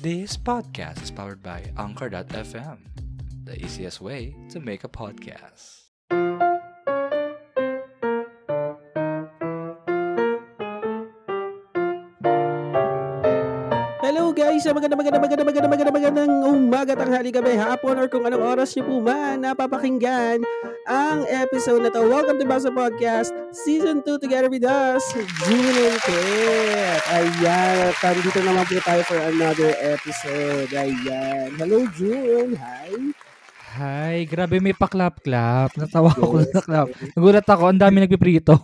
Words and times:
This 0.00 0.40
podcast 0.40 1.02
is 1.02 1.10
powered 1.10 1.42
by 1.42 1.68
Anchor.fm, 1.76 2.78
the 3.44 3.60
easiest 3.60 4.00
way 4.00 4.32
to 4.48 4.60
make 4.60 4.84
a 4.84 4.88
podcast. 4.88 5.92
Hello 14.00 14.32
guys! 14.32 14.64
Maganda, 14.64 14.96
maganda, 14.96 15.18
maganda, 15.20 15.44
maganda, 15.44 15.68
maganda, 15.68 15.92
magandang 15.92 16.32
umaga, 16.40 16.92
tanghali, 16.96 17.28
gabi, 17.28 17.52
hapon, 17.60 18.00
or 18.00 18.08
kung 18.08 18.24
anong 18.24 18.44
oras 18.56 18.72
niyo 18.72 18.88
po 18.88 18.96
man 19.04 19.44
napapakinggan 19.44 20.40
ang 20.86 21.24
episode 21.30 21.82
na 21.82 21.90
to. 21.90 22.02
Welcome 22.06 22.38
to 22.42 22.46
Basa 22.46 22.68
Podcast 22.68 23.30
Season 23.54 24.02
2 24.02 24.18
together 24.18 24.50
with 24.50 24.66
us, 24.66 25.02
June 25.46 25.76
and 25.78 25.98
Kit. 26.02 27.02
Ayan, 27.06 27.94
dito 28.18 28.40
naman 28.42 28.66
po 28.66 28.76
tayo 28.82 29.02
for 29.06 29.18
another 29.18 29.72
episode. 29.78 30.70
Ayan. 30.74 31.54
Hello 31.54 31.86
June! 31.94 32.58
Hi! 32.58 32.90
Hi, 33.72 34.14
grabe 34.28 34.60
may 34.60 34.76
paklap-klap. 34.76 35.72
Natawa 35.78 36.12
ako 36.12 36.44
Yes. 36.44 36.52
sa 36.52 36.60
klap. 36.60 36.86
Nagulat 37.16 37.46
ako, 37.46 37.62
ang 37.72 37.80
dami 37.80 38.04
nagpiprito. 38.04 38.52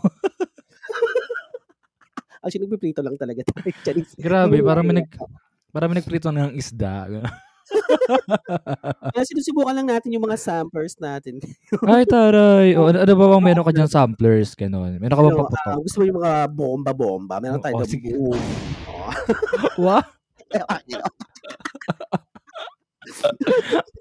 Actually, 2.44 2.68
nagpiprito 2.68 3.00
lang 3.00 3.16
talaga 3.16 3.40
tayo. 3.48 3.72
Grabe, 4.20 4.60
parang 4.60 4.84
may, 4.84 5.00
nag, 5.00 5.08
parang 5.72 5.88
may 5.90 6.04
nagprito 6.04 6.28
ng 6.28 6.52
isda. 6.52 7.08
Kaya 9.12 9.24
sinusubukan 9.24 9.74
lang 9.74 9.88
natin 9.88 10.10
yung 10.10 10.24
mga 10.24 10.36
samplers 10.36 10.96
natin. 10.96 11.38
Ay, 11.88 12.04
taray. 12.04 12.72
O, 12.74 12.88
ano, 12.88 13.02
ano 13.02 13.12
ba 13.12 13.26
bang 13.28 13.44
meron 13.44 13.64
ka 13.64 13.72
dyan 13.72 13.90
samplers? 13.96 14.52
Ganon. 14.52 14.96
Meron 14.96 15.14
ka 15.14 15.22
bang 15.22 15.34
Ano, 15.34 15.42
paputok? 15.44 15.68
ah, 15.68 15.78
gusto 15.78 15.96
mo 15.98 16.04
yung 16.04 16.18
mga 16.18 16.32
bomba-bomba? 16.48 17.34
Meron 17.38 17.60
tayo 17.60 17.74
Oh, 17.76 17.80
na 17.80 17.86
sige. 17.86 18.08
boom. 18.12 18.40
Wow, 19.78 20.02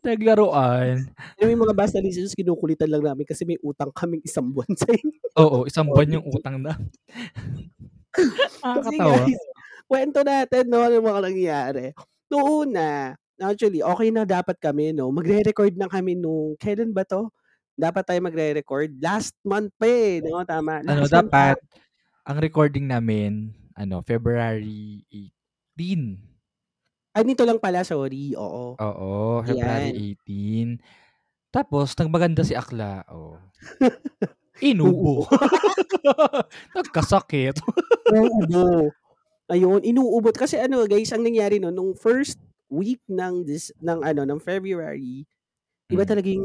naglaruan. 0.04 1.08
Yung 1.40 1.50
may 1.50 1.60
mga 1.60 1.74
basta 1.74 1.98
listeners, 2.00 2.36
kinukulitan 2.36 2.88
lang 2.88 3.04
namin 3.04 3.26
kasi 3.26 3.44
may 3.44 3.60
utang 3.62 3.92
kaming 3.92 4.24
isang 4.24 4.50
buwan 4.50 4.72
sa 4.74 4.90
inyo. 4.90 5.20
Oo, 5.38 5.58
isang 5.66 5.88
buwan 5.88 6.10
yung 6.12 6.26
utang 6.28 6.60
na. 6.60 6.74
Kasi 8.12 8.98
Nakakatawa. 8.98 9.16
guys, 9.24 9.42
kwento 9.86 10.20
natin, 10.24 10.64
no, 10.68 10.82
ano 10.82 10.94
yung 10.96 11.08
mga 11.08 11.22
nangyayari. 11.24 11.86
Noong 12.28 12.48
una, 12.68 13.16
actually, 13.42 13.82
okay 13.86 14.10
na 14.10 14.26
dapat 14.26 14.58
kami, 14.58 14.94
no, 14.94 15.14
magre-record 15.14 15.78
na 15.78 15.86
kami 15.86 16.18
nung, 16.18 16.58
kailan 16.58 16.94
ba 16.94 17.06
to? 17.06 17.30
Dapat 17.78 18.04
tayo 18.10 18.20
magre-record. 18.26 18.98
Last 18.98 19.38
month 19.46 19.70
pa 19.78 19.86
eh, 19.86 20.26
no, 20.26 20.42
tama. 20.42 20.82
Ano, 20.82 21.06
Last 21.06 21.14
month 21.14 21.30
dapat, 21.30 21.58
ang 22.26 22.38
recording 22.42 22.90
namin, 22.90 23.54
ano, 23.78 24.02
February 24.02 25.06
18. 25.78 26.18
Ay, 27.18 27.24
nito 27.26 27.46
lang 27.46 27.62
pala, 27.62 27.86
sorry, 27.86 28.34
oo. 28.38 28.78
Oo, 28.78 29.12
February 29.46 30.18
18. 30.26 30.82
Tapos, 31.54 31.94
nagmaganda 31.98 32.46
si 32.46 32.54
Akla. 32.54 33.06
Oh. 33.10 33.38
Inubo. 34.62 35.30
Nagkasakit. 36.78 37.62
Uubo. 38.10 38.90
Ayun, 39.48 39.80
inuubot. 39.86 40.36
Kasi 40.36 40.60
ano, 40.60 40.84
guys, 40.90 41.14
ang 41.16 41.24
nangyari 41.24 41.62
no, 41.62 41.72
nung 41.72 41.96
first 41.96 42.42
week 42.70 43.02
ng 43.10 43.46
this, 43.48 43.72
ng 43.82 44.02
ano, 44.04 44.24
ng 44.28 44.40
February, 44.42 45.26
Iba 45.92 46.04
Mm. 46.04 46.10
talagang 46.10 46.44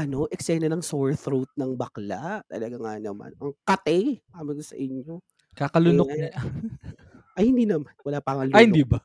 ano, 0.00 0.26
eksena 0.32 0.70
ng 0.70 0.80
sore 0.80 1.12
throat 1.18 1.50
ng 1.58 1.76
bakla. 1.76 2.40
Talaga 2.48 2.76
nga 2.80 2.94
naman. 3.02 3.34
Ang 3.42 3.52
kate, 3.66 4.24
sabi 4.32 4.50
ko 4.56 4.62
sa 4.64 4.76
inyo. 4.80 5.14
Kakalunok 5.56 6.08
Ayan. 6.10 6.20
niya. 6.20 6.30
Ay, 7.38 7.44
hindi 7.52 7.64
naman. 7.68 7.92
Wala 8.04 8.20
pa 8.22 8.32
nga 8.38 8.44
Ay, 8.52 8.64
hindi 8.66 8.82
ba? 8.84 8.98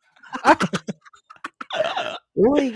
Uy, 2.36 2.73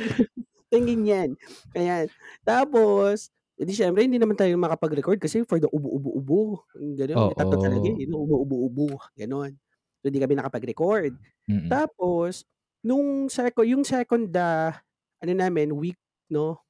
tingin 0.69 1.01
yan. 1.07 1.29
Ayan. 1.73 2.07
Tapos, 2.45 3.29
edi 3.57 3.73
syempre, 3.73 4.05
hindi 4.05 4.21
naman 4.21 4.37
tayo 4.37 4.53
makapag-record 4.59 5.17
kasi 5.21 5.41
for 5.49 5.57
the 5.57 5.69
ubo-ubo-ubo. 5.71 6.61
Ganon. 6.97 7.25
May 7.25 7.37
tatlo 7.37 7.57
talaga 7.57 7.87
Oo. 7.89 7.97
eh. 7.97 8.05
Ubo-ubo-ubo. 8.09 9.01
Ganon. 9.17 9.57
So, 10.01 10.09
hindi 10.13 10.21
kami 10.21 10.37
nakapag-record. 10.37 11.17
Mm-mm. 11.49 11.69
Tapos, 11.71 12.45
nung 12.87 13.27
second, 13.27 13.67
yung 13.67 13.83
second, 13.83 14.31
ah, 14.33 14.71
ano 15.19 15.31
namin, 15.33 15.75
week, 15.75 15.99
no? 16.29 16.63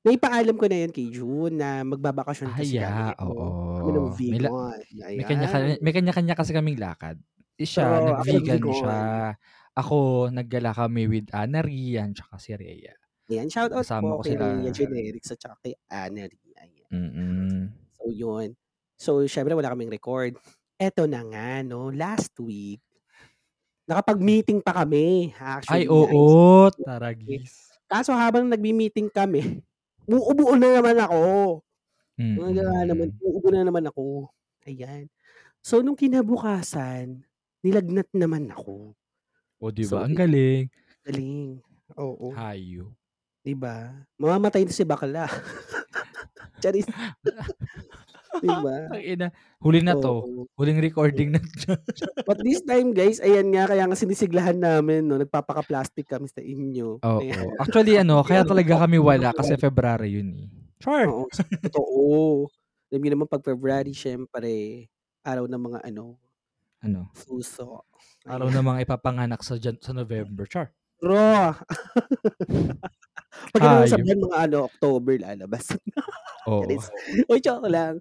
Naipaalam 0.00 0.56
ko 0.56 0.64
na 0.64 0.80
yan 0.80 0.90
kay 0.90 1.12
June 1.12 1.60
na 1.60 1.84
magbabakasyon 1.84 2.56
kasi 2.56 2.80
Aya, 2.80 3.12
kami. 3.12 3.36
oo. 3.36 3.44
Kami 3.76 3.90
ng 3.90 4.06
May, 4.08 4.40
la- 4.40 4.48
vegan. 4.48 5.12
may, 5.12 5.24
kanya, 5.28 5.46
Ayan. 5.46 5.76
may 5.78 5.92
kanya-kanya 5.92 6.32
kasi 6.32 6.50
kaming 6.50 6.80
lakad. 6.80 7.20
Eh, 7.54 7.68
Siya, 7.68 7.84
ako 7.84 8.06
nag-vegan 8.08 8.40
nag-vegan. 8.56 8.78
siya. 8.80 8.98
Ako, 9.76 9.96
naggala 10.32 10.70
kami 10.72 11.02
with 11.04 11.28
Ana 11.30 11.60
Rian, 11.60 12.16
tsaka 12.16 12.40
si 12.40 12.56
Rhea. 12.56 12.96
Ayan, 13.28 13.46
shout 13.46 13.70
out 13.70 13.84
Kasama 13.84 14.16
po 14.16 14.24
kay. 14.24 14.34
Rhea 14.34 14.72
Generics 14.72 15.30
at 15.30 15.38
saka 15.38 15.60
kay 15.60 15.76
Annery. 15.86 16.40
Ayan. 16.56 16.88
Mm-mm. 16.90 17.60
So, 17.94 18.08
yun. 18.08 18.48
So, 18.96 19.10
syempre, 19.24 19.52
wala 19.52 19.68
kaming 19.68 19.92
record. 19.92 20.34
Eto 20.74 21.04
na 21.04 21.20
nga, 21.22 21.60
no? 21.60 21.92
Last 21.92 22.32
week, 22.40 22.80
nakapag-meeting 23.90 24.62
pa 24.62 24.72
kami, 24.72 25.34
actually. 25.34 25.82
Ay, 25.82 25.84
guys. 25.84 25.90
oo. 25.90 26.22
Taragis. 26.80 27.50
Kaso 27.84 28.14
habang 28.14 28.46
nagbi-meeting 28.46 29.10
kami, 29.10 29.58
muubo 30.10 30.54
na 30.54 30.78
naman 30.78 30.96
ako. 31.02 31.22
Mga 32.14 32.62
nga 32.62 32.80
naman, 32.86 33.08
uubo 33.18 33.48
na 33.50 33.66
naman 33.66 33.84
ako. 33.90 34.30
Ayan. 34.62 35.10
So, 35.58 35.82
nung 35.82 35.96
kinabukasan, 35.96 37.24
nilagnat 37.60 38.06
naman 38.14 38.48
ako. 38.48 38.94
O, 39.58 39.68
di 39.68 39.82
So, 39.82 39.98
ba? 39.98 40.06
Ang 40.06 40.14
galing. 40.14 40.70
galing. 41.02 41.58
Oo. 41.98 42.30
Hayo. 42.32 42.94
Di 43.42 43.52
ba? 43.52 43.90
Mamamatay 44.16 44.62
na 44.62 44.72
si 44.72 44.84
bakla. 44.84 45.26
Charis. 46.62 46.84
di 48.44 48.48
ba? 48.48 48.76
Ang 48.94 49.02
ina. 49.02 49.26
Huli 49.58 49.80
na 49.82 49.98
to. 49.98 50.22
Oo. 50.22 50.42
Huling 50.54 50.78
recording 50.78 51.34
na. 51.34 51.40
But 52.28 52.38
this 52.40 52.62
time, 52.62 52.94
guys, 52.94 53.18
ayan 53.18 53.50
nga, 53.50 53.66
kaya 53.66 53.84
nga 53.90 53.98
sinisiglahan 53.98 54.58
namin, 54.58 55.10
no? 55.10 55.18
Nagpapaka-plastic 55.18 56.06
kami 56.06 56.30
sa 56.30 56.38
inyo. 56.38 57.02
Oo. 57.02 57.20
Ayan. 57.20 57.50
Actually, 57.58 57.98
ano, 57.98 58.22
kaya 58.28 58.46
talaga 58.46 58.86
kami 58.86 59.02
wala 59.02 59.34
kasi 59.34 59.58
February 59.58 60.20
yun 60.20 60.30
eh. 60.38 60.48
Sure. 60.80 61.06
Oo, 61.10 61.26
totoo. 61.66 62.04
Alam 62.90 63.00
niyo 63.02 63.10
naman, 63.18 63.28
pag 63.28 63.44
February, 63.44 63.92
syempre, 63.92 64.86
araw 65.26 65.44
ng 65.50 65.62
mga, 65.62 65.78
ano, 65.90 66.16
Ano? 66.80 67.12
puso. 67.12 67.84
Araw 68.24 68.48
na 68.48 68.64
mga 68.64 68.88
ipapanganak 68.88 69.44
sa, 69.44 69.60
Jan- 69.60 69.80
sa 69.82 69.92
November. 69.92 70.48
Char. 70.48 70.72
Bro! 71.00 71.56
Pag 73.54 73.62
Hayop. 73.62 73.88
sabihan, 73.88 74.18
mga 74.22 74.36
ano, 74.50 74.58
October 74.70 75.14
lalabas. 75.18 75.70
Oo. 76.48 76.66
Charis. 76.66 76.90
Uy, 77.30 77.40
joke 77.42 77.68
lang. 77.70 77.98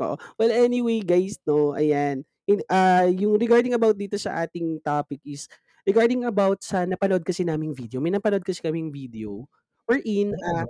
Oo. 0.00 0.16
Well, 0.40 0.52
anyway, 0.52 1.00
guys, 1.04 1.38
no, 1.46 1.74
ayan. 1.76 2.24
In, 2.48 2.62
ah 2.70 3.06
yung 3.10 3.36
regarding 3.40 3.74
about 3.76 3.96
dito 3.98 4.16
sa 4.20 4.44
ating 4.46 4.80
topic 4.84 5.20
is, 5.26 5.48
regarding 5.86 6.24
about 6.26 6.62
sa 6.64 6.84
napanood 6.88 7.24
kasi 7.26 7.42
naming 7.46 7.72
video. 7.76 8.00
May 8.02 8.12
napanood 8.14 8.44
kasi 8.46 8.60
kaming 8.64 8.90
video 8.94 9.46
wherein 9.88 10.34
ah 10.54 10.66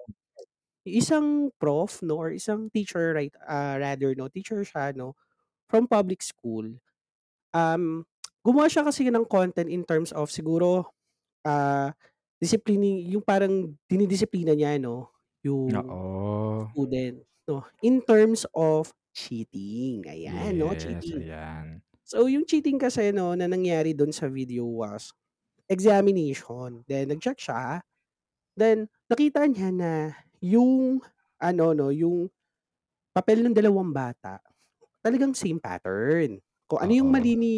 yung 0.87 0.97
isang 1.01 1.29
prof, 1.61 2.01
no, 2.05 2.19
or 2.21 2.31
isang 2.35 2.71
teacher, 2.73 3.15
right, 3.17 3.35
ah 3.47 3.77
rather, 3.81 4.15
no, 4.19 4.29
teacher 4.33 4.63
siya, 4.67 4.95
no, 4.97 5.15
from 5.71 5.87
public 5.91 6.23
school. 6.25 6.67
Um, 7.57 8.07
gumawa 8.47 8.69
siya 8.73 8.85
kasi 8.87 9.09
ng 9.11 9.27
content 9.29 9.69
in 9.73 9.85
terms 9.87 10.13
of 10.15 10.31
siguro, 10.33 10.91
ah 11.47 11.93
disiplini, 12.43 13.09
yung 13.13 13.25
parang 13.25 13.75
dinidisiplina 13.89 14.53
niya, 14.57 14.77
no, 14.83 15.11
yung 15.45 15.85
Oo. 15.89 16.71
student, 16.73 17.23
no, 17.49 17.65
in 17.83 18.03
terms 18.05 18.45
of 18.57 18.93
cheating. 19.17 20.05
Ayan, 20.09 20.59
no, 20.61 20.73
Yes, 20.73 20.77
cheating. 20.77 21.23
ayan. 21.23 21.83
So, 22.07 22.27
yung 22.31 22.47
cheating 22.49 22.79
kasi, 22.81 23.11
no, 23.15 23.35
na 23.39 23.47
nangyari 23.51 23.93
doon 23.97 24.13
sa 24.15 24.29
video 24.31 24.65
was 24.67 25.13
examination. 25.71 26.85
Then, 26.89 27.13
nag-check 27.15 27.39
siya. 27.41 27.83
Then, 28.59 28.89
nakita 29.11 29.47
niya 29.51 29.71
na 29.75 29.93
yung, 30.45 31.01
ano, 31.43 31.67
no, 31.77 31.91
yung 31.95 32.31
papel 33.17 33.43
ng 33.47 33.55
dalawang 33.57 33.91
bata, 33.95 34.41
talagang 35.05 35.35
same 35.37 35.59
pattern. 35.63 36.41
Kung 36.69 36.81
ano 36.83 36.93
yung 36.95 37.11
Oo. 37.11 37.15
mali 37.15 37.35
ni 37.39 37.55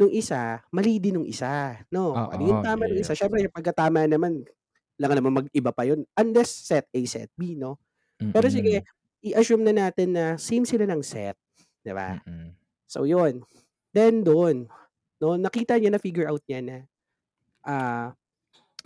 nung 0.00 0.08
isa, 0.12 0.64
mali 0.72 0.96
din 0.98 1.20
nung 1.20 1.28
isa. 1.28 1.76
No? 1.92 2.16
Kung 2.24 2.32
ano 2.32 2.42
yung 2.56 2.60
Oo, 2.60 2.64
tama 2.64 2.88
nung 2.88 3.00
isa. 3.00 3.12
Syempre, 3.12 3.44
yung 3.44 3.52
pagkatama 3.54 4.08
naman, 4.08 4.42
lang 5.00 5.12
naman 5.16 5.44
mag-iba 5.44 5.72
pa 5.76 5.84
yun. 5.84 6.04
Unless 6.16 6.50
set 6.68 6.88
A, 6.92 7.00
set 7.04 7.28
B, 7.36 7.56
no? 7.56 7.76
Pero 8.32 8.48
sige, 8.52 8.84
i-assume 9.24 9.64
na 9.70 9.88
natin 9.88 10.14
na 10.16 10.24
same 10.40 10.64
sila 10.68 10.86
ng 10.88 11.02
set. 11.04 11.36
Di 11.84 11.92
ba? 11.96 12.20
Mm-mm. 12.26 12.56
So, 12.90 13.04
yun. 13.08 13.44
Then, 13.94 14.22
doon, 14.26 14.68
no, 15.22 15.36
nakita 15.40 15.76
niya 15.80 15.94
na 15.94 16.00
figure 16.02 16.28
out 16.30 16.42
niya 16.48 16.60
na 16.64 16.76
ah 17.66 18.14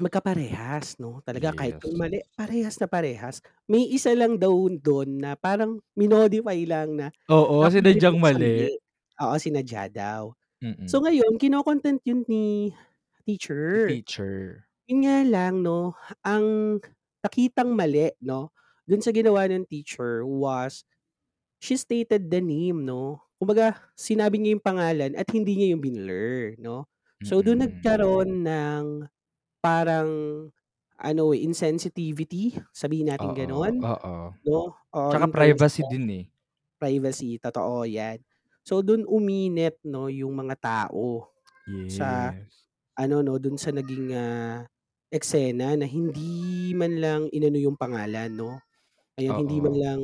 magkaparehas, 0.01 0.99
no? 0.99 1.23
Talaga 1.23 1.55
kahit 1.55 1.77
Yes. 1.77 1.85
yung 1.87 1.97
mali, 2.01 2.19
parehas 2.35 2.77
na 2.83 2.89
parehas. 2.91 3.39
May 3.71 3.87
isa 3.95 4.11
lang 4.17 4.39
daw 4.43 4.53
doon 4.83 5.23
na 5.23 5.39
parang 5.39 5.79
minodify 5.95 6.59
lang 6.67 6.99
na 6.99 7.07
Oo, 7.29 7.73
ganito 7.83 8.11
sa 8.27 8.39
mali. 8.39 8.43
mali. 8.43 8.75
Oo, 9.23 9.35
sinadya 9.39 9.87
daw. 9.93 10.35
Mm. 10.65 10.89
So 10.89 11.01
ngayon, 11.05 11.41
kino-content 11.41 12.01
yun 12.09 12.25
ni 12.29 12.73
teacher. 13.25 14.01
teacher. 14.05 14.67
Yun 14.89 15.01
nga 15.09 15.19
lang 15.25 15.55
'no, 15.65 15.97
ang 16.25 16.79
nakitang 17.25 17.73
mali 17.73 18.13
'no, 18.21 18.53
dun 18.89 19.01
sa 19.05 19.13
ginawa 19.17 19.49
ng 19.49 19.65
teacher 19.69 20.25
was, 20.29 20.85
she 21.63 21.77
stated 21.79 22.29
the 22.33 22.41
name 22.43 22.85
'no. 22.89 23.23
Kumbaga 23.41 23.79
sinabi 23.99 24.41
niya 24.41 24.57
yung 24.59 24.65
pangalan 24.67 25.13
at 25.19 25.29
hindi 25.35 25.57
niya 25.59 25.75
yung 25.77 25.83
binlur 25.85 26.57
'no. 26.61 26.89
So 27.25 27.41
dun 27.45 27.63
Mm. 27.63 27.65
nagkaroon 27.65 28.45
ng 28.47 28.87
parang 29.65 30.11
ano, 31.01 31.25
eh, 31.37 31.43
insensitivity, 31.47 32.57
sabihin 32.75 33.11
natin 33.13 33.33
Oo, 33.33 33.37
gano'n, 33.37 33.85
oo. 33.91 34.35
'no, 34.47 34.75
oo, 34.95 35.13
Tsaka 35.13 35.27
in 35.27 35.33
terms 35.37 35.63
privacy 35.63 35.83
of 35.83 35.91
din, 35.91 36.07
eh. 36.11 36.25
privacy, 36.81 37.39
totoo 37.43 37.85
'yan. 37.89 38.21
So 38.67 38.81
dun 38.81 39.05
uminit 39.05 39.77
'no, 39.85 40.09
yung 40.09 40.33
mga 40.41 40.57
tao 40.57 41.29
sa 41.89 42.33
Yes. 42.37 42.67
ano 42.99 43.23
'no, 43.25 43.39
dun 43.43 43.57
sa 43.61 43.71
naging, 43.75 44.15
ah, 44.17 44.67
eksena 45.13 45.77
na 45.79 45.87
hindi 45.89 46.73
man 46.77 46.99
lang 47.01 47.23
inano 47.35 47.59
yung 47.61 47.77
pangalan 47.81 48.33
'no. 48.35 48.61
Ayan, 49.21 49.37
hindi 49.39 49.61
man 49.65 49.73
Oo. 49.73 49.79
lang 49.79 50.01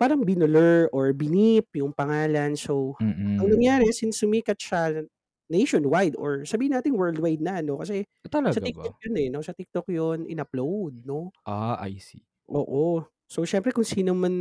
parang 0.00 0.22
binlur 0.26 0.90
or 0.94 1.12
binip 1.16 1.68
yung 1.78 1.92
pangalan. 1.96 2.54
So, 2.58 2.98
ang 3.40 3.48
Mm. 3.48 3.54
nangyari 3.54 3.90
since 3.94 4.20
sumikat 4.22 4.58
siya 4.60 5.04
nationwide 5.52 6.14
or 6.20 6.44
sabihin 6.48 6.74
nating 6.76 6.96
worldwide 6.98 7.42
na 7.44 7.60
'no, 7.64 7.80
kasi 7.82 8.04
Ah, 8.24 8.28
sa 8.52 8.58
talaga 8.58 8.64
TikTok 8.64 8.94
ba? 8.94 8.98
yun, 9.06 9.14
eh, 9.20 9.28
'no, 9.32 9.42
sa 9.44 9.54
TikTok 9.56 9.88
yun 9.92 10.26
in-upload 10.30 11.02
'no. 11.08 11.32
Ah, 11.46 11.76
I 11.80 11.98
see. 11.98 12.24
Oo. 12.48 13.04
So 13.28 13.44
siyempre 13.44 13.76
kung 13.76 13.84
sino 13.84 14.16
man 14.16 14.32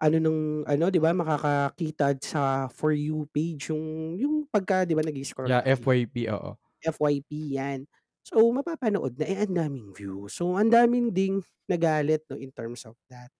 makaka-ano 0.00 0.16
nung 0.22 0.40
ano 0.66 0.84
'di 0.90 0.98
ba, 1.02 1.12
makakakita 1.14 2.18
sa 2.22 2.66
For 2.72 2.90
You 2.94 3.26
page 3.30 3.70
yung 3.70 4.16
yung 4.18 4.34
pagka 4.50 4.82
'di 4.86 4.94
ba 4.98 5.02
nag-i-scroll 5.06 5.52
Yeah, 5.52 5.60
tayo. 5.62 5.76
FYP, 5.76 6.28
oo. 6.32 6.56
FYP 6.84 7.30
'yan. 7.58 7.86
So 8.26 8.40
mapapanood 8.52 9.18
na, 9.20 9.26
eh, 9.28 9.38
ang 9.44 9.54
daming 9.56 9.90
views. 9.96 10.34
So 10.38 10.56
ang 10.58 10.70
daming 10.72 11.12
ding 11.14 11.42
nagalit 11.70 12.24
'no, 12.30 12.38
in 12.40 12.52
terms 12.54 12.84
of 12.88 12.96
that, 13.12 13.30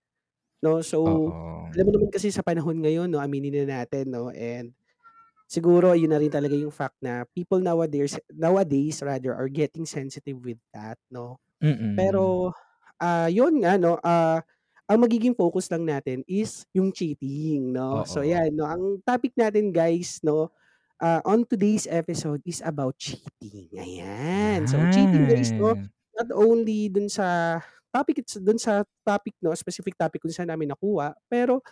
'no. 0.65 0.81
So, 0.85 0.99
Oo. 1.05 1.77
alam 1.77 1.85
mo 1.89 1.93
naman 1.97 2.11
kasi 2.15 2.31
sa 2.35 2.43
panahon 2.47 2.81
ngayon 2.83 3.11
'no, 3.13 3.21
aminin 3.23 3.67
na 3.67 3.83
natin 3.85 4.11
'no, 4.15 4.31
and 4.35 4.75
siguro 5.51 5.95
yun 5.99 6.13
na 6.15 6.21
rin 6.23 6.33
talaga 6.33 6.55
yung 6.59 6.73
fact 6.75 6.99
na 7.05 7.25
people 7.37 7.61
nowadays 7.63 8.17
nowadays 8.35 9.01
rather 9.05 9.33
are 9.37 9.49
getting 9.53 9.85
sensitive 9.89 10.39
with 10.45 10.61
that 10.75 10.99
'no. 11.13 11.39
Mm. 11.63 11.95
Pero, 11.99 12.53
ah, 13.03 13.29
yun 13.31 13.61
nga 13.65 13.77
'no, 13.81 13.99
ah, 14.05 14.43
ang 14.91 14.99
magiging 15.05 15.35
focus 15.37 15.69
lang 15.73 15.85
natin 15.89 16.23
is 16.29 16.67
yung 16.77 16.93
cheating 16.93 17.73
'no. 17.75 18.05
So 18.07 18.21
Oo. 18.21 18.27
yan 18.27 18.55
'no, 18.57 18.67
ang 18.69 18.85
topic 19.07 19.33
natin 19.39 19.73
guys 19.75 20.21
'no, 20.25 20.53
ah, 21.03 21.21
on 21.29 21.45
today's 21.49 21.87
episode 21.91 22.43
is 22.47 22.61
about 22.65 22.97
cheating, 23.01 23.71
ayan. 23.79 24.67
So 24.69 24.85
cheating 24.89 25.27
guys 25.29 25.53
'no, 25.59 25.77
not 26.19 26.31
only 26.37 26.89
dun 26.93 27.09
sa 27.13 27.61
topic 27.95 28.23
it's 28.25 28.37
dun 28.41 28.59
sa 28.61 28.85
topic 29.07 29.35
'no, 29.45 29.55
specific 29.57 29.97
topic 30.01 30.21
kung 30.25 30.33
saan 30.35 30.51
namin 30.53 30.73
nakuha, 30.75 31.15
pero 31.31 31.63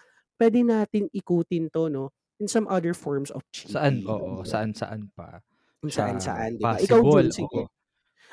puwede 0.40 0.62
nating 0.66 1.08
ikutin 1.14 1.68
'to 1.72 1.88
'no, 1.92 2.12
in 2.42 2.48
some 2.50 2.66
other 2.70 2.94
forms 2.96 3.30
of 3.34 3.44
Saan, 3.70 4.02
cheating, 4.02 4.10
oo, 4.10 4.42
'no. 4.42 4.42
saan-saan 4.42 5.06
pa 5.14 5.38
Kung 5.82 5.90
siya 5.90 6.06
saan-saan 6.06 6.54
'di 6.54 6.66
ba. 6.70 6.78
Ikaw 6.78 7.02
Jun, 7.10 7.26
sige. 7.34 7.66
oo. 7.66 7.66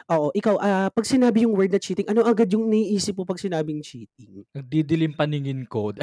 Oo, 0.08 0.32
ikaw, 0.32 0.56
ah, 0.64 0.88
'pag 0.94 1.04
sinabi 1.04 1.44
yung 1.44 1.52
word 1.58 1.76
na 1.76 1.82
cheating, 1.82 2.08
ano 2.08 2.24
agad 2.24 2.48
yung 2.56 2.72
naiisip 2.72 3.20
mo 3.20 3.28
'pag 3.28 3.42
sinabing 3.42 3.84
cheating? 3.84 4.48
Nagdidilim 4.56 5.14
paningin 5.14 5.68
ko. 5.70 5.94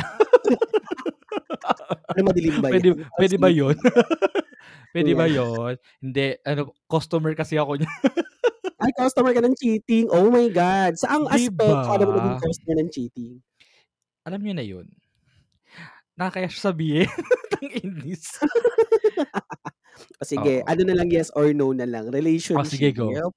Ano 2.17 2.33
madilim 2.33 2.57
ba 2.63 2.71
Puwede 2.71 2.73
yan? 2.73 2.83
Puwede 3.19 3.37
ba 3.39 3.47
sleepy? 3.47 3.51
yun? 3.51 3.75
Puwede 4.93 5.13
ba 5.19 5.27
Ayan. 5.27 5.31
yun? 5.31 5.75
Hindi, 6.03 6.27
ano, 6.47 6.61
customer 6.91 7.33
kasi 7.35 7.59
ako 7.59 7.79
niyan. 7.81 7.91
Ay, 8.81 8.93
customer 8.93 9.33
ka 9.33 9.41
ng 9.41 9.57
cheating, 9.57 10.05
oh 10.13 10.29
my 10.29 10.53
God. 10.53 11.01
Saang 11.01 11.25
'Di 11.33 11.33
aspeto 11.33 11.89
ka 11.89 11.97
naman 11.97 12.13
naging 12.21 12.37
ba? 12.37 12.45
customer 12.45 12.77
ng 12.85 12.91
cheating? 12.93 13.33
Alam 14.27 14.41
niyo 14.43 14.55
na 14.59 14.67
yun. 14.67 14.87
Nakakahiya 16.17 16.49
siya 16.49 16.63
sabihin, 16.73 17.09
kainis. 17.53 18.41
Oh, 20.21 20.25
sige, 20.25 20.51
Oo. 20.51 20.65
ano 20.65 20.81
na 20.89 20.95
lang, 20.97 21.09
yes 21.13 21.29
or 21.37 21.53
no 21.53 21.77
na 21.77 21.85
lang, 21.85 22.09
Oh, 22.55 22.65
sige 22.65 22.93
go. 22.93 23.13
relationship? 23.13 23.33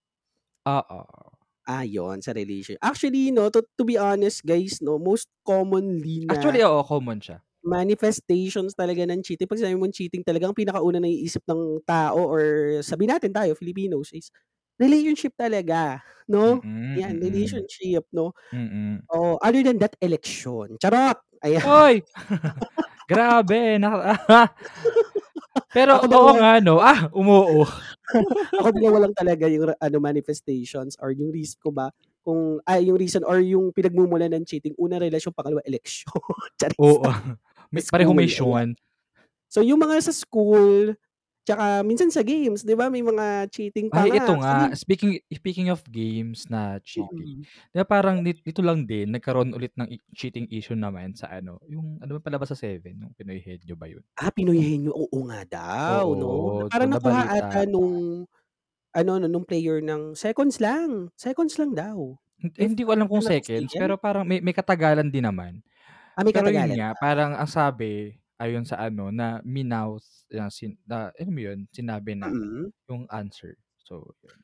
Oo. 0.69 1.39
Ah, 1.67 1.83
yun 1.83 2.23
sa 2.23 2.31
relation 2.31 2.79
actually 2.79 3.31
'no, 3.35 3.51
to 3.51 3.59
to 3.75 3.83
be 3.83 3.99
honest 3.99 4.45
guys 4.47 4.79
'no, 4.79 4.95
most 5.01 5.27
commonly 5.43 6.23
na 6.23 6.55
Actually, 6.55 6.61
oo, 6.63 6.83
common 6.83 7.19
siya. 7.21 7.41
manifestations 7.65 8.73
talaga 8.77 9.03
ng 9.07 9.21
cheating, 9.25 9.47
'pag 9.49 9.59
sinabi 9.61 9.77
mong 9.79 9.95
cheating 9.95 10.23
talagang 10.25 10.55
pinakauna 10.55 10.99
naiisip 11.03 11.43
ng 11.49 11.83
tao 11.87 12.19
or 12.31 12.43
sabihin 12.85 13.13
natin 13.17 13.31
tayo 13.35 13.53
Filipinos 13.57 14.11
is 14.15 14.31
relationship 14.79 15.35
talaga 15.37 16.01
'no. 16.29 16.63
Mm, 16.63 16.97
Yan, 16.97 17.19
relationship 17.21 18.05
'no. 18.15 18.33
Mm. 18.53 19.09
Oo, 19.13 19.37
other 19.43 19.63
than 19.65 19.77
that, 19.81 19.95
eleksyon, 20.03 20.77
charot! 20.81 21.19
Ayan. 21.45 21.63
Hoy! 21.63 22.03
Grabe 23.09 23.79
naka 23.79 24.15
pero 25.73 25.99
Ako 25.99 26.05
oo 26.09 26.31
nga 26.39 26.59
'no, 26.63 26.79
ah, 26.79 27.09
umoo. 27.11 27.65
ako 28.59 28.67
dalawa 28.73 28.97
lang 29.07 29.13
talaga 29.13 29.45
yung 29.49 29.71
ano, 29.77 29.97
manifestations 30.01 30.97
or 31.01 31.13
yung 31.13 31.29
reason 31.29 31.59
ko 31.61 31.69
ba 31.73 31.89
kung 32.25 32.59
ay 32.67 32.89
yung 32.89 32.99
reason 32.99 33.23
or 33.25 33.39
yung 33.41 33.71
pinagmumulan 33.73 34.29
ng 34.35 34.43
cheating, 34.45 34.75
una 34.77 34.99
relasyon, 34.99 35.33
pangalawa 35.33 35.63
charis. 36.59 36.75
Oo. 36.79 37.05
May 37.69 37.81
School, 37.85 38.13
may. 38.17 38.29
Sean. 38.29 38.69
So 39.49 39.61
yung 39.65 39.81
mga 39.81 40.01
sa 40.05 40.13
school, 40.13 40.93
tsaka 41.49 41.81
minsan 41.87 42.13
sa 42.13 42.21
games 42.21 42.61
'di 42.61 42.75
ba, 42.77 42.93
may 42.93 43.01
mga 43.01 43.49
cheating 43.49 43.89
pa 43.89 44.05
Ay, 44.05 44.21
ito 44.21 44.29
nga. 44.29 44.37
nga, 44.37 44.69
Sabihin 44.69 44.77
speaking 44.77 45.17
speaking 45.33 45.73
of 45.73 45.81
games 45.89 46.45
na 46.45 46.77
cheating, 46.77 47.33
Mm. 47.33 47.49
'di 47.73 47.77
ba 47.81 47.85
parang 47.89 48.21
nito 48.21 48.61
lang 48.61 48.85
din 48.85 49.09
nagkaroon 49.09 49.49
ulit 49.57 49.73
ng 49.81 49.89
cheating 50.13 50.45
issue 50.53 50.77
naman 50.77 51.17
sa 51.17 51.25
ano, 51.33 51.57
yung 51.65 51.97
ano 51.97 52.21
ba 52.21 52.29
palabas 52.29 52.53
sa 52.53 52.57
Seven, 52.61 53.01
yung 53.01 53.17
Pinoy 53.17 53.41
Henyo 53.41 53.73
ba 53.73 53.89
yun? 53.89 54.05
Ah, 54.17 54.31
Pinoy 54.33 54.57
Henyo, 54.65 54.91
oo 54.95 55.17
nga 55.29 55.41
daw 55.45 56.17
'no. 56.17 56.49
Oo, 56.49 56.67
so 56.73 56.81
Parang 56.81 56.89
nakuha 56.89 57.29
ata 57.37 57.67
nung 57.69 58.25
ano 58.95 59.11
'no, 59.19 59.27
nung 59.29 59.47
player 59.47 59.79
ng 59.83 60.15
seconds 60.17 60.57
lang, 60.63 61.11
seconds 61.19 61.55
lang 61.61 61.73
daw. 61.77 62.17
If 62.55 62.71
hindi 62.71 62.87
ko 62.87 62.95
alam 62.95 63.11
kung 63.11 63.19
seconds, 63.25 63.75
pero 63.75 63.99
parang 63.99 64.23
may 64.23 64.39
may 64.39 64.55
katagalan 64.55 65.11
din 65.11 65.27
naman. 65.27 65.59
Ah, 66.17 66.23
may 66.25 66.33
Pero 66.33 66.51
yun 66.51 66.73
katagalan 66.73 66.79
nga, 66.79 66.93
pa. 66.93 66.99
parang 66.99 67.35
ang 67.37 67.49
sabi, 67.49 68.17
ayon 68.41 68.65
sa 68.67 68.79
ano, 68.81 69.11
na 69.13 69.39
minouth 69.45 70.05
na 70.31 70.49
sin 70.51 70.79
na 70.87 71.11
alam 71.19 71.33
mo 71.35 71.41
yun, 71.43 71.59
sinabi 71.75 72.15
na 72.17 72.31
Mm. 72.31 72.71
yung 72.91 73.05
answer. 73.11 73.57
So, 73.83 74.15
yun. 74.25 74.43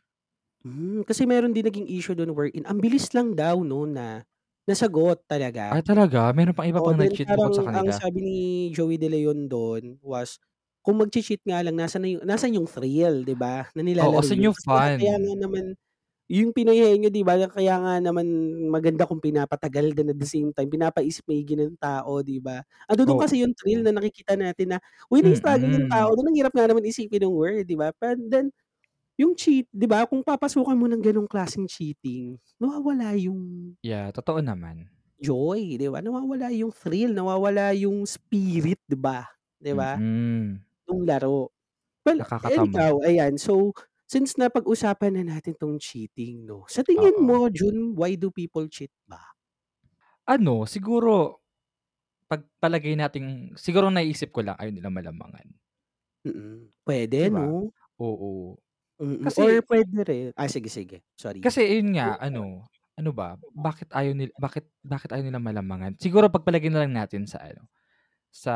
Hmm, 0.63 1.03
kasi 1.03 1.27
meron 1.27 1.51
din 1.51 1.65
naging 1.67 1.89
issue 1.89 2.15
dun 2.15 2.31
wherein 2.31 2.63
ang 2.69 2.79
bilis 2.79 3.11
lang 3.11 3.35
daw 3.35 3.59
'no, 3.65 3.83
na 3.89 4.23
nasagot 4.69 5.25
talaga. 5.27 5.73
Ay, 5.73 5.81
talaga? 5.81 6.29
Meron 6.37 6.53
pang 6.53 6.69
iba 6.69 6.77
Oo, 6.77 6.85
pang 6.85 6.93
then 6.97 7.17
nag-cheat 7.17 7.25
parang 7.25 7.33
bukod 7.33 7.57
sa 7.57 7.65
ang 7.73 7.89
kanila? 7.89 7.97
sabi 7.97 8.19
ni 8.23 8.37
Joey 8.75 8.97
De 8.99 9.07
Leon 9.11 9.47
dun 9.49 9.97
was, 10.03 10.39
kung 10.85 10.99
magche-cheat 11.01 11.41
nga 11.47 11.61
lang 11.65 11.75
nasaan 11.79 12.03
na 12.05 12.09
yung 12.15 12.23
nasaan 12.27 12.57
yung 12.59 12.69
thrill 12.69 13.23
'di 13.25 13.35
ba, 13.37 13.67
na 13.75 13.81
Oo, 13.99 14.11
nilalaro 14.11 14.19
asan 14.19 14.43
yun. 14.43 14.51
yung 14.51 14.55
Kasi 14.75 14.91
kaya 14.97 15.15
nga 15.21 15.33
naman 15.39 15.75
yung 16.31 16.51
Henyo 16.55 17.09
'di 17.13 17.21
ba, 17.27 17.37
kaya 17.51 17.77
nga 17.81 17.93
naman 18.01 18.25
maganda 18.73 19.05
kung 19.05 19.21
pinapatagal 19.21 19.93
din 19.97 20.09
at 20.13 20.19
the 20.19 20.25
same 20.29 20.49
time 20.55 20.69
pinapaisip 20.71 21.21
maigi 21.29 21.53
ng 21.59 21.77
tao 21.77 22.21
'di 22.25 22.39
ba. 22.41 22.61
Andudun 22.89 23.19
kasi 23.21 23.41
yung 23.45 23.53
thrill 23.57 23.85
na 23.85 23.93
nakikita 23.95 24.33
natin 24.39 24.75
na, 24.75 24.79
uy, 25.13 25.21
na-struggle 25.25 25.69
yung 25.69 25.87
tao 25.89 26.13
dun, 26.17 26.29
ang 26.33 26.37
hirap 26.37 26.53
nga 26.55 26.65
naman 26.69 26.85
isipin 26.87 27.25
yung 27.29 27.35
word 27.37 27.65
'di 27.69 27.77
ba. 27.77 27.93
But 27.97 28.17
then, 28.31 28.49
yung 29.19 29.35
cheat 29.37 29.67
'di 29.73 29.87
ba, 29.89 30.05
kung 30.09 30.23
papasukan 30.25 30.75
mo 30.77 30.87
ng 30.91 31.01
ganong 31.03 31.29
klaseng 31.31 31.67
cheating, 31.69 32.37
nawawala 32.61 33.13
yung 33.19 33.75
Yeah, 33.83 34.11
totoo 34.15 34.39
naman. 34.39 34.87
joy 35.19 35.79
'di 35.79 35.87
ba, 35.87 36.03
nawawala 36.03 36.51
yung 36.51 36.75
thrill, 36.75 37.15
nawawala 37.15 37.71
yung 37.77 38.03
spirit 38.03 38.79
'di 38.87 38.97
ba, 38.99 39.23
'di 39.63 39.71
ba, 39.71 39.95
Mm. 39.97 40.65
nung 40.89 41.03
laro. 41.07 41.51
Well, 42.07 42.21
eh, 42.45 42.59
Nakakatamad. 42.59 42.71
ikaw, 42.71 43.03
ayan, 43.05 43.37
so 43.39 43.73
since 44.09 44.37
napag-usapan 44.39 45.17
na 45.21 45.23
natin 45.37 45.55
'tong 45.57 45.77
cheating 45.81 46.45
'no, 46.47 46.65
sa 46.69 46.81
tingin 46.85 47.15
Oo. 47.15 47.25
mo 47.25 47.47
Jun, 47.53 47.93
why 47.97 48.15
do 48.19 48.29
people 48.33 48.65
cheat 48.69 48.91
ba? 49.09 49.35
Ano, 50.27 50.65
siguro 50.65 51.45
pagpalagay 52.31 52.97
nating 52.97 53.53
siguro 53.57 53.89
naiisip 53.93 54.33
ko 54.33 54.41
lang 54.45 54.57
ayaw 54.57 54.73
nilang 54.73 54.95
malamangan. 54.97 55.47
Mm, 56.25 56.73
'Di 57.21 57.27
puwede 57.27 57.29
ba? 57.31 57.45
'no? 57.45 57.71
Oo. 58.01 58.57
Mm, 58.99 59.27
or 59.35 59.51
Kasi 59.51 59.67
puwede 59.67 59.99
rin 60.07 60.31
ah, 60.39 60.47
sige, 60.47 60.69
sige, 60.71 61.03
sorry. 61.19 61.43
kasi 61.43 61.59
ayun 61.67 61.95
nga, 61.97 62.15
ano, 62.19 62.67
ano 62.95 63.09
ba, 63.11 63.35
bakit 63.51 63.91
ayaw 63.91 64.13
nil 64.15 64.31
bakit 64.39 64.67
bakit 64.85 65.11
ayaw 65.11 65.23
nilang 65.27 65.43
malamangan? 65.43 65.93
Siguro 65.99 66.31
pagpalagay 66.31 66.71
na 66.71 66.85
lang 66.87 66.95
natin 66.95 67.27
sa 67.27 67.43
ano, 67.43 67.67
sa 68.31 68.55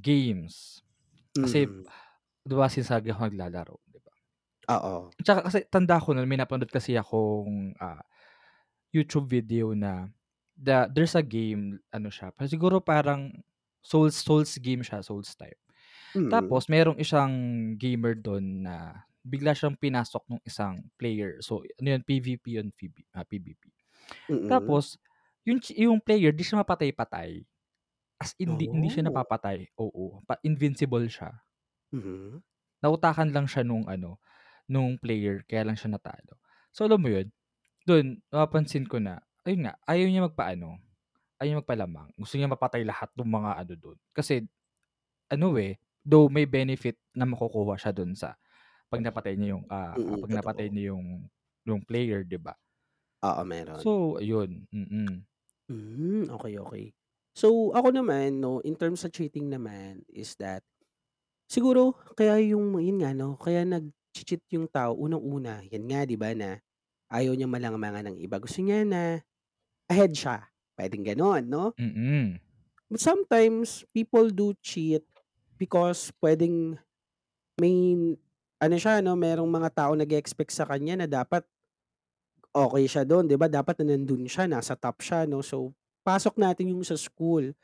games. 0.00 0.82
Kasi, 1.40 1.68
Mm. 1.68 1.92
'di 2.46 2.54
ba 2.56 2.68
sinasabi 2.70 3.12
ako 3.14 3.30
naglalaro? 3.32 3.76
Oo. 4.68 5.14
Tsaka 5.20 5.44
kasi 5.50 5.68
tanda 5.68 6.00
ko 6.00 6.16
nun 6.16 6.24
may 6.24 6.40
napanood 6.40 6.72
kasi 6.72 6.96
akong, 6.96 7.76
ah, 7.82 8.00
YouTube 8.94 9.28
video 9.30 9.72
na 9.76 10.08
the 10.58 10.88
there's 10.92 11.14
a 11.18 11.24
game, 11.24 11.80
ano 11.92 12.08
siya, 12.12 12.32
siguro 12.48 12.80
parang 12.82 13.32
Souls 13.84 14.16
Souls 14.18 14.56
game 14.62 14.82
siya, 14.84 15.02
Souls 15.04 15.34
type. 15.36 15.58
Mm. 16.14 16.52
Tapos 16.52 16.68
merong 16.70 16.98
isang 17.00 17.32
gamer 17.80 18.16
dun 18.18 18.64
na 18.66 19.06
bigla 19.24 19.52
siyang 19.56 19.76
pinasok 19.78 20.24
nung 20.30 20.42
isang 20.46 20.82
player. 20.98 21.38
So, 21.44 21.62
ano 21.80 21.88
yun, 21.98 22.02
PVP 22.06 22.44
yun, 22.60 22.68
PV 22.74 22.96
ah, 23.16 23.24
PVP. 23.26 23.62
Mm. 24.28 24.82
Tapos 24.82 24.98
yung 25.48 25.60
yung 25.76 26.00
player 26.02 26.32
'di 26.34 26.44
siya 26.46 26.62
mapatay-patay. 26.64 27.44
As 28.20 28.34
in, 28.40 28.56
di 28.60 28.68
hindi 28.72 28.88
siya 28.92 29.08
Oh. 29.08 29.12
napapatay, 29.12 29.70
oo, 29.80 30.22
pa 30.26 30.38
invincible 30.46 31.06
siya. 31.10 31.42
Mhm. 31.92 32.42
Nautakan 32.82 33.30
lang 33.30 33.46
siya 33.46 33.62
nung 33.62 33.86
ano, 33.86 34.18
nung 34.72 34.96
player 34.96 35.44
kaya 35.44 35.68
lang 35.68 35.76
siya 35.76 35.92
natalo. 35.92 36.40
So, 36.72 36.88
alam 36.88 37.00
mo 37.04 37.12
yun, 37.12 37.28
dun 37.88 38.20
napapansin 38.32 38.86
ko 38.88 38.98
na, 39.02 39.20
ayun 39.46 39.68
nga, 39.70 39.74
ayaw 39.90 40.06
niya 40.10 40.22
magpa-ano, 40.30 40.78
ayaw 41.42 41.48
niya 41.56 41.60
magpalamang. 41.64 42.08
Gusto 42.18 42.34
niya 42.38 42.50
mapatay 42.52 42.82
lahat 42.86 43.10
nung 43.18 43.30
mga 43.32 43.52
ano 43.64 43.74
dun. 43.78 43.98
Kasi 44.16 44.44
ano, 45.32 45.56
eh, 45.60 45.78
though 46.06 46.28
may 46.32 46.46
benefit 46.48 46.98
na 47.16 47.24
makukuha 47.28 47.76
siya 47.80 47.92
dun 47.96 48.14
sa 48.18 48.36
'pag 48.90 49.02
napatay 49.04 49.34
niya 49.38 49.56
yung, 49.58 49.64
ah, 49.72 49.96
Mm, 49.96 50.24
'pag 50.24 50.32
napatay 50.34 50.68
totoo. 50.68 50.72
niya 50.72 50.94
yung 50.96 51.28
yung 51.68 51.82
player, 51.86 52.22
'di 52.26 52.38
ba? 52.42 52.54
Oo, 53.22 53.42
meron. 53.46 53.86
So, 53.86 54.18
ayun, 54.20 54.66
mm. 54.72 55.24
Hmm, 55.70 56.26
okey, 56.26 56.58
okey. 56.58 56.84
So, 57.38 57.70
ako 57.72 57.94
naman 57.94 58.42
'no, 58.42 58.58
in 58.66 58.74
terms 58.74 59.06
sa 59.06 59.08
cheating 59.12 59.46
naman 59.48 60.02
is 60.10 60.34
that, 60.42 60.66
siguro 61.50 61.94
kaya 62.18 62.38
yung 62.42 62.76
yun 62.82 63.00
nga 63.02 63.12
'no, 63.16 63.36
kaya 63.40 63.64
nagche-cheat 64.12 64.44
yung 64.52 64.68
tao 64.68 64.92
unang-una, 64.92 65.64
yan 65.72 65.88
nga 65.88 66.04
'di 66.04 66.20
ba, 66.20 66.36
na 66.36 66.60
ayaw 67.08 67.32
niyang 67.32 67.48
malamangan 67.52 68.12
ng 68.12 68.18
iba. 68.20 68.36
Gusto 68.36 68.60
niya 68.60 68.84
na 68.84 69.24
ahead 69.90 70.12
siya, 70.16 70.48
puwedeng 70.76 71.04
gano'n 71.06 71.44
'no? 71.48 71.74
Mm. 71.78 72.42
But 72.90 73.00
sometimes 73.00 73.84
people 73.94 74.30
do 74.32 74.54
cheat 74.62 75.04
because 75.58 76.10
puwedeng 76.18 76.78
may 77.60 77.96
ano 78.62 78.76
siya 78.78 79.00
'no, 79.04 79.14
merong 79.18 79.48
mga 79.50 79.70
taong 79.74 79.98
nag-e-expect 80.00 80.52
sa 80.54 80.66
kanya 80.68 81.04
na 81.04 81.08
dapat 81.10 81.44
okey 82.54 82.84
siya 82.88 83.04
dun, 83.08 83.24
'di 83.28 83.36
ba? 83.40 83.48
Dapat 83.48 83.80
na 83.82 83.96
nandun 83.96 84.28
siya, 84.28 84.44
nasa 84.50 84.76
top 84.76 85.00
siya 85.00 85.24
'no. 85.24 85.40
So, 85.40 85.72
pasok 86.04 86.36
natin 86.40 86.72
yung 86.76 86.84
sa 86.84 86.96
school. 87.00 87.54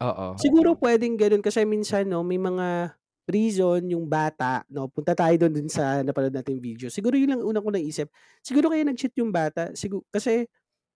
Oo. 0.00 0.34
Siguro 0.38 0.74
puwedeng 0.74 1.14
gano'n 1.14 1.42
kasi 1.44 1.62
minsan 1.62 2.10
'no, 2.10 2.26
may 2.26 2.38
mga 2.42 2.98
reason 3.28 3.86
yung 3.90 4.06
bata 4.10 4.64
'no, 4.70 4.88
punta 4.92 5.14
tayo 5.16 5.34
dun 5.40 5.52
dun 5.56 5.68
sa 5.72 6.00
napanood 6.04 6.34
nating 6.34 6.60
video. 6.62 6.88
Siguro 6.92 7.16
yun 7.18 7.32
lang 7.36 7.42
una 7.44 7.60
kong 7.64 7.76
naisip. 7.80 8.08
Siguro 8.44 8.68
kaya 8.72 8.84
nag-cheat 8.86 9.16
yung 9.20 9.32
bata 9.34 9.72
sigu 9.76 10.04
kasi 10.12 10.46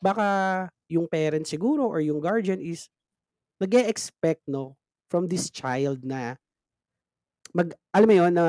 baka 0.03 0.69
yung 0.93 1.09
parents 1.11 1.51
siguro 1.53 1.89
or 1.89 2.01
yung 2.05 2.21
guardian 2.23 2.61
is 2.63 2.89
nag-e-expect 3.63 4.45
'no, 4.51 4.77
from 5.11 5.29
this 5.31 5.49
child 5.53 6.03
na 6.07 6.39
mag 7.57 7.73
alam 7.97 8.09
mo 8.09 8.15
yun, 8.15 8.33
na 8.37 8.47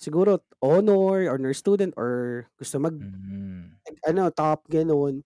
siguro 0.00 0.40
honor, 0.64 1.28
honor 1.28 1.52
student 1.52 1.92
or 1.96 2.44
gusto 2.56 2.80
mag 2.80 2.96
Hmm. 3.00 3.80
ano, 4.06 4.30
top 4.32 4.68
gano'n. 4.70 5.22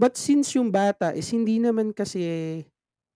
But 0.00 0.16
since 0.18 0.54
yung 0.56 0.70
bata 0.72 1.12
is 1.16 1.28
hindi 1.32 1.58
naman 1.62 1.92
kasi 1.96 2.22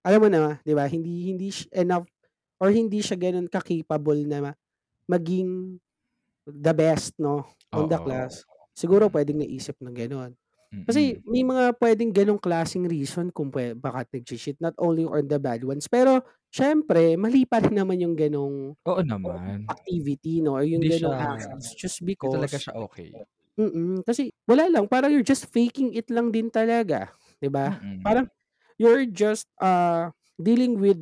alam 0.05 0.21
mo 0.23 0.29
na, 0.31 0.59
'di 0.65 0.73
ba, 0.77 0.85
hindi 0.89 1.31
hindi 1.33 1.49
enough 1.75 2.07
or 2.61 2.69
hindi 2.73 3.01
siya 3.01 3.17
gano'n 3.19 3.49
ka-capable 3.51 4.21
na 4.29 4.39
ma 4.45 4.53
maging 5.09 5.79
the 6.47 6.73
best 6.75 7.15
'no, 7.21 7.45
on 7.73 7.87
the 7.89 7.97
class. 8.01 8.43
Siguro 8.75 9.07
puwedeng 9.11 9.41
naisip 9.43 9.77
na 9.83 9.91
gano'n. 9.93 10.33
Kasi 10.87 11.21
may 11.27 11.43
mga 11.45 11.77
puwedeng 11.79 12.11
gano'ng 12.13 12.41
klaseng 12.41 12.85
reason 12.89 13.29
kung 13.33 13.49
pwe 13.53 13.73
bakit 13.77 14.09
nagche-cheat, 14.15 14.57
not 14.61 14.75
only 14.81 15.05
on 15.07 15.25
the 15.29 15.39
bad 15.39 15.63
ones. 15.65 15.87
Pero 15.89 16.21
siyempre 16.53 17.15
mali 17.19 17.45
pa 17.47 17.61
rin 17.63 17.77
naman 17.77 18.01
yung 18.03 18.15
gano'ng 18.17 18.75
Oo 18.89 19.01
naman. 19.09 19.59
activity 19.69 20.41
'no, 20.43 20.57
or 20.59 20.65
yung 20.67 20.83
Hindi 20.83 20.89
siya 20.91 21.11
gano'ng 21.11 21.17
actions 21.19 21.73
just 21.77 22.01
hindi 22.21 22.27
talaga 22.31 22.57
because 22.57 22.63
siya 22.63 22.73
okey. 22.85 23.09
mm, 23.59 24.03
kasi 24.07 24.31
wala 24.49 24.67
lang, 24.71 24.85
parang 24.89 25.11
you're 25.13 25.25
just 25.27 25.49
faking 25.51 25.93
it 25.95 26.07
lang 26.11 26.31
din 26.33 26.49
talaga, 26.51 27.13
'di 27.41 27.49
ba? 27.51 27.83
Parang 28.03 28.27
you're 28.81 29.05
just, 29.09 29.47
ah, 29.61 30.11
dealing 30.41 30.79
with, 30.81 30.99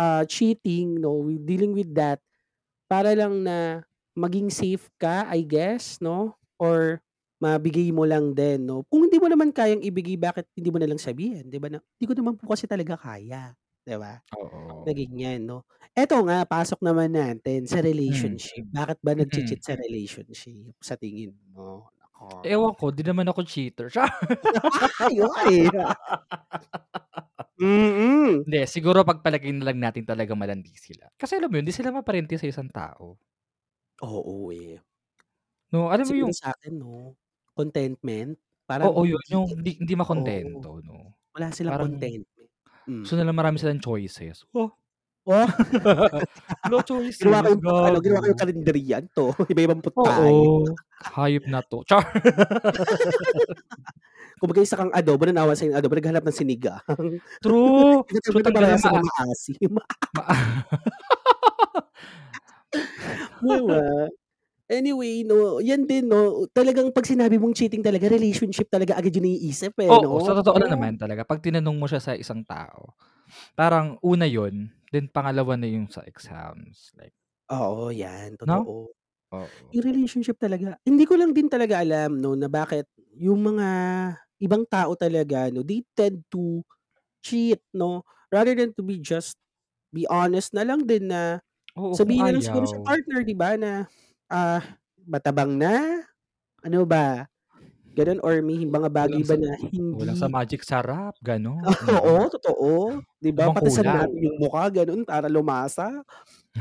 ah, 0.00 0.24
cheating 0.28 1.00
'no, 1.00 1.26
dealing 1.44 1.72
with 1.76 1.90
that 1.96 2.20
para 2.90 3.14
lang 3.16 3.44
na 3.46 3.82
maging 4.18 4.50
safe 4.52 4.88
ka, 5.00 5.26
I 5.30 5.42
guess 5.46 5.98
'no, 6.02 6.36
or 6.60 7.00
mabigay 7.42 7.90
mo 7.94 8.04
lang 8.08 8.34
din 8.36 8.66
'no. 8.68 8.84
Kung 8.90 9.06
hindi 9.08 9.18
mo 9.22 9.28
naman 9.30 9.50
kayang 9.54 9.82
ibigay 9.84 10.16
bakit 10.20 10.46
hindi 10.56 10.70
mo 10.72 10.78
nalang 10.82 11.00
sabihin, 11.02 11.48
'di 11.52 11.58
ba, 11.62 11.68
na, 11.72 11.80
"Di 12.00 12.06
ko 12.08 12.14
naman 12.16 12.36
po 12.40 12.50
kasi 12.52 12.66
talaga 12.70 12.96
kaya." 13.00 13.54
'Di 13.86 13.96
ba? 14.00 14.20
Na 14.86 14.92
Oo. 14.92 14.92
ganyan 14.94 15.44
'no. 15.46 15.64
Eto 15.96 16.18
nga, 16.26 16.44
pasok 16.48 16.80
naman 16.84 17.12
natin 17.14 17.66
sa 17.70 17.80
Hmm. 18.06 18.36
relationship. 18.38 18.66
Bakit 18.72 18.98
ba 19.04 19.14
Mm. 19.16 19.18
nagche-cheat 19.18 19.62
sa 19.64 19.74
relationship 19.78 20.76
sa 20.84 20.96
tingin 21.00 21.34
mo? 21.54 21.90
Naku. 22.00 22.44
Ewan 22.44 22.74
ko, 22.74 22.90
'di 22.90 23.06
naman 23.06 23.30
ako 23.30 23.46
cheater, 23.46 23.86
char! 23.94 24.10
Ay, 25.06 25.20
okey. 25.22 25.70
Mm. 27.62 28.46
Hindi, 28.46 28.66
siguro 28.66 29.06
pagpalagay 29.06 29.54
na 29.54 29.70
lang 29.70 29.78
natin 29.78 30.02
talagang 30.02 30.34
malandi 30.34 30.74
sila. 30.74 31.06
Kasi 31.14 31.38
alam 31.38 31.46
mo 31.46 31.62
yun, 31.62 31.66
'di 31.70 31.74
sila 31.78 31.94
maparente 31.94 32.34
sa 32.34 32.50
isang 32.50 32.66
tao. 32.74 33.14
Oo, 34.00 34.48
eh. 34.52 34.80
'No, 35.70 35.88
alam 35.92 36.08
mo 36.08 36.14
Siguro 36.14 36.18
yung 36.18 36.34
sa'kin 36.34 36.74
'no, 36.82 37.14
contentment. 37.54 38.34
Parang 38.66 38.90
Oo, 38.90 39.04
yun 39.04 39.20
hindi 39.28 39.36
yung 39.36 39.44
hindi 39.60 39.70
hindi 39.76 39.94
oo, 40.14 40.68
makontento 40.72 40.80
'no. 40.80 41.12
wala 41.34 41.48
silang 41.54 41.76
Parang 41.76 41.82
contentment. 41.82 42.50
gusto 43.02 43.14
Hmm. 43.14 43.18
nila 43.18 43.32
marami 43.34 43.58
silang 43.60 43.82
choices. 43.82 44.44
Oh! 44.54 44.68
Oh! 45.26 45.46
Wala 46.66 46.82
Ginawa 47.20 47.40
choices, 47.40 47.46
kayong 47.46 47.62
ano, 47.84 47.98
ginawa 48.02 48.20
kayong 48.26 48.40
gago. 48.40 48.42
karenderya 48.42 48.98
'to, 49.14 49.30
iba-ibang 49.52 49.82
putay. 49.84 50.34
Oo, 50.36 50.80
hayop 51.12 51.44
na 51.44 51.60
'to, 51.60 51.84
char! 51.84 52.00
Kumbaga 54.42 54.58
isa 54.66 54.74
kang 54.74 54.90
adobo, 54.90 55.22
nanaawa 55.30 55.54
sa'yo 55.54 55.70
yung 55.70 55.78
adobo, 55.78 55.94
naghahanap 55.94 56.26
ng 56.26 56.34
sinigang. 56.34 56.82
True! 57.42 58.04
Ito 58.34 58.50
talaga 58.50 58.50
parehas 58.54 58.84
maa 58.86 58.90
namang 58.90 59.06
maasim. 59.06 59.74
ma 60.14 60.22
'Di 63.40 63.58
ba? 63.64 63.80
Anyway 64.70 65.22
'no, 65.26 65.60
yan 65.62 65.84
din 65.88 66.08
'no, 66.10 66.46
talagang 66.54 66.90
'pag 66.94 67.06
sinabi 67.08 67.36
mong 67.40 67.56
cheating 67.58 67.84
talaga, 67.84 68.08
relationship 68.10 68.68
talaga 68.72 68.96
agad 68.98 69.14
yung 69.16 69.26
naiisip, 69.28 69.74
eh, 69.82 70.00
Oo, 70.00 70.22
sa 70.22 70.30
'no? 70.30 70.38
totoo 70.38 70.54
lang 70.62 70.70
Oh. 70.70 70.78
naman 70.78 70.94
talaga 70.94 71.26
'pag 71.26 71.42
tinanong 71.42 71.74
mo 71.74 71.90
siya 71.90 71.98
sa 71.98 72.14
isang 72.14 72.46
tao, 72.46 72.94
parang 73.58 73.98
una 74.04 74.26
yun, 74.30 74.70
then 74.94 75.10
pangalawa 75.10 75.58
na 75.58 75.66
yung 75.70 75.90
sa 75.90 76.06
exams, 76.06 76.92
like 76.98 77.12
Oo, 77.50 77.90
yan, 77.90 78.38
'No? 78.44 78.72
Oo. 79.32 79.72
Yung 79.74 79.84
relationship 79.86 80.36
talaga 80.40 80.76
hindi 80.86 81.04
ko 81.08 81.16
lang 81.18 81.32
din 81.36 81.48
talaga 81.50 81.80
alam 81.82 82.18
'no, 82.20 82.36
na 82.38 82.48
bakit 82.50 82.86
yung 83.16 83.40
mga 83.44 83.68
ibang 84.42 84.64
tao 84.68 84.94
talaga 84.98 85.48
'no, 85.52 85.64
they 85.64 85.82
tend 85.96 86.22
to 86.32 86.62
cheat 87.24 87.60
'no, 87.74 88.04
rather 88.32 88.54
than 88.56 88.72
to 88.76 88.82
be 88.84 88.98
just 89.02 89.36
be 89.94 90.04
honest 90.10 90.52
na 90.56 90.64
lang 90.66 90.84
din 90.88 91.08
na 91.12 91.40
Oo, 91.76 91.96
kung 92.04 92.12
sabihin 92.12 92.28
na 92.28 92.34
lang 92.36 92.44
siguro 92.46 92.64
sa 92.68 92.78
ayaw. 92.78 92.84
partner 92.84 93.22
'di 93.26 93.36
ba 93.38 93.56
na, 93.60 93.86
ah, 94.32 94.62
matabang 95.06 95.54
na, 95.58 96.04
ano 96.64 96.84
ba, 96.88 97.26
gano'n 97.96 98.20
or 98.24 98.40
may 98.44 98.64
mga 98.68 98.88
bagay 98.92 99.22
Kulang 99.22 99.24
ba 99.26 99.34
sa 99.34 99.38
na 99.38 99.52
kulang 99.92 100.16
sa 100.18 100.28
hindi 100.28 100.36
magic 100.36 100.60
sarap, 100.68 101.14
gano'n, 101.24 101.72
Oo, 102.02 102.26
totoo, 102.32 103.02
'di 103.22 103.30
ba, 103.34 103.46
patisan 103.54 103.86
kulay. 103.86 103.94
natin 103.94 104.18
yung 104.18 104.38
mukha 104.42 104.66
gano'n 104.72 105.06
para 105.06 105.30
lumasa, 105.30 106.02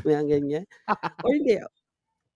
mga 0.05 0.23
ganyan. 0.27 0.65
Or 1.23 1.31
hindi, 1.33 1.59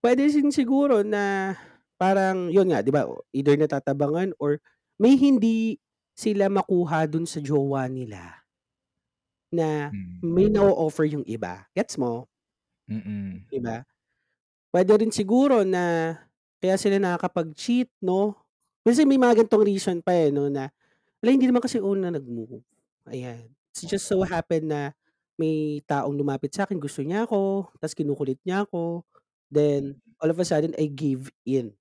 puwede 0.05 0.29
din 0.29 0.53
siguro 0.53 1.01
na 1.01 1.57
parang 1.97 2.53
yun 2.53 2.69
nga 2.69 2.85
'di 2.85 2.93
ba, 2.93 3.09
either 3.33 3.57
natatabangan 3.57 4.37
or 4.37 4.61
may 5.01 5.17
hindi 5.17 5.81
sila 6.13 6.47
makuha 6.53 7.09
dun 7.09 7.25
sa 7.25 7.41
jowa 7.41 7.89
nila 7.89 8.45
na 9.53 9.91
Hmm. 9.91 10.25
may 10.25 10.49
na-o-offer 10.49 11.05
yung 11.05 11.25
iba, 11.29 11.69
gets 11.77 11.97
mo? 12.01 12.25
Mm. 12.89 13.45
'Di 13.49 13.59
ba? 13.61 13.85
Puwede 14.73 14.93
rin 15.01 15.13
siguro 15.13 15.63
na 15.67 16.15
kaya 16.61 16.77
sila 16.79 16.97
nakakapag-cheat 17.01 17.89
'no, 18.03 18.35
kasi 18.85 19.03
may 19.07 19.19
mga 19.21 19.43
ganitong 19.45 19.65
reason 19.67 19.97
pa, 20.03 20.13
eh, 20.15 20.29
'no, 20.33 20.49
na, 20.51 20.69
"Hala, 21.21 21.31
hindi 21.33 21.47
naman 21.49 21.63
kasi 21.65 21.79
una 21.81 22.09
nag-move." 22.13 22.63
Ayan. 23.07 23.55
It 23.83 23.91
just 23.91 24.07
so 24.07 24.23
happen 24.23 24.71
na 24.71 24.95
may 25.35 25.83
taong 25.83 26.15
lumapit 26.15 26.55
sa'kin, 26.55 26.79
gusto 26.79 27.03
niya 27.03 27.27
ako, 27.27 27.67
ta's 27.83 27.91
kinukulit 27.91 28.39
niya 28.47 28.63
ako, 28.63 29.03
then 29.51 29.99
all 30.21 30.29
of 30.31 30.39
a 30.39 30.45
sudden 30.47 30.73
I 30.79 30.87
gave 30.91 31.29
in, 31.47 31.73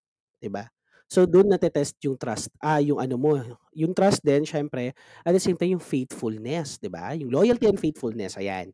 'di 0.42 0.50
ba? 0.52 0.68
So, 1.10 1.26
dun 1.28 1.48
nate-test 1.52 2.00
yung 2.04 2.16
trust, 2.18 2.50
ah, 2.64 2.80
yung 2.82 2.98
ano 2.98 3.14
mo, 3.20 3.36
yung 3.76 3.92
trust 3.94 4.24
din 4.24 4.42
siyempre, 4.48 4.96
at 5.22 5.32
the 5.36 5.42
same 5.42 5.54
time 5.58 5.76
yung 5.78 5.84
faithfulness, 5.84 6.80
'di 6.80 6.90
ba? 6.90 7.12
Yung 7.16 7.30
loyalty 7.32 7.68
and 7.70 7.78
faithfulness, 7.80 8.36
ayan. 8.40 8.72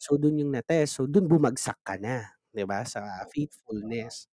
So, 0.00 0.16
dun 0.20 0.38
yung 0.40 0.52
na-test, 0.54 1.00
so 1.00 1.06
dun 1.08 1.26
bumagsak 1.30 1.78
ka 1.84 1.96
na, 2.00 2.24
'di 2.54 2.64
ba, 2.68 2.84
sa 2.88 3.02
faithfulness. 3.32 4.28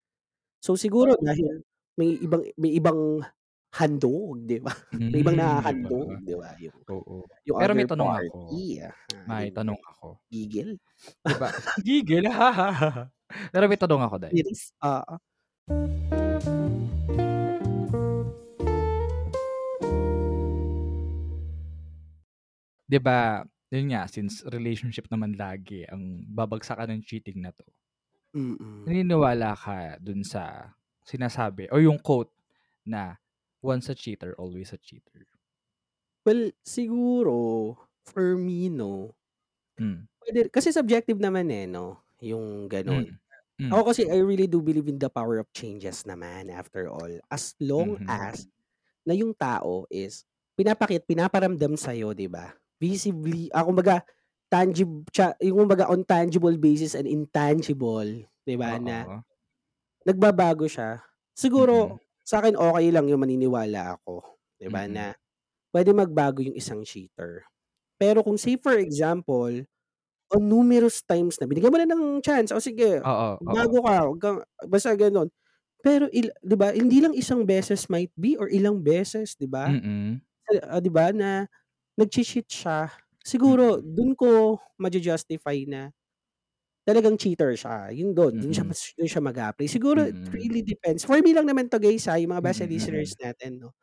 So, 0.63 0.75
siguro 0.79 1.15
dahil 1.21 1.63
may 1.99 2.17
ibang 2.21 2.43
may 2.59 2.73
ibang 2.79 3.21
handog, 3.77 4.45
'di 4.47 4.57
ba? 4.63 4.71
May 5.11 5.21
ibang 5.25 5.37
Hmm, 5.37 5.63
'di 5.65 5.73
ba? 5.81 5.93
nahahandog, 5.93 6.21
'di 6.25 6.35
ba, 6.39 6.51
yung 6.61 6.77
Oo. 6.91 7.29
yung 7.47 7.59
Pero 7.59 7.71
may 7.77 7.83
other 7.83 7.89
tanong 7.89 8.11
ako, 8.11 8.39
party, 8.41 8.81
ah, 8.83 8.95
may 9.29 9.49
ganyan. 9.49 9.53
tanong 9.53 9.79
ako. 9.91 10.19
Gigil. 10.31 10.77
'Di 11.25 11.33
ba 11.37 11.49
gigil, 11.85 12.25
pero 13.53 13.65
may 13.69 13.79
tanong 13.79 14.01
ako, 14.05 14.15
'day. 14.21 14.35
Iris, 14.35 14.73
oo. 14.83 15.15
'Di 22.89 22.99
ba, 22.99 23.43
yun 23.71 23.95
nga 23.95 24.03
since 24.11 24.43
relationship 24.51 25.07
naman 25.07 25.39
lagi 25.39 25.87
ang 25.87 26.27
babagsakan 26.27 26.91
ng 26.99 27.01
cheating 27.07 27.39
na 27.39 27.51
'to. 27.55 27.63
Mm. 28.35 28.87
Naniniwala 28.87 29.55
ka 29.55 29.95
dun 30.03 30.27
sa 30.27 30.75
sinasabi 31.07 31.71
o 31.71 31.79
yung 31.79 31.95
quote 32.03 32.35
na, 32.83 33.15
"Once 33.63 33.89
a 33.89 33.95
cheater, 33.95 34.35
always 34.37 34.73
a 34.73 34.77
cheater." 34.77 35.27
Well, 36.25 36.51
siguro 36.63 37.75
for 38.07 38.37
me 38.39 38.69
'no 38.71 39.15
Hmm. 39.77 40.03
Puwede 40.21 40.49
kasi 40.53 40.69
subjective 40.71 41.17
naman, 41.19 41.49
eh, 41.49 41.65
'no, 41.65 41.99
yung 42.21 42.69
gano'n. 42.69 43.03
Hmm, 43.03 43.17
hmm. 43.59 43.73
Ako 43.73 43.91
kasi 43.93 44.05
I 44.09 44.21
really 44.21 44.47
do 44.49 44.61
believe 44.61 44.87
in 44.91 44.99
the 45.01 45.09
power 45.11 45.39
of 45.41 45.49
changes 45.55 46.05
naman 46.05 46.51
after 46.53 46.87
all. 46.91 47.09
As 47.31 47.55
long 47.61 47.97
Mhm. 47.97 48.09
as 48.09 48.47
na 49.07 49.15
yung 49.17 49.33
tao 49.37 49.87
is 49.91 50.25
pinapakit 50.59 51.05
pinaparamdam 51.09 51.75
sa'yo, 51.79 52.13
'di 52.15 52.27
ba? 52.31 52.55
Visibly 52.81 53.49
ah, 53.55 53.65
kumbaga 53.67 54.03
tangib 54.51 55.07
siya 55.13 55.35
yung 55.43 55.65
kumbaga 55.67 55.89
on 55.91 56.03
tangible 56.07 56.55
basis 56.59 56.95
and 56.97 57.07
intangible, 57.09 58.07
'di 58.45 58.55
ba, 58.59 58.77
na 58.81 59.07
nagbabago 60.07 60.67
siya. 60.69 61.03
Mm. 61.57 61.93
Siguro 61.93 62.02
sa'kin 62.27 62.55
okey 62.59 62.91
lang 62.95 63.07
yung 63.11 63.21
maniniwala 63.23 63.97
ako, 63.99 64.23
'di 64.59 64.69
ba, 64.71 64.87
Mm. 64.89 64.89
na 64.91 65.15
puwede 65.73 65.91
magbago 65.95 66.41
yung 66.45 66.57
isang 66.57 66.83
cheater. 66.87 67.45
Pero 68.01 68.21
kung 68.25 68.37
say 68.39 68.57
for 68.59 68.75
example, 68.79 69.51
on 70.33 70.43
numerous 70.45 71.01
times 71.05 71.37
na 71.41 71.47
binigyan 71.49 71.71
mo 71.73 71.79
na 71.81 71.89
ng 71.89 72.21
chance, 72.25 72.51
"O 72.55 72.61
sige, 72.63 73.01
Oo, 73.01 73.39
oo. 73.47 73.73
magbago 73.73 73.79
ka, 73.85 73.95
wag 74.11 74.19
kang" 74.21 74.39
basta 74.69 74.93
gano'n. 74.97 75.29
Pero 75.85 76.07
il 76.13 76.31
'di 76.43 76.55
ba, 76.59 76.71
hindi 76.75 76.99
lang 77.03 77.13
isang 77.17 77.43
beses 77.47 77.87
might 77.91 78.11
be 78.19 78.35
or 78.39 78.47
ilang 78.51 78.81
beses, 78.83 79.35
'di 79.39 79.47
ba? 79.49 79.75
Mm. 79.81 80.23
Ah, 80.67 80.79
'di 80.83 80.91
ba, 80.93 81.11
na 81.15 81.47
nagche-cheat 81.99 82.47
siya, 82.49 82.91
siguro 83.25 83.79
Mm. 83.79 83.83
dun 83.83 84.13
ko 84.17 84.59
maju-justify 84.81 85.63
na 85.69 85.91
talagang 86.87 87.15
cheater 87.19 87.53
siya, 87.57 87.91
yun 87.95 88.11
dun, 88.15 88.39
dun 88.39 88.51
siya 88.55 88.65
Mm. 88.65 88.73
dun 88.97 89.09
siya 89.09 89.21
mag-a-apply. 89.23 89.67
Siguro 89.71 90.05
it 90.07 90.19
Mm. 90.19 90.35
really 90.35 90.61
depends. 90.65 91.03
For 91.07 91.19
me 91.23 91.33
lang 91.35 91.47
naman 91.49 91.67
'to 91.71 91.79
guys, 91.81 92.07
ah, 92.11 92.19
yung 92.19 92.33
mga 92.35 92.43
base 92.45 92.63
Mm, 92.63 92.69
listeners 92.69 93.15
natin 93.21 93.61
'no, 93.63 93.75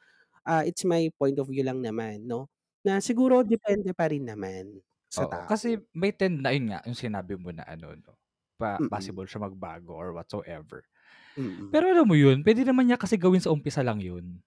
ah, 0.49 0.63
it's 0.67 0.85
my 0.89 1.09
point 1.21 1.39
of 1.41 1.49
view 1.51 1.65
lang 1.67 1.81
naman 1.85 2.25
'no, 2.29 2.49
na 2.87 3.01
siguro 3.05 3.43
depende 3.47 3.93
pa 3.97 4.09
rin 4.13 4.27
naman 4.29 4.81
sa 5.11 5.25
Oo, 5.27 5.43
kasi 5.43 5.75
tao. 5.75 5.83
may 5.91 6.15
tend 6.15 6.39
na 6.39 6.55
yun 6.55 6.71
nga, 6.71 6.87
yung 6.87 6.95
sinabi 6.95 7.35
mo 7.35 7.51
na 7.51 7.67
ano 7.67 7.99
'no, 7.99 8.15
pa 8.55 8.79
Mm. 8.79 8.85
possible 8.87 9.27
siya 9.27 9.43
magbago 9.43 9.91
or 9.91 10.15
whatsoever. 10.15 10.87
Mm. 11.37 11.75
Pero 11.75 11.91
alam 11.91 12.07
mo 12.09 12.17
yun, 12.19 12.43
puwede 12.47 12.65
naman 12.67 12.89
niya 12.91 12.99
kasi 13.01 13.17
gawin 13.21 13.43
sa 13.43 13.53
umpisa 13.55 13.83
lang 13.87 14.01
yun. 14.03 14.43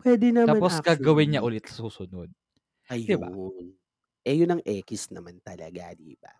Puwede 0.00 0.32
naman 0.32 0.64
Tapos 0.64 0.80
gagawin 0.80 1.36
niya 1.36 1.44
actually. 1.44 1.44
ulit 1.44 1.68
sa 1.68 1.76
susunod? 1.84 2.32
Ayun. 2.88 3.76
Eh, 4.24 4.36
yun 4.40 4.52
ang 4.56 4.62
ekis 4.64 5.12
naman 5.12 5.40
talaga, 5.44 5.92
'di 5.96 6.16
ba? 6.20 6.32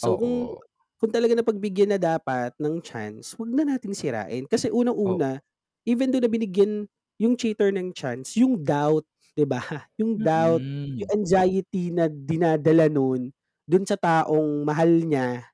So 0.00 0.16
kung 0.16 0.48
Oo. 0.48 0.62
kung 1.00 1.12
talagang 1.12 1.40
napagbigyan 1.40 1.96
na 1.96 2.00
dapat 2.00 2.56
ng 2.60 2.80
chance, 2.84 3.36
'wag 3.36 3.52
na 3.52 3.64
nating 3.76 3.92
sirain. 3.96 4.44
Kasi 4.48 4.72
O 5.04 5.12
unang-una, 5.12 5.40
even 5.88 6.08
though 6.12 6.20
na 6.24 6.28
binigyan 6.32 6.88
yung 7.20 7.36
cheater 7.36 7.68
ng 7.72 7.92
chance, 7.96 8.36
yung 8.40 8.60
doubt, 8.64 9.04
'di 9.36 9.44
ba? 9.48 9.60
Yung 10.00 10.20
doubt, 10.24 10.64
yung 10.96 11.08
Mm. 11.08 11.12
anxiety 11.12 11.92
na 11.92 12.08
dinadala 12.08 12.88
nun, 12.88 13.30
dun 13.68 13.84
sa 13.84 13.96
taong 14.00 14.64
mahal 14.64 14.88
niya, 15.04 15.44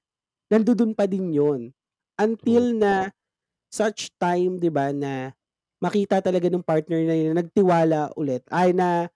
nandudun 0.52 0.94
pa 0.96 1.06
din 1.10 1.32
yun. 1.34 1.72
True. 2.42 2.66
Until 2.66 2.74
na 2.78 3.10
such 3.72 4.10
time 4.20 4.58
'di 4.60 4.70
ba, 4.72 4.90
na 4.94 5.32
makita 5.82 6.20
talaga 6.24 6.48
nung 6.52 6.64
partner 6.66 7.02
na 7.06 7.14
yun 7.16 7.34
na 7.36 7.42
nagtiwala 7.44 8.12
ulit 8.18 8.42
ay 8.52 8.72
na 8.76 9.08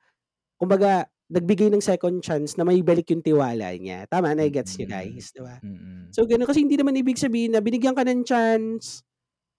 kumbaga 0.61 1.09
nagbigay 1.31 1.71
ng 1.73 1.83
second 1.85 2.21
chance 2.25 2.59
na 2.59 2.66
maibalik 2.66 3.09
yung 3.14 3.23
tiwala 3.25 3.73
niya. 3.79 4.05
Tama, 4.11 4.35
na-ge-gets 4.37 4.77
niyo 4.79 4.87
Mm. 4.87 4.93
guys, 4.93 5.33
'di 5.35 5.43
ba? 5.47 5.59
Mm. 5.62 6.14
So 6.14 6.27
gano'n, 6.29 6.47
kasi 6.51 6.62
hindi 6.66 6.77
naman 6.81 6.99
ibig 6.99 7.19
sabihin 7.21 7.55
na 7.57 7.62
binigyan 7.64 7.95
ka 7.97 8.03
ng 8.07 8.23
chance, 8.27 9.03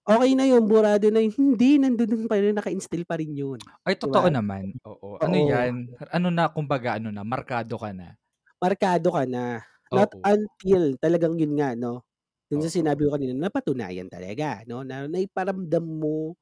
okey 0.07 0.33
na 0.37 0.45
yun, 0.49 0.65
burado 0.69 1.09
na 1.13 1.21
yun, 1.23 1.33
hindi, 1.35 1.77
nandudun 1.81 2.27
pa 2.31 2.39
rin, 2.41 2.55
naka-instill 2.57 3.05
pa 3.07 3.17
rin 3.21 3.33
yun, 3.35 3.61
Ay 3.85 3.97
totoo 3.97 4.29
naman, 4.29 4.77
oo. 4.85 5.17
Ano 5.17 5.37
Oo. 5.37 5.41
yan, 5.41 5.97
ano 6.13 6.27
na 6.29 6.53
kumbaga 6.53 7.01
ano 7.01 7.09
na, 7.09 7.25
markado 7.25 7.81
ka 7.81 7.89
na. 7.89 8.13
Markado 8.61 9.09
ka 9.09 9.25
na. 9.25 9.65
Not 9.89 10.13
Oo. 10.13 10.21
until 10.21 10.93
talagang 11.01 11.33
yun 11.41 11.57
nga 11.57 11.73
'no, 11.73 12.05
dun 12.45 12.61
sa 12.61 12.69
Oo. 12.69 12.71
sinabi 12.71 13.09
ko 13.09 13.17
kanina, 13.17 13.33
napatunayan 13.33 14.05
talaga 14.05 14.61
'no, 14.69 14.85
na 14.85 15.09
naiparamdam 15.09 15.81
mo 15.83 16.37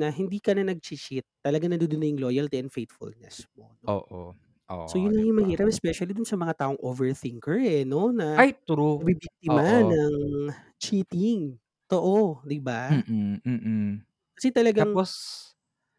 na 0.00 0.08
hindi 0.14 0.40
ka 0.40 0.54
na 0.56 0.64
nagche-cheat, 0.72 1.24
talagang 1.44 1.74
nandudun 1.76 2.00
na 2.02 2.08
yung 2.10 2.22
loyalty 2.30 2.58
and 2.62 2.72
faithfulness 2.72 3.44
mo 3.58 3.76
'no. 3.84 3.92
Oo, 3.96 4.34
So 4.88 4.96
oo, 4.96 5.02
yun 5.02 5.12
'di 5.14 5.20
lang 5.20 5.26
yung 5.28 5.38
ba? 5.38 5.44
mahirap 5.44 5.68
especially 5.68 6.12
dun 6.16 6.24
sa 6.28 6.38
mga 6.40 6.54
taong 6.64 6.80
overthinker, 6.80 7.56
eh, 7.60 7.84
'no, 7.84 8.08
na 8.14 8.40
Ay 8.40 8.52
true, 8.66 9.00
nabibiktima 9.00 9.62
oo. 9.62 9.84
ng 9.84 10.48
cheating, 10.80 11.56
totoo, 11.88 12.42
'di 12.46 12.58
ba? 12.62 13.04
Mm, 13.06 13.40
mm. 13.44 14.00
Kasi 14.36 14.48
talagang 14.52 14.98
Tapos 14.98 15.10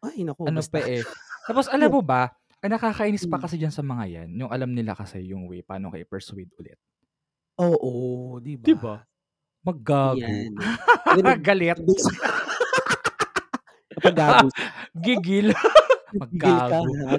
ay 0.04 0.24
naku, 0.26 0.48
ano 0.48 0.64
pa, 0.64 0.80
basta. 0.80 0.82
eh, 0.82 1.04
tapos 1.44 1.68
alam 1.68 1.90
mo 1.92 2.00
ba, 2.04 2.32
ang 2.64 2.72
nakakainis 2.76 3.24
pa 3.28 3.36
Hmm. 3.36 3.42
kasi 3.42 3.56
diyan 3.60 3.72
sa 3.74 3.84
mga 3.84 4.04
yan, 4.08 4.28
yung 4.36 4.50
alam 4.52 4.72
nila 4.72 4.92
kasi 4.96 5.20
yung 5.24 5.48
way 5.48 5.60
paano 5.64 5.92
ka 5.92 5.98
i-persuade 6.00 6.52
ulit. 6.60 6.78
Oo, 7.58 8.38
'di 8.42 8.54
'Di 8.64 8.74
ba? 8.76 8.76
ba? 8.76 9.04
Mag-gago. 9.66 10.48
Yan. 10.48 10.54
Kumbaga 11.06 11.22
nag 11.36 11.40
Galit. 11.46 11.78
nag-base 11.78 12.10
kapag 13.96 14.14
gago 14.16 14.46
sila. 14.54 14.70
Gigil. 15.04 15.48
Gigil 16.30 16.58
ka, 16.68 16.78
Mag-gago. 16.80 16.94
ha, 16.98 17.18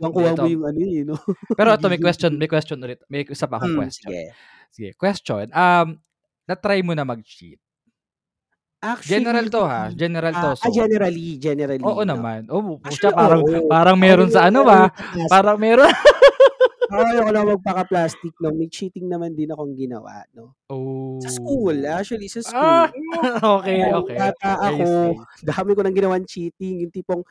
Hindi 0.00 0.10
kuwang-kuwa 0.14 0.32
mo 0.38 0.46
yung 0.46 0.64
ano, 0.68 0.78
eh, 0.86 1.02
'no, 1.02 1.16
pero 1.58 1.74
ito 1.74 1.86
may 1.90 2.00
question 2.00 2.32
may 2.38 2.48
question 2.50 2.78
ulit, 2.82 3.02
may 3.10 3.26
isa 3.28 3.46
pa 3.50 3.58
akong 3.60 3.74
Hmm, 3.74 3.86
question. 3.86 4.14
sige. 4.14 4.38
Sige, 4.72 4.94
question, 4.98 5.50
um, 5.54 5.98
na-try 6.48 6.82
mo 6.84 6.94
na 6.96 7.04
mag-cheat? 7.08 7.58
General 9.06 9.46
Actually, 9.46 9.50
'to, 9.50 9.62
ha, 9.66 9.90
general 9.94 10.34
ah, 10.34 10.42
'to, 10.42 10.56
ah, 10.62 10.70
so 10.70 10.70
generally, 10.70 11.38
oo 11.84 12.02
generally 12.06 12.06
'no. 12.06 12.26
naman. 12.26 12.48
Oo, 12.50 12.78
pucha 12.82 13.10
Actually, 13.10 13.14
parang 13.14 13.42
oo. 13.42 13.70
parang 13.70 13.98
Ako 14.00 14.02
meron 14.02 14.30
sa 14.32 14.48
ano, 14.50 14.64
ayoko 14.70 14.86
ah, 14.88 14.90
parang 15.30 15.58
meron 15.60 15.90
Ako 16.88 17.00
ayoko 17.04 17.30
lang 17.36 17.46
magpaka-plastic 17.52 18.32
'no, 18.40 18.48
may 18.56 18.64
cheating 18.72 19.12
naman 19.12 19.36
din 19.36 19.52
akong 19.52 19.76
ginawa 19.76 20.24
'no. 20.32 20.56
Sa 21.20 21.30
school, 21.32 21.82
Oh. 21.82 21.90
actually 21.90 22.28
sa 22.30 22.42
school. 22.46 22.78
Ah, 22.92 23.40
okey, 23.58 23.92
Oo, 23.92 24.00
okey. 24.00 24.18
bata 24.18 24.58
ako, 24.70 25.14
dami 25.44 25.72
ko 25.76 25.82
ng 25.84 25.96
ginawang 25.96 26.26
cheating, 26.28 26.84
yung 26.86 26.92
tipong, 26.94 27.22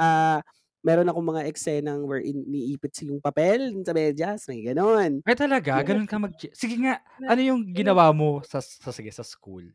ah, 0.00 0.40
meron 0.86 1.08
akong 1.10 1.26
mga 1.34 1.46
eksenang 1.50 2.02
wherein 2.08 2.44
iniipit 2.48 2.94
yung 3.06 3.20
papel 3.22 3.72
sa 3.86 3.92
medyas, 3.96 4.46
may 4.50 4.62
gano'n. 4.66 5.22
Ay 5.26 5.34
talaga, 5.34 5.72
Yes. 5.74 5.82
gano'n 5.82 6.06
ka 6.06 6.16
mag-che 6.22 6.48
sige 6.54 6.78
nga, 6.78 7.02
ano 7.26 7.40
yung 7.42 7.62
na 7.74 7.74
ginawa 7.74 8.14
mo 8.14 8.38
sa 8.46 8.62
sa 8.62 8.94
sige 8.94 9.10
sa 9.10 9.26
school 9.26 9.74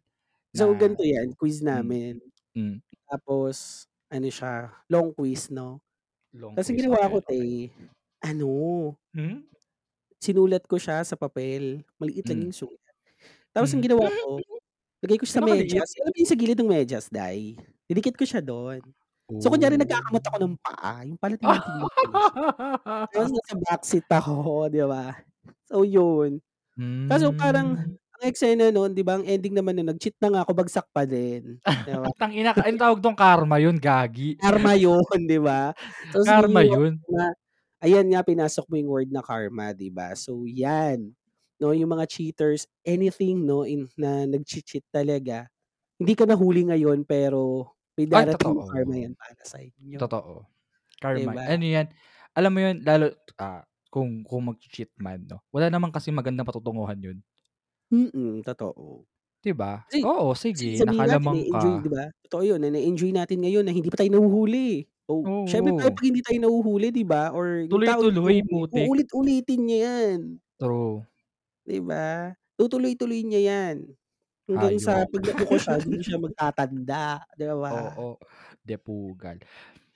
So 0.55 0.69
na 0.69 0.77
ganito 0.77 1.01
yan, 1.01 1.33
quiz 1.33 1.65
hmm, 1.71 1.89
namin, 1.89 2.21
hmm. 2.55 2.77
tapos 3.09 3.87
ano 4.11 4.27
siya, 4.31 4.71
long 4.91 5.13
quiz 5.13 5.49
'no. 5.53 5.81
Long 6.33 6.57
ang 6.57 6.65
quiz, 6.65 6.81
ginawa 6.81 7.09
ko, 7.11 7.19
te, 7.23 7.71
ano, 8.21 8.47
Hmm? 9.13 9.43
sinulat 10.21 10.65
ko 10.69 10.77
siya 10.81 11.01
sa 11.05 11.15
papel, 11.19 11.85
maliit 12.01 12.25
lang 12.29 12.41
Hmm. 12.41 12.49
yung 12.49 12.55
sulat. 12.55 12.93
Tapos 13.55 13.71
ang 13.73 13.81
Hmm. 13.81 13.85
ginawa 13.85 14.09
ko, 14.13 14.43
lagay 15.03 15.17
ko 15.21 15.25
siya 15.27 15.41
sa 15.41 15.45
Pinakamaliit. 15.45 15.45
medyas, 15.45 15.89
alam 16.01 16.11
mo 16.13 16.19
yung 16.21 16.31
sa 16.31 16.39
gilid 16.39 16.59
ng 16.61 16.71
medyas, 16.71 17.07
day, 17.11 17.57
dinikit 17.89 18.15
ko 18.17 18.25
siya 18.27 18.41
dun. 18.43 18.81
So 19.41 19.49
kunyari 19.53 19.75
Oh. 19.75 19.79
nagkakamot 19.79 20.23
ako 20.25 20.37
ng 20.43 20.55
paa, 20.61 21.03
yung 21.07 21.19
pala 21.19 21.35
siya. 21.41 22.17
Tapos 23.13 23.29
nasa 23.33 23.53
backseat 23.59 24.07
ako, 24.09 24.33
'di 24.71 24.83
ba. 24.89 25.13
So 25.69 25.83
yun. 25.87 26.41
Kaso 27.09 27.31
parang 27.37 27.77
Hmm. 27.77 27.95
ang 28.19 28.23
eksena 28.25 28.69
nun 28.73 28.93
'di 28.95 29.03
ba, 29.05 29.19
ang 29.21 29.25
ending 29.27 29.55
naman 29.57 29.75
nun 29.79 29.89
nag-cheat 29.93 30.17
na 30.23 30.29
nga 30.33 30.41
ako, 30.47 30.51
bagsak 30.57 30.87
pa 30.95 31.03
din, 31.09 31.59
'di 31.85 31.95
ba? 31.97 32.11
Tangina 32.19 32.51
ka 32.55 32.67
anong 32.67 32.81
tawag 32.81 32.99
dun, 33.03 33.15
karma 33.15 33.55
yun, 33.61 33.77
gagi. 33.79 34.35
Karma 34.39 34.73
yun, 34.77 35.03
'di 35.29 35.37
ba? 35.41 35.73
Tapos 36.09 36.27
Karma 36.27 36.61
naging 36.61 36.65
word 36.65 36.73
yun. 36.73 37.03
na 37.09 37.33
ayan 37.83 38.07
nga, 38.09 38.21
pinasok 38.25 38.65
mo 38.69 38.75
yung 38.79 38.91
word 38.91 39.09
na 39.13 39.21
karma, 39.21 39.73
'di 39.75 39.89
ba? 39.93 40.13
So 40.17 40.45
yan, 40.49 41.13
'no, 41.61 41.73
yung 41.75 41.93
mga 41.93 42.05
cheaters, 42.09 42.65
anything 42.85 43.45
'no, 43.45 43.61
in 43.67 43.85
na 43.97 44.25
nagche-cheat 44.25 44.85
talaga, 44.93 45.47
hindi 45.99 46.13
ka 46.17 46.25
nahuli 46.29 46.67
ngayon 46.69 47.05
pero 47.07 47.73
may 47.97 48.07
Ay 48.11 48.25
darating 48.25 48.27
totoo. 48.27 48.69
karma 48.69 48.95
yan 48.99 49.13
para 49.17 49.41
sa 49.45 49.59
inyo. 49.61 50.01
Totoo. 50.01 50.49
'Di 51.13 51.27
Karma, 51.27 51.33
ba? 51.33 51.45
ano 51.45 51.65
yan, 51.65 51.87
alam 52.37 52.51
mo 52.53 52.59
yun 52.63 52.77
lalo, 52.85 53.13
ah, 53.41 53.63
kung 53.93 54.23
kung 54.25 54.49
magche-cheat 54.49 54.93
man 55.01 55.25
'no, 55.29 55.43
wala 55.53 55.69
naman 55.69 55.91
kasing 55.93 56.15
magandang 56.17 56.47
patutunguhan 56.49 56.99
yun. 57.01 57.19
Mm, 57.91 58.43
totoo. 58.47 59.03
'Di 59.43 59.51
ba? 59.51 59.83
Kasi 59.89 60.07
Oo, 60.07 60.31
kasi 60.55 60.71
sige 60.71 60.79
sabihin 60.79 61.07
natin 61.11 61.29
nakalamang 61.29 61.39
na-e-enjoy 61.39 61.73
ka. 61.73 61.83
'di 61.83 61.89
ba, 61.91 62.03
totoo 62.27 62.43
yun, 62.47 62.59
na 62.63 62.69
na-enjoy 62.71 63.11
natin 63.11 63.41
ngayon 63.43 63.65
na 63.67 63.73
hindi 63.75 63.89
pa 63.91 63.99
tayo 63.99 64.11
nahuhuli. 64.13 64.85
Oh, 65.09 65.27
siyempre 65.47 65.73
tayo 65.75 65.89
Oo. 65.89 65.97
'pag 65.97 66.05
hindi 66.07 66.21
tayo 66.23 66.39
nahuhuli 66.43 66.87
'di 66.93 67.03
ba, 67.07 67.33
or 67.35 67.63
yung 67.67 67.83
taong 67.83 68.07
hindi 68.07 68.23
Tuloy-tuloy, 68.23 68.37
nahuhuli, 68.37 68.47
putik. 68.49 68.93
uulit-ulitin 68.93 69.61
niya 69.67 69.79
yan. 69.87 70.39
True. 70.59 71.05
'Di 71.67 71.79
ba? 71.79 72.35
Tutuloy-tuloy 72.59 73.23
niya 73.23 73.41
yan. 73.49 73.95
Hanggang 74.47 74.75
Hayop. 74.75 74.83
sa 74.83 75.07
'pag 75.07 75.23
nauuko 75.23 75.55
siya 75.55 75.79
dun 75.79 76.03
siya 76.03 76.19
magtatanda, 76.19 77.23
'di 77.39 77.47
ba? 77.63 77.71
Oo, 77.71 78.19
de-pugal. 78.67 79.39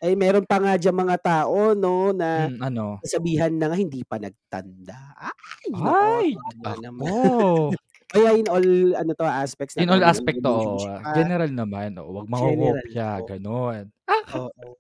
Eh, 0.01 0.13
meron 0.13 0.45
pa 0.45 0.62
nga 0.62 0.77
diyang 0.77 0.93
mga 1.01 1.17
tao 1.17 1.73
'no, 1.73 2.13
na 2.13 2.29
Hmm, 2.33 2.60
ano? 2.62 3.01
nasabihan 3.01 3.49
na 3.57 3.69
nga 3.73 3.77
hindi 3.81 4.05
pa 4.05 4.21
nagtanda. 4.21 5.17
Ay 5.65 5.73
naku, 5.81 6.05
Ay! 6.12 6.43
tama 6.62 6.69
naman. 6.77 7.69
Kaya 8.13 8.38
in 8.38 8.45
all 8.49 8.67
ano 8.97 9.12
'to, 9.17 9.25
aspects 9.25 9.73
na 9.77 9.81
In 9.81 9.89
'to 9.89 9.93
all 9.93 10.01
'no, 10.01 10.10
ng 10.10 10.10
aspect, 10.10 10.41
oo. 10.49 10.88
relationship, 10.88 10.93
ah 11.05 11.13
General 11.13 11.51
naman, 11.53 11.93
oo, 12.01 12.10
'wag 12.17 12.25
General 12.36 12.89
mangongopya, 13.05 13.07
po. 13.13 13.29
gano'n. 13.29 13.93
Oo. 14.36 14.77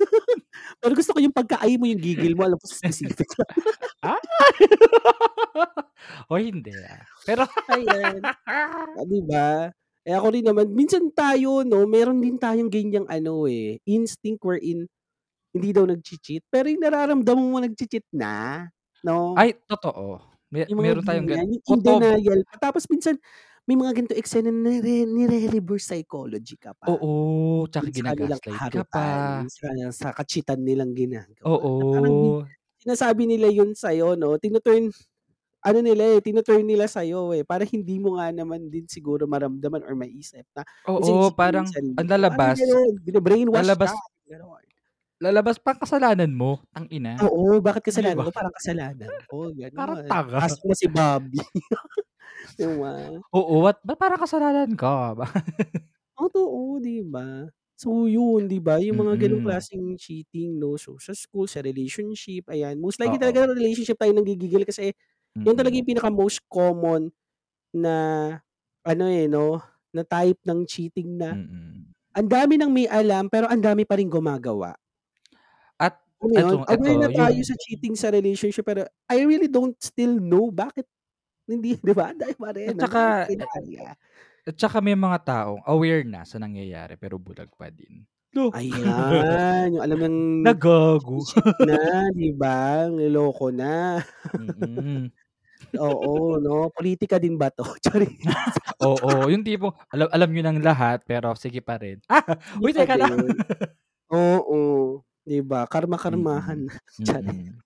Pero 0.82 0.92
gusto 0.96 1.12
ko 1.16 1.20
yung 1.22 1.34
pagka-ay 1.34 1.76
mo, 1.80 1.86
yung 1.90 2.02
gigil 2.02 2.34
mo, 2.38 2.44
alam 2.46 2.58
ko 2.60 2.66
specific. 2.68 3.28
Ah! 4.04 4.20
Hoy, 6.30 6.52
hindi, 6.54 6.84
ah. 6.86 7.02
Pero 7.26 7.46
Ayan. 7.70 8.28
Oh, 8.96 9.04
'di 9.06 9.20
ba? 9.28 9.70
Eh, 10.06 10.14
ako 10.16 10.28
rin 10.34 10.46
naman 10.46 10.68
minsan 10.74 11.08
tayo 11.14 11.62
'no, 11.66 11.84
meron 11.88 12.20
din 12.22 12.36
tayong 12.40 12.70
ganyang 12.72 13.06
ano, 13.10 13.46
eh, 13.50 13.78
instinct 13.88 14.42
wherein 14.46 14.86
hindi 15.54 15.70
daw 15.74 15.84
nagche-cheat, 15.88 16.44
pero 16.52 16.68
yung 16.72 16.82
nararamdaman 16.84 17.46
mo 17.52 17.58
nagche-cheat 17.62 18.06
na, 18.14 18.66
'no? 19.04 19.36
Ay, 19.36 19.56
totoo. 19.68 20.20
Mga 20.68 20.76
meron 20.80 21.04
tayong 21.04 21.28
gan 21.28 21.40
ganyan, 21.40 21.60
yung 21.68 21.80
denial. 21.80 22.40
Tapos 22.60 22.84
minsan 22.92 23.16
may 23.68 23.76
mga 23.78 23.92
ganitong 24.00 24.20
eksena 24.22 24.50
na 24.50 24.72
nire 24.80 25.04
nire-reverse 25.06 25.86
psychology 25.92 26.56
ka 26.58 26.72
pa. 26.74 26.88
Oo, 26.88 27.66
'tsaka 27.66 27.90
gina-gaslight 27.90 28.66
ka 28.70 28.82
pa. 28.86 29.04
sa 29.50 29.66
sa 29.90 30.08
ka-cheat-an 30.14 30.62
nilang 30.62 30.94
ginagawa, 30.94 31.58
na 31.78 31.84
parang 31.90 32.14
Oo. 32.14 32.58
sinasabi 32.80 33.26
nila 33.28 33.48
yun 33.52 33.74
sa'yo 33.76 34.14
'no, 34.18 34.38
tinu-turn 34.40 34.90
ano 35.64 35.78
nila, 35.82 36.18
eh, 36.18 36.20
tinu-turn 36.24 36.62
nila 36.66 36.86
sa'yo, 36.90 37.34
eh, 37.36 37.42
para 37.46 37.64
hindi 37.66 37.98
mo 38.00 38.16
nga 38.20 38.30
naman 38.34 38.70
din 38.72 38.86
siguro 38.88 39.26
maramdaman 39.26 39.82
or 39.84 39.94
maisip 39.98 40.46
na 40.56 40.62
Oo, 40.86 41.30
parang 41.34 41.74
ang 41.98 42.06
parang 42.28 42.54
lalabas 42.54 42.60
gano'n. 42.60 42.92
Bine-brainwash 43.04 43.74
ka, 43.82 43.92
gano'n. 44.30 44.67
Lalabas 45.22 45.58
parang 45.62 45.82
kasalanan 45.84 46.32
mo, 46.34 46.62
tang-ina. 46.74 47.26
Oo, 47.26 47.58
bakit 47.64 47.82
kasalanan 47.90 48.20
ba? 48.20 48.22
ko? 48.22 48.30
Parang 48.30 48.54
kasalanan 48.54 49.14
ko, 49.26 49.50
Parang 49.76 49.98
gano'n. 50.00 50.06
tanga. 50.10 50.38
Kaso 50.38 50.58
mo 50.66 50.74
si 50.76 50.86
Bobby. 50.90 51.38
'Di 52.58 52.66
ba? 52.78 53.22
Oo, 53.32 53.60
ba't 53.64 53.76
ba't 53.84 53.98
parang 54.00 54.20
kasalanan 54.24 54.72
ka? 54.72 55.12
Ba 55.12 55.26
Totoo, 56.16 56.80
'di 56.80 57.04
ba? 57.04 57.46
So 57.78 58.08
yun, 58.10 58.48
'di 58.50 58.58
ba, 58.62 58.80
yung 58.82 58.98
mga 59.04 59.28
gano'ng 59.28 59.42
Mm. 59.42 59.44
klaseng 59.44 59.94
cheating 60.00 60.56
'no, 60.58 60.74
so 60.80 60.96
sa 60.98 61.12
school, 61.14 61.46
sa 61.46 61.60
relationship, 61.62 62.48
ayan. 62.50 62.78
Most 62.80 62.98
likely 62.98 63.20
Oo. 63.20 63.20
talaga 63.20 63.46
relationship 63.54 63.98
tayo 64.00 64.10
nanggigigil 64.16 64.64
kasi 64.66 64.90
yun 65.46 65.54
talaga 65.54 65.74
yung 65.78 65.86
pinaka 65.88 66.10
most 66.10 66.42
common 66.50 67.10
na 67.74 67.94
ano, 68.86 69.04
eh, 69.10 69.26
'no, 69.30 69.60
na 69.94 70.02
type 70.06 70.40
ng 70.46 70.64
cheating 70.68 71.18
na 71.20 71.30
Mm. 71.30 71.94
ang 72.16 72.28
dami 72.30 72.56
ng 72.60 72.70
may 72.72 72.86
alam, 72.90 73.28
pero 73.32 73.46
ang 73.50 73.60
dami 73.62 73.84
pa 73.88 73.96
ring 73.98 74.10
gumagawa. 74.12 74.74
Mo 76.20 76.34
yun? 76.34 76.58
eto 76.58 76.66
Aware 76.66 76.98
na 76.98 77.06
eto 77.06 77.14
tayo 77.14 77.38
yung 77.38 77.46
sa 77.46 77.54
cheating 77.54 77.94
sa 77.94 78.10
relationship, 78.10 78.66
pero 78.66 78.82
I 79.06 79.22
really 79.22 79.46
don't 79.46 79.78
still 79.78 80.18
know 80.18 80.50
bakit 80.50 80.82
hindi 81.46 81.76
'di 81.84 81.94
ba, 81.94 82.14
dami 82.16 82.34
pa 82.38 82.50
rin, 82.56 82.72
At 82.72 82.76
daming 82.78 83.14
saka 83.20 83.30
e 83.38 83.38
detalye. 83.38 83.96
at 84.48 84.56
saka 84.58 84.78
may 84.80 84.96
mga 84.96 85.18
taong 85.28 85.62
aware 85.68 86.02
na 86.08 86.24
sa 86.24 86.40
nangyayari 86.40 86.96
pero 86.96 87.20
bulag 87.20 87.50
pa 87.58 87.68
din. 87.72 88.06
Lo 88.36 88.52
Ayan, 88.52 89.76
yung 89.76 89.84
alam 89.84 90.00
ng 90.04 90.18
Na 90.44 90.52
gago. 90.54 91.28
cheat 91.28 91.48
na, 91.60 91.76
'di 92.12 92.32
ba? 92.36 92.88
Niloko 92.88 93.48
na. 93.52 94.00
Mm. 94.36 95.08
Oo 95.78 96.38
'no, 96.42 96.70
pulitika 96.74 97.16
din 97.22 97.36
ba 97.40 97.50
'to? 97.52 97.64
Charis. 97.84 98.20
Oo, 98.80 99.26
yung 99.32 99.42
tipong 99.42 99.74
alam 99.90 100.06
alam 100.14 100.28
niyo 100.30 100.42
ng 100.46 100.60
lahat 100.62 101.02
pero 101.02 101.34
sige 101.34 101.58
pa 101.58 101.78
rin. 101.82 101.98
Uy, 102.62 102.72
pa 102.74 102.86
teka 102.86 102.96
lang. 102.98 103.42
Oo, 104.12 105.04
'di 105.28 105.44
ba? 105.44 105.68
Karma-karmahan 105.68 106.58
Mm, 106.58 106.66
na, 106.66 106.74
charis. 107.06 107.36
mm. 107.36 107.60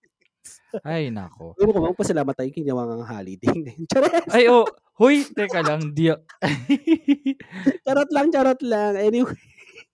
Ay 0.84 1.10
naku. 1.12 1.54
Siguro 1.56 1.70
kung 1.76 1.86
magpasalamat 1.92 2.34
tayo 2.36 2.50
ginawa 2.52 2.82
ngang 2.88 3.06
holiday 3.08 3.52
ngayon, 3.52 3.84
charis! 3.92 4.34
Ay, 4.34 4.48
o 4.48 4.72
hoy, 4.98 5.26
teka 5.34 5.60
lang, 5.66 5.92
di 5.94 6.08
Charot 7.86 8.10
lang, 8.14 8.30
charot 8.30 8.60
lang. 8.62 8.94
Anyway. 8.98 9.36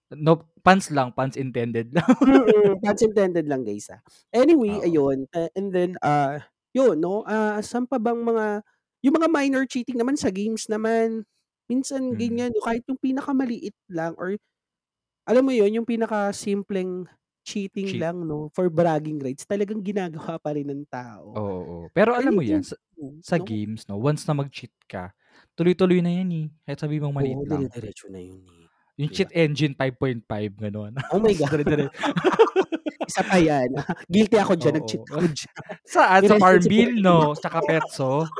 Nope, 0.09 0.49
puns 0.65 0.89
lang, 0.89 1.13
puns 1.13 1.37
intended 1.37 1.93
lang. 1.93 2.09
Puns 2.81 3.01
intended 3.05 3.45
lang 3.45 3.61
guys, 3.63 3.87
ah. 3.93 4.01
Anyway, 4.33 4.81
Oo. 4.81 4.83
ayun, 4.83 5.29
ah, 5.37 5.49
and 5.53 5.69
then, 5.73 5.95
ah, 6.01 6.41
yun 6.73 6.97
'no, 6.99 7.23
ah, 7.29 7.61
saan 7.61 7.85
pa 7.85 7.97
bang 8.01 8.19
mga 8.21 8.61
yung 9.05 9.15
mga 9.15 9.29
minor 9.31 9.63
cheating 9.69 9.95
naman 10.01 10.17
sa 10.19 10.27
games 10.33 10.67
naman, 10.67 11.23
minsan 11.71 12.11
Mm. 12.11 12.17
ganyan, 12.17 12.51
kahit 12.65 12.83
yung 12.89 12.99
pinakamaliit 12.99 13.75
lang 13.87 14.13
or 14.19 14.35
alam 15.29 15.43
mo 15.45 15.53
yun, 15.55 15.71
yung 15.81 15.87
pinakasimpleng 15.89 17.05
cheating 17.49 17.89
Cheat. 17.89 18.03
lang 18.03 18.25
'no, 18.27 18.49
for 18.53 18.69
bragging 18.69 19.17
rights, 19.21 19.45
talagang 19.49 19.81
ginagawa 19.85 20.37
pa 20.41 20.53
rin 20.57 20.69
ng 20.69 20.85
tao. 20.89 21.37
Oo, 21.37 21.93
pero 21.93 22.17
I 22.17 22.17
alam 22.17 22.33
mo 22.33 22.41
yan, 22.41 22.65
sa 22.65 22.73
sa 23.21 23.37
'no? 23.37 23.49
games 23.49 23.85
'no, 23.85 24.01
once 24.01 24.25
na 24.25 24.33
mag-cheat 24.33 24.73
ka, 24.89 25.13
tuloy-tuloy 25.53 26.01
na 26.01 26.09
yan, 26.09 26.29
eh, 26.33 26.47
kahit 26.65 26.79
sabihin 26.81 27.05
mong 27.05 27.17
maliit 27.21 27.41
Oo, 27.41 27.45
lang. 27.45 27.69
dire-diretso 27.69 28.07
na 28.09 28.21
yun, 28.21 28.43
eh, 28.47 28.69
Yung 28.97 29.11
cheat 29.13 29.29
engine 29.35 29.75
5.5 29.77 30.55
gano'n. 30.57 30.95
Oh 31.11 31.19
my 31.19 31.33
God. 31.33 31.49
Dire-dire 31.49 31.89
Isa 33.09 33.23
pa 33.25 33.37
yan, 33.41 33.73
guilty 34.13 34.37
ako 34.37 34.53
diyan, 34.59 34.75
nag-cheat 34.81 35.03
Oo. 35.03 35.09
ako 35.09 35.25
diyan. 35.33 35.73
Saan, 35.85 36.23
May 36.23 36.29
sa 36.29 36.35
responsibility 36.35 36.93
Farmville 36.93 36.99
'no, 37.01 37.35
tsaka 37.37 37.61
Petso? 37.65 38.33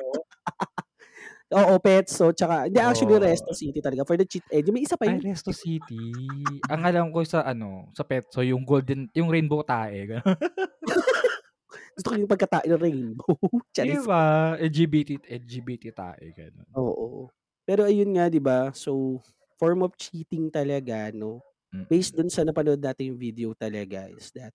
Oo, 1.52 1.82
Petso, 1.82 2.30
tsaka 2.30 2.70
hindi 2.70 2.78
actually 2.78 3.18
Oo. 3.18 3.18
Resto 3.18 3.50
City 3.58 3.82
talaga 3.82 4.06
for 4.06 4.14
the 4.22 4.26
cheat 4.30 4.46
engine, 4.54 4.70
may 4.70 4.86
isa 4.86 4.94
pa 5.02 5.06
Ay, 5.08 5.16
yun. 5.18 5.24
Resto 5.24 5.56
City. 5.56 6.60
Ang 6.68 6.82
alam 6.84 7.08
ko 7.16 7.24
sa 7.24 7.48
ano, 7.48 7.88
sa 7.96 8.04
Petso 8.04 8.44
yung 8.44 8.68
golden 8.68 9.08
yung 9.16 9.32
rainbow 9.32 9.64
tae. 9.64 10.12
Gusto 11.98 12.08
ko 12.14 12.16
yung 12.20 12.32
pagka-tae 12.32 12.68
na 12.70 12.78
rainbow, 12.80 13.36
'Di 13.84 13.96
charis. 13.98 14.08
ba? 14.08 14.56
LGBT 14.60 15.24
LGBT 15.24 15.84
tae, 15.96 16.36
gano'n. 16.36 16.70
Oo. 16.78 17.34
Pero 17.66 17.86
ayun 17.90 18.14
nga 18.18 18.30
'di 18.30 18.42
ba, 18.42 18.70
so 18.74 19.22
form 19.58 19.82
of 19.86 19.98
cheating 19.98 20.50
talaga 20.54 21.10
'no, 21.14 21.42
based 21.90 22.14
Mm. 22.14 22.18
dun 22.18 22.30
sa 22.30 22.46
napanood 22.46 22.82
nating 22.82 23.18
video 23.18 23.54
talaga 23.58 24.06
is 24.10 24.30
that 24.38 24.54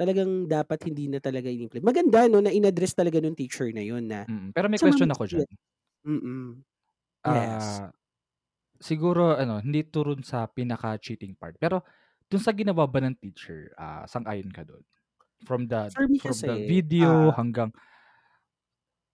talagang 0.00 0.48
dapat 0.50 0.80
hindi 0.88 1.08
na 1.10 1.20
talaga 1.22 1.48
ini-implement. 1.52 1.86
Maganda 1.86 2.20
'no, 2.30 2.40
na 2.44 2.52
in-address 2.54 2.96
talaga 2.96 3.20
nung 3.22 3.36
teacher 3.38 3.70
na 3.74 3.84
yun 3.84 4.04
na 4.08 4.26
Mm, 4.28 4.52
pero 4.52 4.68
may 4.68 4.80
question 4.82 5.08
ng 5.08 5.16
ako 5.16 5.24
cheat. 5.24 5.46
Mm. 6.06 6.64
Yes. 7.24 7.80
Ah, 7.80 7.92
siguro 8.80 9.36
ano, 9.36 9.60
hindi 9.60 9.84
'to 9.86 10.04
rin 10.08 10.22
sa 10.24 10.48
pinaka-cheating 10.48 11.36
part, 11.36 11.56
pero 11.60 11.84
dun 12.28 12.40
sa 12.42 12.52
ginawa 12.56 12.88
ba 12.88 13.00
ng 13.04 13.16
teacher, 13.20 13.72
ah, 13.80 14.04
sang-ayon 14.08 14.50
ka 14.52 14.64
dun? 14.66 14.84
From 15.44 15.68
the 15.68 15.92
For 15.94 16.06
me 16.08 16.20
from 16.20 16.44
the 16.44 16.58
kasi, 16.58 16.62
video 16.62 17.30
ah 17.30 17.36
hanggang 17.36 17.72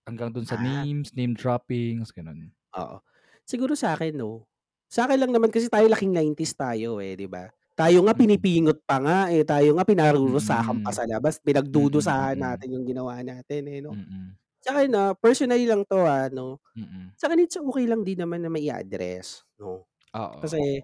hanggang 0.07 0.31
dun 0.31 0.47
sa 0.47 0.55
Ah. 0.55 0.87
names, 0.95 1.11
name 1.19 1.35
droppings, 1.35 2.15
gano'n. 2.15 2.55
Oo. 2.75 2.99
Siguro 3.47 3.79
sa'kin 3.79 4.19
'no, 4.19 4.49
sa'kin 4.91 5.23
lang 5.23 5.31
naman 5.31 5.53
kasi 5.55 5.71
tayo 5.71 5.87
laking 5.87 6.11
90's 6.11 6.57
tayo, 6.59 6.99
eh, 6.99 7.15
'di 7.15 7.31
ba? 7.31 7.47
Tayo 7.77 8.01
nga 8.09 8.15
Mm. 8.15 8.17
pinipingot 8.17 8.81
pa 8.89 8.97
nga, 8.99 9.19
eh, 9.31 9.45
tayo 9.45 9.77
nga 9.77 9.85
pinarurusahan 9.87 10.81
pa 10.81 10.91
Mm. 10.91 10.97
sa 10.97 11.05
labas, 11.07 11.39
Mm, 11.75 11.81
pinagdudusahan 11.85 12.35
mm. 12.35 12.41
natin 12.41 12.73
yung 12.75 12.87
ginawa 12.89 13.21
natin, 13.23 13.63
eh, 13.71 13.79
'no? 13.85 14.01
Mm. 14.05 14.37
Sa'kin, 14.67 14.91
ah, 14.99 15.15
personally 15.15 15.63
lang 15.71 15.87
'to, 15.87 16.03
ah, 16.03 16.27
'no, 16.27 16.59
Mm. 16.75 17.17
sa'kin 17.19 17.43
it's 17.45 17.57
okey 17.59 17.87
lang 17.91 18.03
din 18.07 18.19
naman 18.23 18.43
na 18.45 18.51
mai-address 18.53 19.47
'no, 19.61 19.87
Oo. 20.15 20.47
kasi, 20.47 20.83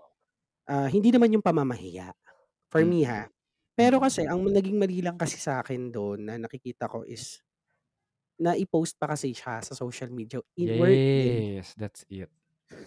ah, 0.71 0.89
hindi 0.91 1.11
naman 1.15 1.33
yung 1.37 1.45
pamamahiya, 1.47 2.15
for 2.73 2.83
me, 2.89 3.05
Mm. 3.05 3.09
ha. 3.09 3.29
Pero 3.79 3.99
kasi 4.03 4.25
Mm. 4.25 4.31
ang 4.31 4.45
naging 4.51 4.79
mali 4.81 5.01
lang 5.05 5.17
kasi 5.21 5.39
sa'kin 5.41 5.91
dun 5.95 6.29
na 6.29 6.37
nakikita 6.41 6.87
ko 6.91 7.03
is 7.09 7.41
nai-post 8.41 8.97
pa 9.01 9.13
kasi 9.13 9.33
siya 9.37 9.61
sa 9.65 9.75
social 9.77 10.11
media 10.13 10.41
in 10.59 10.75
wherein 10.79 11.47
Yes, 11.47 11.75
that's 11.77 12.05
it. 12.09 12.31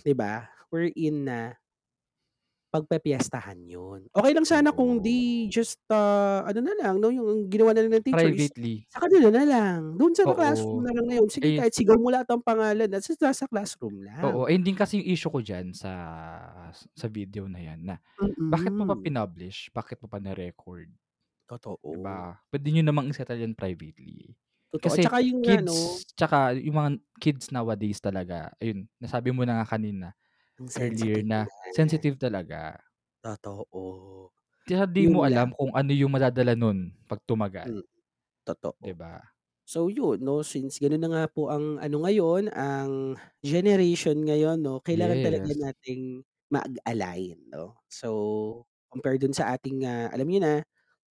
'di 0.06 0.14
ba, 0.14 0.54
wherein 0.70 1.26
na 1.26 1.58
pagpepiyestahan 2.76 3.60
yun. 3.64 4.08
Okey 4.16 4.32
lang 4.38 4.48
sana 4.48 4.70
kung 4.76 5.04
they 5.04 5.52
just, 5.52 5.80
ah, 5.92 6.46
ano 6.48 6.60
na 6.64 6.74
lang 6.80 6.96
'no, 7.04 7.10
yung 7.12 7.52
ginawa 7.52 7.76
na 7.76 7.84
lang 7.84 8.00
ng 8.00 8.06
teacher 8.08 8.32
is 8.32 8.52
Privately. 8.52 8.88
sa 8.88 9.04
kanila 9.04 9.28
na 9.34 9.44
lang, 9.44 9.80
dun 10.00 10.16
sa 10.16 10.24
classroom 10.32 10.80
Oo. 10.80 10.88
na 10.88 10.96
lang 10.96 11.06
na 11.10 11.16
yun. 11.20 11.28
Sige, 11.28 11.52
Eh 11.52 11.58
kahit 11.58 11.76
sigaw 11.76 12.00
mo 12.00 12.08
lahat 12.14 12.28
ng 12.32 12.44
pangalan 12.46 12.88
nasa 12.88 13.12
nasa 13.20 13.44
classroom 13.50 14.00
lang. 14.08 14.24
Oo, 14.24 14.48
eh, 14.48 14.56
yun 14.56 14.64
din 14.64 14.78
kasi 14.80 15.04
yung 15.04 15.10
issue 15.12 15.28
ko 15.32 15.44
diyan 15.44 15.76
sa 15.76 15.92
sa 16.72 17.08
video 17.12 17.52
na 17.52 17.60
yan 17.60 17.84
na 17.84 17.96
bakit 18.48 18.72
mo 18.80 18.88
pa 18.88 18.96
Mm. 18.96 18.96
pinublish, 18.96 19.68
bakit 19.76 20.00
mo 20.00 20.08
pa 20.08 20.24
ni-record? 20.24 20.88
'Di 20.88 21.18
Totoo. 21.50 21.96
ba? 22.00 22.40
Puwede 22.52 22.70
niyo 22.72 22.84
namang 22.86 23.10
i-settle 23.12 23.42
yan 23.44 23.56
privately. 23.58 24.36
Totoo, 24.74 24.98
Kasi 24.98 25.02
tsaka 25.02 25.22
yung 25.22 25.46
ano 25.46 26.02
kids 26.02 26.06
tsaka 26.18 26.56
yung 26.60 26.78
mga 26.78 26.92
kids 27.24 27.50
nowadays 27.52 28.00
talaga, 28.04 28.52
ayun, 28.62 28.88
nasabi 29.02 29.32
mo 29.36 29.44
na 29.48 29.64
nga 29.64 29.68
kanina, 29.78 30.14
Ang 30.60 30.72
earlier 30.80 31.20
sensitive 31.20 31.28
na 31.28 31.52
sensitive 31.68 32.15
talaga. 32.15 32.80
Totoo. 33.24 34.32
Kaya 34.68 34.89
di 34.89 35.06
Yun 35.06 35.13
mo 35.13 35.22
lang. 35.30 35.30
alam 35.30 35.54
kung 35.54 35.70
ano 35.78 35.94
yung 35.94 36.10
madadala 36.10 36.58
nun 36.58 36.89
'pag 37.06 37.22
tumagal. 37.22 37.70
Hmm, 37.70 37.82
'Di 38.82 38.91
totoo. 38.91 38.98
ba? 38.98 39.26
So 39.65 39.88
yun 39.91 40.22
'no, 40.24 40.41
since 40.46 40.80
gano'n 40.82 41.02
na 41.04 41.10
nga 41.13 41.26
po 41.32 41.50
ang 41.54 41.80
ano 41.80 41.98
ngayon, 42.06 42.52
ang 42.54 43.15
generation 43.46 44.18
ngayon 44.22 44.60
'no, 44.63 44.82
kailangan 44.84 45.20
talaga 45.24 45.50
Yes. 45.50 45.58
nating 45.58 46.24
mag-align 46.52 47.38
'no. 47.52 47.80
So, 47.89 48.10
compare 48.91 49.18
dun 49.22 49.34
sa 49.36 49.54
ating, 49.58 49.86
ah, 49.88 50.10
alam 50.13 50.28
niyo 50.30 50.41
na, 50.44 50.56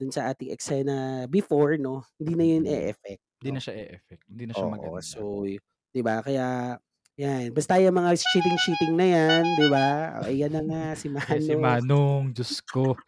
dun 0.01 0.13
sa 0.15 0.31
ating 0.35 0.53
eksena 0.55 1.27
before 1.31 1.79
'no, 1.81 2.05
hindi 2.21 2.35
na 2.39 2.47
yun 2.47 2.65
Mm. 2.65 2.71
e-effect 2.71 3.25
Hindi 3.41 3.49
na 3.55 3.61
'no. 3.61 3.65
siya 3.65 3.75
e-effect, 3.77 4.25
hindi 4.31 4.45
na 4.49 4.55
siya 4.57 4.69
Oo, 4.69 4.71
maganda. 4.71 5.03
so 5.03 5.43
'di 5.95 6.01
ba 6.05 6.21
kaya 6.23 6.77
'yan, 7.19 7.55
basta 7.55 7.79
yung 7.79 7.95
mga 7.95 8.11
cheating-cheating 8.19 8.93
na 8.99 9.07
'yan 9.07 9.45
'di 9.55 9.67
ba, 9.71 9.87
oh, 10.23 10.27
ayan 10.27 10.51
na 10.51 10.63
nga 10.67 10.83
si 10.99 11.07
Eh, 11.31 11.41
si 11.41 11.55
Manong. 11.57 11.87
Manong, 11.87 12.23
Diyos 12.37 12.61
ko. 12.69 13.01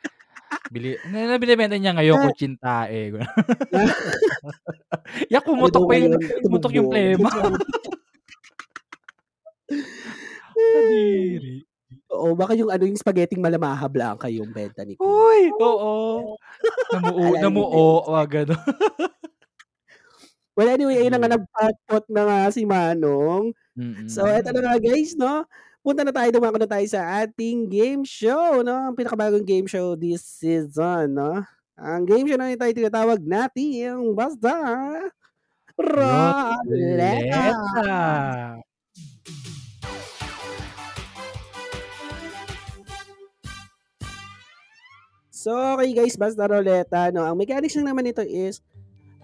Bili 0.72 0.98
na 1.04 1.26
na 1.30 1.38
binebenta 1.42 1.76
niya 1.78 1.94
ngayon 1.96 2.18
Ah. 2.18 2.22
kutsintae. 2.22 3.12
Yak 5.32 5.44
Ano 5.56 5.68
daw 5.72 5.82
pumutok 5.82 5.84
pa 5.88 5.94
yung 5.98 6.14
ngayon, 6.16 6.40
pumutok 6.42 6.72
yung 6.76 6.88
plema. 6.90 7.30
Kadiri. 10.72 11.66
Oo, 12.10 12.34
baka 12.38 12.54
yung 12.58 12.70
ano, 12.70 12.84
yung 12.86 12.98
spaghetting 12.98 13.42
Malamaha 13.42 13.86
Blanca 13.90 14.26
yung 14.30 14.50
benta 14.54 14.82
ni 14.86 14.94
Queen. 14.98 15.10
Uy, 15.10 15.40
oo. 15.60 16.36
Namuo 16.92 17.34
Naalala 17.34 17.50
niyo 17.50 17.64
ba 17.68 17.80
namuo, 17.80 18.06
mga 18.08 18.26
gano'n. 18.46 18.62
Well, 20.56 20.72
anyway, 20.72 21.04
ayun 21.04 21.12
na 21.12 21.20
nga 21.20 21.28
Kadiri. 21.28 21.36
nagpatpot 21.44 22.04
na 22.08 22.22
nga 22.24 22.38
si 22.48 22.62
Manong. 22.64 23.52
So 24.08 24.24
eto 24.24 24.56
na 24.56 24.60
Mm. 24.60 24.64
nga 24.64 24.76
guys 24.80 25.12
'no, 25.12 25.44
punta 25.84 26.00
na 26.00 26.16
tayo, 26.16 26.32
dumako 26.32 26.56
na 26.56 26.68
tayo 26.70 26.86
sa 26.88 27.20
ating 27.20 27.68
game 27.68 28.02
show 28.08 28.64
'no, 28.64 28.72
ang 28.88 28.96
pinakabagong 28.96 29.44
game 29.44 29.68
show 29.68 29.92
this 29.94 30.24
season 30.24 31.12
'no. 31.12 31.44
Ang 31.76 32.08
game 32.08 32.24
show 32.24 32.40
na 32.40 32.48
ito 32.48 32.64
ay 32.64 32.72
tinatawag 32.72 33.20
nating 33.20 34.16
Basta 34.16 34.56
Roleta. 35.76 36.56
Roleta. 36.64 38.56
So, 45.30 45.52
okey 45.76 45.92
guys, 45.94 46.16
Basta 46.16 46.48
Roleta 46.48 47.12
'no, 47.12 47.22
ang 47.22 47.36
mechanics 47.36 47.76
lang 47.76 47.92
naman 47.92 48.08
nito 48.08 48.24
is 48.24 48.64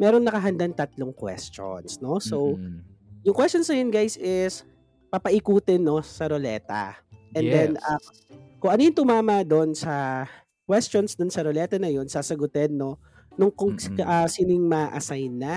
meron 0.03 0.27
nakahandang 0.27 0.75
tatlong 0.75 1.15
questions 1.15 2.03
'no. 2.03 2.19
So, 2.19 2.59
Mm. 2.59 2.83
yung 3.23 3.37
questions 3.37 3.71
na 3.71 3.79
yun 3.79 3.95
guys 3.95 4.19
is 4.19 4.67
papaikutin 5.09 5.79
'no 5.79 6.03
sa 6.03 6.27
roleta. 6.27 6.99
And 7.39 7.47
then, 7.49 7.71
ah, 7.81 8.01
Yes. 8.03 8.27
kung 8.59 8.73
ano 8.75 8.83
yung 8.83 8.99
tumama 8.99 9.47
dun 9.47 9.73
sa 9.79 10.27
questions 10.67 11.15
dun 11.15 11.31
sa 11.31 11.47
roleta 11.47 11.79
na 11.79 11.91
yun, 11.93 12.09
sasagutin 12.11 12.75
'no, 12.75 12.99
nung 13.39 13.53
kung 13.55 13.79
si 13.79 13.91
Mm. 13.95 14.03
ah, 14.03 14.29
sinong 14.29 14.67
ma-assign 14.67 15.33
na 15.39 15.57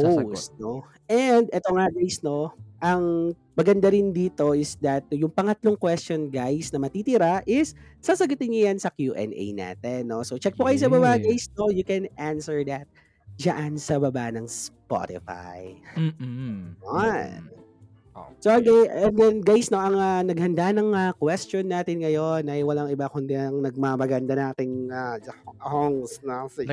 Sasagot. 0.00 0.44
host 0.44 0.52
'no. 0.60 0.84
And 1.08 1.48
eto 1.52 1.72
nga 1.74 1.88
guys 1.90 2.20
'no, 2.22 2.52
ang 2.80 3.34
maganda 3.56 3.92
rin 3.92 4.12
dito 4.12 4.56
is 4.56 4.76
that 4.80 5.04
yung 5.12 5.32
pangatlong 5.32 5.76
question 5.76 6.28
guys 6.32 6.72
na 6.72 6.80
matitira 6.80 7.44
is 7.44 7.72
sasagutin 8.00 8.52
niyo 8.52 8.62
yan 8.72 8.78
sa 8.80 8.88
Q&A 8.92 9.46
natin 9.52 10.08
'no. 10.08 10.24
So, 10.24 10.36
check 10.40 10.56
po 10.56 10.64
kayo 10.68 10.80
sa 10.80 10.88
baba 10.92 11.16
Yes. 11.16 11.24
guys 11.24 11.44
'no, 11.56 11.68
you 11.72 11.84
can 11.84 12.08
answer 12.16 12.60
that 12.68 12.88
diyaan 13.40 13.80
sa 13.80 13.96
baba 13.96 14.28
ng 14.28 14.44
Spotify. 14.44 15.72
Mm. 15.96 16.76
Yun. 16.84 17.40
Mm. 17.40 17.60
So, 18.40 18.56
okay, 18.56 18.88
and 18.88 19.16
then 19.16 19.40
guys 19.40 19.68
'no, 19.72 19.80
ang, 19.80 19.96
ah, 19.96 20.20
naghanda 20.20 20.72
ng, 20.76 20.92
ah, 20.92 21.12
question 21.16 21.64
natin 21.68 22.04
ngayon 22.04 22.48
ay 22.48 22.60
walang 22.64 22.88
iba 22.92 23.08
kundi 23.08 23.36
ang 23.36 23.64
nagmamaganda 23.64 24.36
nating, 24.36 24.88
ah, 24.92 25.16
host 25.60 26.20
na 26.24 26.44
si 26.48 26.64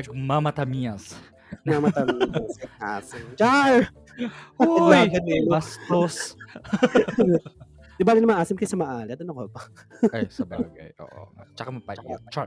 si 2.52 2.64
Asim. 2.80 3.24
Char! 3.36 3.88
'no. 5.46 5.52
bastos. 5.56 6.36
'Di 7.98 8.06
bale 8.06 8.22
naman 8.22 8.38
asim 8.38 8.54
kaysa 8.54 8.78
maalat, 8.78 9.18
ano 9.18 9.34
ka 9.34 9.42
ba? 9.50 9.62
Ay, 10.14 10.30
sabagay, 10.30 10.94
oo 11.02 11.22
nga. 11.34 11.44
Tsaka 11.58 11.70
mapait. 11.74 11.98
Char. 12.30 12.46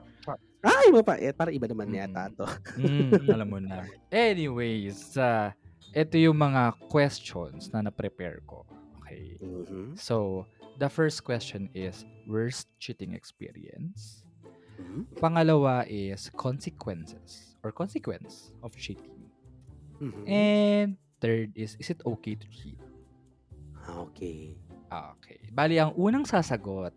Ay, 0.63 0.87
mapait, 0.95 1.35
parang 1.35 1.51
iba 1.51 1.67
naman 1.67 1.91
yata 1.91 2.23
Mm. 2.31 2.35
'to. 2.39 2.47
Hmm, 2.79 3.27
alam 3.27 3.47
mo 3.51 3.59
na. 3.59 3.83
Anyways, 4.07 5.11
ah, 5.19 5.51
eto 5.91 6.15
yung 6.15 6.39
mga 6.39 6.71
questions 6.87 7.67
na 7.75 7.83
na-prepare 7.83 8.39
ko, 8.47 8.63
okey. 9.03 9.35
Mhm. 9.43 9.99
So, 9.99 10.47
the 10.79 10.87
first 10.87 11.27
question 11.27 11.67
is 11.75 12.07
worst 12.23 12.71
cheating 12.79 13.11
experience. 13.11 14.23
Hmm. 14.79 15.03
Pangalawa 15.19 15.83
is 15.83 16.31
consequences 16.31 17.59
or 17.59 17.75
consequence 17.75 18.55
of 18.63 18.71
cheating. 18.79 19.27
Mhm. 19.99 20.23
And 20.31 20.89
third 21.19 21.51
is, 21.59 21.75
is 21.75 21.91
it 21.91 21.99
okay 22.07 22.39
to 22.39 22.47
cheat? 22.47 22.79
Okey. 23.91 24.55
Ah, 24.91 25.15
okey. 25.15 25.39
Bale 25.55 25.79
ang 25.79 25.95
unang 25.95 26.27
sasagot 26.27 26.91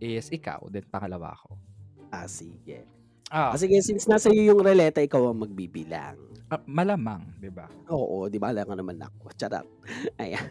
is 0.00 0.32
ikaw, 0.32 0.64
then 0.72 0.88
pangalawa 0.88 1.36
ako. 1.36 1.52
Ah, 2.08 2.24
sige. 2.24 2.88
Ah, 3.28 3.52
Ah, 3.52 3.58
sige 3.60 3.76
since 3.84 4.08
nasa 4.08 4.32
iyo 4.32 4.56
yung 4.56 4.64
roleta, 4.64 5.04
ikaw 5.04 5.28
ang 5.28 5.44
magbibilang. 5.44 6.16
Ah, 6.48 6.64
malamang, 6.66 7.28
'di 7.38 7.52
ba? 7.52 7.68
Oo, 7.92 8.26
'di 8.26 8.40
bahala 8.40 8.64
ka 8.64 8.72
naman 8.74 8.98
ako, 9.04 9.30
charot. 9.36 9.68
Ayan. 10.22 10.48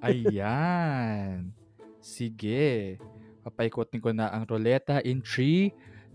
Ayan. 0.00 1.52
Sige, 2.00 2.96
papaikutin 3.44 4.00
ko 4.00 4.14
na 4.14 4.30
ang 4.30 4.46
roleta 4.48 5.02
in 5.04 5.20
3, 5.20 5.74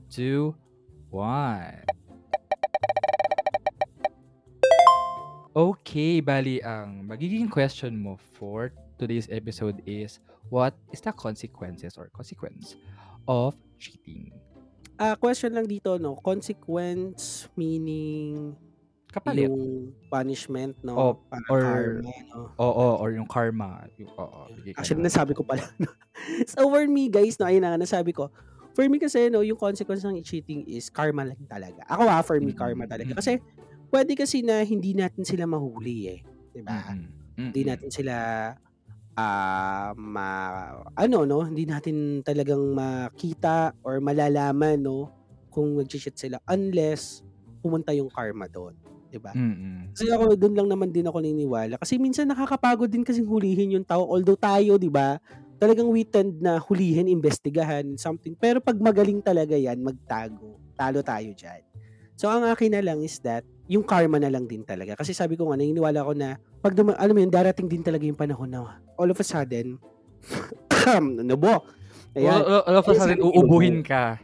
2, 0.10 0.56
1. 1.12 1.86
Okey, 5.53 6.25
bale 6.25 6.58
ang 6.65 7.06
magiging 7.06 7.45
question 7.45 7.93
mo 7.93 8.17
for 8.34 8.73
today's 9.03 9.27
episode 9.27 9.83
is, 9.83 10.19
what 10.47 10.71
is 10.95 11.01
the 11.03 11.11
consequences 11.11 11.99
or 11.99 12.07
consequence 12.15 12.75
of 13.27 13.55
cheating? 13.75 14.31
Ah, 14.95 15.19
question 15.19 15.51
lang 15.51 15.67
dito 15.67 15.99
'no, 15.99 16.15
consequence 16.23 17.49
meaning 17.59 18.55
Kapalit. 19.11 19.49
yung 19.49 19.91
punishment 20.07 20.77
'no, 20.85 21.19
parang 21.27 21.55
or 21.55 21.63
karma 21.65 22.13
'no? 22.31 22.39
oo, 22.61 22.87
or 23.01 23.09
yung 23.11 23.27
karma, 23.27 23.89
yung 23.99 24.09
bigay 24.55 24.73
ka 24.77 24.85
Actually 24.85 25.03
nasabi 25.03 25.33
ko 25.35 25.43
pala 25.43 25.65
'no. 25.81 25.89
So 26.51 26.69
for 26.69 26.85
me 26.87 27.09
guys 27.11 27.35
'no, 27.41 27.49
ayun 27.49 27.65
na 27.65 27.75
nasabi 27.75 28.13
ko, 28.15 28.29
for 28.77 28.85
me 28.87 28.97
kasi 29.01 29.27
'no, 29.29 29.41
yung 29.43 29.57
consequence 29.59 30.05
ng 30.05 30.21
cheating 30.23 30.63
is 30.69 30.87
karma 30.89 31.25
lang 31.27 31.41
talaga. 31.49 31.83
Ako, 31.89 32.03
ah, 32.07 32.21
for 32.23 32.37
me 32.39 32.53
karma 32.55 32.85
Mm, 32.85 32.89
talaga. 32.89 33.11
mm. 33.11 33.17
Kasi 33.17 33.41
puwede 33.89 34.13
kasi 34.17 34.41
na 34.45 34.61
hindi 34.65 34.93
natin 34.97 35.25
sila 35.25 35.45
mahuli, 35.49 36.09
eh, 36.09 36.19
'di 36.53 36.61
ba? 36.65 36.85
Mm, 36.89 37.13
Hindi 37.49 37.61
mm. 37.61 37.67
natin 37.69 37.89
sila, 37.93 38.13
ah, 39.17 39.93
ma 39.97 40.28
ano 40.97 41.17
'no, 41.28 41.45
hindi 41.47 41.65
natin 41.69 42.21
talagang 42.26 42.73
makita 42.76 43.73
or 43.86 43.99
malalaman 44.04 44.82
'no, 44.84 45.12
kung 45.54 45.78
nagche-cheat 45.80 46.15
sila 46.17 46.38
unless 46.49 47.21
pumunta 47.63 47.93
yung 47.95 48.10
karma 48.12 48.47
dun, 48.52 48.76
'di 49.12 49.19
ba? 49.21 49.36
Mm. 49.36 49.93
Kasi 49.95 50.10
ako 50.13 50.36
dun 50.39 50.56
lang 50.58 50.69
naman 50.71 50.89
din 50.95 51.06
ako 51.10 51.21
naniniwala 51.21 51.78
kasi 51.82 51.97
minsan 52.02 52.30
nakakapagod 52.32 52.89
din 52.91 53.04
kasing 53.06 53.28
hulihin 53.30 53.76
yung 53.78 53.88
tao 53.88 54.06
although 54.10 54.38
tayo 54.39 54.78
'di 54.82 54.89
ba, 54.93 55.17
talagang 55.62 55.89
we 55.93 56.04
tend 56.08 56.39
na 56.43 56.58
hulihin, 56.62 57.08
imbestigahan, 57.12 57.95
something. 57.99 58.34
Pero 58.39 58.60
'pag 58.63 58.78
magaling 58.82 59.21
talaga 59.26 59.56
'yan 59.60 59.82
magtago, 59.84 60.62
talo 60.78 61.02
tayo 61.06 61.32
diyan. 61.36 61.62
So 62.19 62.30
ang 62.32 62.45
akin 62.49 62.78
na 62.78 62.82
lang 62.86 63.02
is 63.06 63.17
that, 63.26 63.45
yung 63.69 63.84
karma 63.88 64.19
na 64.21 64.30
lang 64.34 64.45
din 64.49 64.62
talaga. 64.67 64.93
Kasi 64.99 65.13
sabi 65.17 65.36
ko 65.39 65.49
nga 65.52 65.58
naniniwala 65.60 66.04
ako 66.06 66.13
na 66.17 66.38
'pag 66.63 66.73
duma 66.73 66.95
alam 66.95 67.12
mo 67.12 67.19
yun, 67.19 67.28
darating 67.28 67.67
din 67.67 67.84
talaga 67.84 68.08
yung 68.08 68.15
panahon 68.15 68.47
na 68.47 68.80
all 68.95 69.12
of 69.12 69.19
a 69.19 69.26
sudden, 69.28 69.76
nubo. 71.28 71.67
Ayan. 72.15 72.39
All 72.39 72.63
all 72.63 72.78
of 72.80 72.88
a 72.88 72.93
sudden 72.95 73.19
uubuhin 73.19 73.84
ka. 73.84 74.15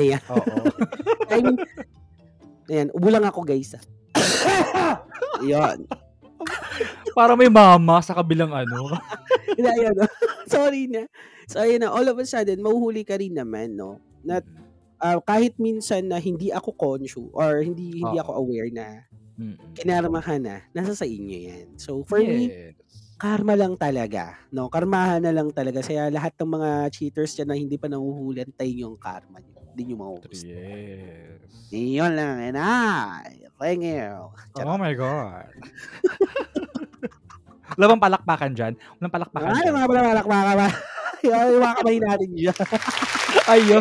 Ayan. 0.00 0.22
Oo. 0.32 0.56
I 1.32 1.44
mean 1.44 1.60
ayan, 2.66 2.88
ubo 2.96 3.12
lang 3.12 3.28
ako 3.28 3.44
guys, 3.44 3.76
ah. 3.76 5.04
Yun. 5.44 5.84
Parang 7.12 7.36
may 7.36 7.52
mama 7.52 8.00
sa 8.00 8.16
kabilang 8.16 8.52
ano. 8.52 8.96
Hindi, 9.56 9.68
ayun 9.68 9.94
'no. 9.96 10.06
Sorry 10.52 10.88
na. 10.88 11.04
So 11.48 11.60
ayun 11.60 11.84
na, 11.84 11.92
all 11.92 12.06
of 12.08 12.16
a 12.16 12.24
sudden 12.24 12.64
mahuhuli 12.64 13.04
ka 13.04 13.20
rin 13.20 13.36
naman 13.36 13.76
'no, 13.76 14.00
na, 14.24 14.40
Mm. 14.40 14.64
ah, 15.04 15.20
kahit 15.20 15.52
minsan 15.60 16.08
na 16.08 16.16
hindi 16.16 16.48
ako 16.48 16.72
conscious 16.72 17.28
or 17.36 17.60
hindi 17.60 18.00
hindi 18.00 18.16
ako 18.16 18.32
Oo. 18.32 18.40
aware 18.48 18.70
na 18.72 19.04
Mm. 19.36 19.76
kinarmahan 19.76 20.40
na, 20.40 20.56
nasa 20.72 20.96
sa 20.96 21.04
inyo 21.04 21.36
'yan. 21.44 21.68
So 21.76 22.00
for 22.08 22.24
me, 22.24 22.48
Yes. 22.48 22.72
karma 23.20 23.52
lang 23.52 23.76
talaga 23.76 24.32
'no, 24.48 24.72
karmahan 24.72 25.20
na 25.20 25.28
lang 25.32 25.52
talaga. 25.52 25.84
Kaya 25.84 26.08
lahat 26.08 26.32
ng 26.40 26.50
mga 26.56 26.70
cheaters 26.92 27.36
diyan 27.36 27.48
na 27.52 27.56
hindi 27.56 27.76
pa 27.76 27.88
nahuhuli, 27.92 28.40
antayin 28.44 28.80
niyo 28.80 28.86
ang 28.96 29.00
karma 29.00 29.44
niyo, 29.44 29.60
hindi 29.72 29.82
niyo 29.92 29.96
mahuhusga. 30.00 30.56
Yes. 30.56 31.40
Iyon 31.68 32.12
lang 32.16 32.36
and 32.40 32.56
I 32.56 33.44
thank 33.60 33.84
you. 33.84 34.08
Oh 34.56 34.56
Charot. 34.56 34.80
my 34.80 34.96
God. 34.96 35.52
Wala 37.76 37.84
bang 37.92 38.02
palakpakan 38.02 38.50
diyan? 38.56 38.72
Walang 39.00 39.12
palakpakan 39.12 39.48
Ay, 39.52 39.68
diyan? 39.68 39.74
mga 39.76 39.88
palakpakan 39.90 40.56
ba? 40.56 40.68
Ay, 41.30 41.56
mga 41.58 41.76
kamay 41.80 41.98
natin 42.02 42.30
siya. 42.34 42.54
Ayo. 43.52 43.78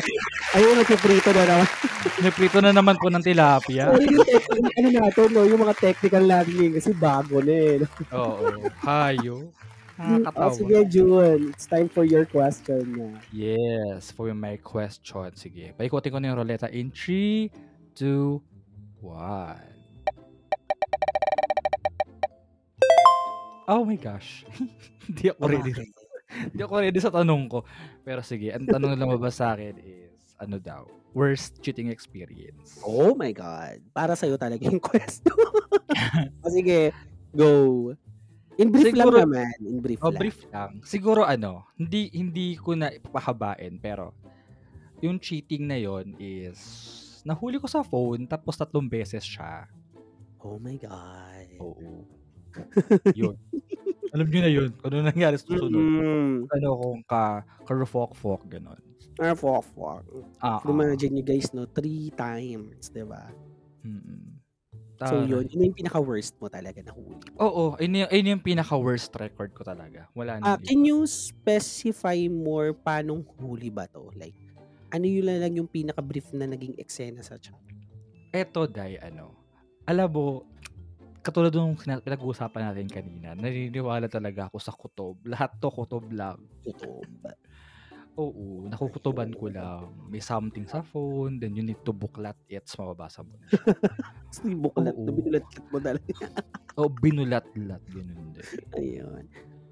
Ayun, 0.53 0.75
nagpiprito 0.77 1.29
na 1.33 1.43
naman. 1.45 1.67
Nagprito 2.21 2.57
na 2.61 2.71
naman 2.71 2.95
po 3.01 3.09
ng 3.09 3.23
tilapia. 3.25 3.89
Yung 3.97 4.21
technical, 4.21 4.71
ano 4.77 4.89
natin, 4.93 5.27
no, 5.33 5.41
yung 5.47 5.61
mga 5.65 5.75
technical 5.81 6.23
natin 6.23 6.69
kasi 6.77 6.91
bago 6.93 7.41
na 7.41 7.53
eh. 7.53 7.75
no? 7.81 7.87
Oo. 8.13 8.45
Hayo. 8.85 9.49
Oh, 9.95 10.19
Nakakatawa. 10.19 10.51
sige, 10.59 10.77
June. 10.91 11.41
It's 11.55 11.65
time 11.71 11.87
for 11.87 12.03
your 12.03 12.27
question 12.27 12.83
na. 12.99 13.15
Yes, 13.31 14.11
for 14.11 14.27
my 14.35 14.59
question. 14.59 15.31
Sige. 15.39 15.71
Paikutin 15.73 16.11
ko 16.11 16.19
na 16.19 16.35
yung 16.35 16.39
roleta 16.43 16.67
in 16.67 16.91
3, 16.91 17.47
2, 17.95 18.37
1. 19.01 19.75
Oh 23.65 23.81
my 23.81 23.97
gosh. 23.97 24.45
Hindi 25.09 25.33
ako 25.33 25.41
ready. 25.49 25.73
Hindi 26.51 26.61
ako 26.61 26.73
ready 26.77 26.99
sa 26.99 27.09
tanong 27.09 27.43
ko. 27.47 27.59
Pero 28.01 28.19
sige, 28.19 28.51
ang 28.51 28.65
tanong 28.65 28.93
na 28.93 29.01
lumabas 29.01 29.35
sa 29.35 29.53
akin 29.53 29.75
is, 29.79 30.11
ano 30.35 30.57
daw, 30.57 30.83
worst 31.11 31.59
cheating 31.59 31.87
experience. 31.87 32.79
Oh 32.81 33.15
my 33.15 33.31
God. 33.31 33.79
Para 33.91 34.13
sa'yo 34.13 34.35
talaga 34.35 34.63
yung 34.63 34.83
question. 34.91 35.31
o 36.43 36.49
sige, 36.49 36.91
go. 37.31 37.91
In 38.55 38.71
brief 38.71 38.91
Siguro- 38.95 39.19
lang 39.19 39.31
naman. 39.31 39.55
In 39.63 39.79
brief 39.79 39.99
Oh, 39.99 40.11
lang. 40.11 40.19
brief 40.19 40.39
lang. 40.47 40.71
Siguro 40.83 41.21
ano, 41.23 41.67
hindi 41.75 42.07
hindi 42.11 42.55
ko 42.55 42.71
na 42.71 42.87
ipapahabain 42.87 43.75
pero 43.77 44.15
yung 45.03 45.19
cheating 45.19 45.67
na 45.67 45.75
yon 45.75 46.15
is 46.15 46.59
nahuli 47.27 47.59
ko 47.59 47.67
sa 47.67 47.83
phone 47.83 48.23
tapos 48.23 48.55
tatlong 48.55 48.87
beses 48.87 49.27
siya. 49.27 49.67
Oh 50.39 50.55
my 50.55 50.79
God. 50.79 51.47
Oo. 51.59 52.07
yun. 53.19 53.35
Alam 54.15 54.27
niyo 54.31 54.41
na 54.41 54.51
yun. 54.51 54.69
Kung 54.79 54.87
ano 54.95 55.11
nangyari 55.11 55.35
sa 55.35 55.45
susunod. 55.51 55.75
Mm. 55.75 56.47
Ano 56.47 56.67
kung 56.79 57.03
ka 57.03 57.43
karufok-fok 57.67 58.47
ganon. 58.47 58.79
Ah, 59.19 59.35
fuck, 59.35 59.63
fuck. 59.75 60.03
Ah, 60.39 60.59
ah. 60.59 60.59
Imagine 60.63 61.19
nyo 61.19 61.23
guys, 61.23 61.51
no? 61.51 61.67
Three 61.67 62.11
times, 62.15 62.91
di 62.91 63.03
ba? 63.03 63.27
Mm-mm. 63.83 64.35
So 64.95 65.27
yun, 65.27 65.43
yun 65.51 65.67
yung 65.71 65.75
pinaka-worst 65.75 66.39
mo 66.39 66.47
talaga 66.47 66.79
na 66.79 66.95
huli. 66.95 67.19
Oo, 67.35 67.75
ayun 67.75 68.07
yung, 68.07 68.09
ayun 68.15 68.31
yung 68.35 68.43
pinaka-worst 68.43 69.11
record 69.19 69.51
ko 69.51 69.67
talaga. 69.67 70.07
Wala 70.15 70.39
na. 70.39 70.55
Ah, 70.55 70.59
can 70.59 70.87
you 70.87 71.03
specify 71.03 72.15
more 72.31 72.71
paanong 72.71 73.27
huli 73.35 73.67
ba 73.67 73.91
to? 73.91 74.07
Like, 74.15 74.35
ano 74.95 75.03
yun 75.03 75.27
lang 75.27 75.51
yung 75.59 75.67
pinaka-brief 75.67 76.31
na 76.31 76.47
naging 76.47 76.79
eksena 76.79 77.19
sa 77.19 77.35
chat? 77.35 77.59
Eto, 78.31 78.67
Day, 78.71 78.95
ano, 79.03 79.35
alam 79.83 80.07
mo, 80.11 80.47
katulad 81.25 81.49
nung 81.49 81.73
pinag-uusapan 81.73 82.69
natin 82.69 82.85
kanina, 82.85 83.33
naniniwala 83.33 84.05
talaga 84.05 84.45
ako 84.45 84.57
sa 84.61 84.69
kutob. 84.69 85.17
Lahat 85.25 85.57
to 85.57 85.73
kutob 85.73 86.05
lang. 86.13 86.37
Ba? 87.25 87.33
Oo, 88.15 88.63
nakukutuban 88.69 89.33
ko 89.33 89.49
lang. 89.51 89.91
May 90.07 90.21
something 90.23 90.69
sa 90.69 90.85
phone, 90.85 91.41
then 91.41 91.57
you 91.57 91.65
need 91.65 91.81
to 91.83 91.91
buklat 91.91 92.37
it, 92.47 92.63
mababasa 92.77 93.25
mo. 93.25 93.35
na. 93.35 93.47
Tapos 93.51 94.39
yung 94.47 94.63
buklat, 94.63 94.95
Oo. 94.95 95.03
binulat 95.09 95.45
mo 95.73 95.77
talaga. 95.81 96.13
o 96.79 96.87
binulat-lat, 96.87 97.83
ganun 97.91 98.31
din. 98.31 98.45
Ayun. 98.77 99.25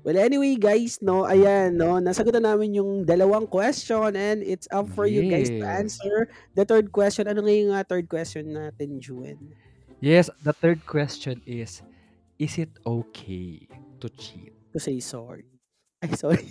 Well, 0.04 0.20
anyway, 0.20 0.60
guys, 0.60 1.00
no, 1.00 1.24
ayan, 1.24 1.80
no, 1.80 1.96
nasagutan 2.04 2.44
namin 2.44 2.76
yung 2.76 3.08
dalawang 3.08 3.48
question 3.48 4.12
and 4.20 4.44
it's 4.44 4.68
up 4.76 4.92
for 4.92 5.08
you 5.08 5.24
guys 5.32 5.48
to 5.48 5.64
Yes. 5.64 5.80
answer 5.80 6.28
the 6.52 6.68
third 6.68 6.92
question. 6.92 7.32
Ano 7.32 7.40
nga 7.48 7.54
yung 7.56 7.72
uh, 7.72 7.88
third 7.88 8.12
question 8.12 8.52
natin, 8.52 9.00
Juen? 9.00 9.40
Yes, 10.04 10.28
the 10.44 10.52
third 10.52 10.84
question 10.84 11.40
is, 11.48 11.80
is 12.36 12.60
it 12.60 12.76
okay 12.84 13.72
to 14.04 14.12
cheat? 14.12 14.52
To 14.76 14.80
say 14.84 15.00
sorry. 15.00 15.48
Ay, 16.04 16.12
sorry. 16.20 16.44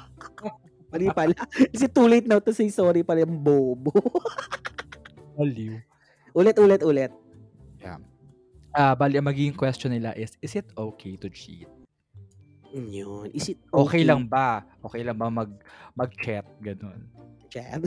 Mali 0.94 1.10
pala. 1.10 1.34
Is 1.74 1.82
it 1.82 1.90
too 1.90 2.06
late 2.06 2.30
now 2.30 2.38
to 2.38 2.54
say 2.54 2.70
sorry 2.70 3.02
pala 3.02 3.26
yung 3.26 3.42
bobo? 3.42 3.90
Aliw. 5.42 5.82
ulit, 6.30 6.54
ulit, 6.62 6.82
ulit. 6.86 7.10
Ah, 8.70 8.94
bali, 8.94 9.18
ang 9.18 9.26
magiging 9.26 9.58
question 9.58 9.90
nila 9.90 10.14
is, 10.14 10.38
is 10.38 10.54
it 10.54 10.70
okay 10.78 11.18
to 11.18 11.26
cheat? 11.26 11.66
Yun. 12.70 13.34
Is 13.34 13.50
it 13.50 13.58
Okay, 13.66 14.06
lang 14.06 14.30
ba? 14.30 14.62
Okay 14.86 15.02
lang 15.02 15.18
ba 15.18 15.26
mag 15.26 15.50
mag-chat 15.98 16.46
ganun? 16.62 17.02
Chat? 17.50 17.82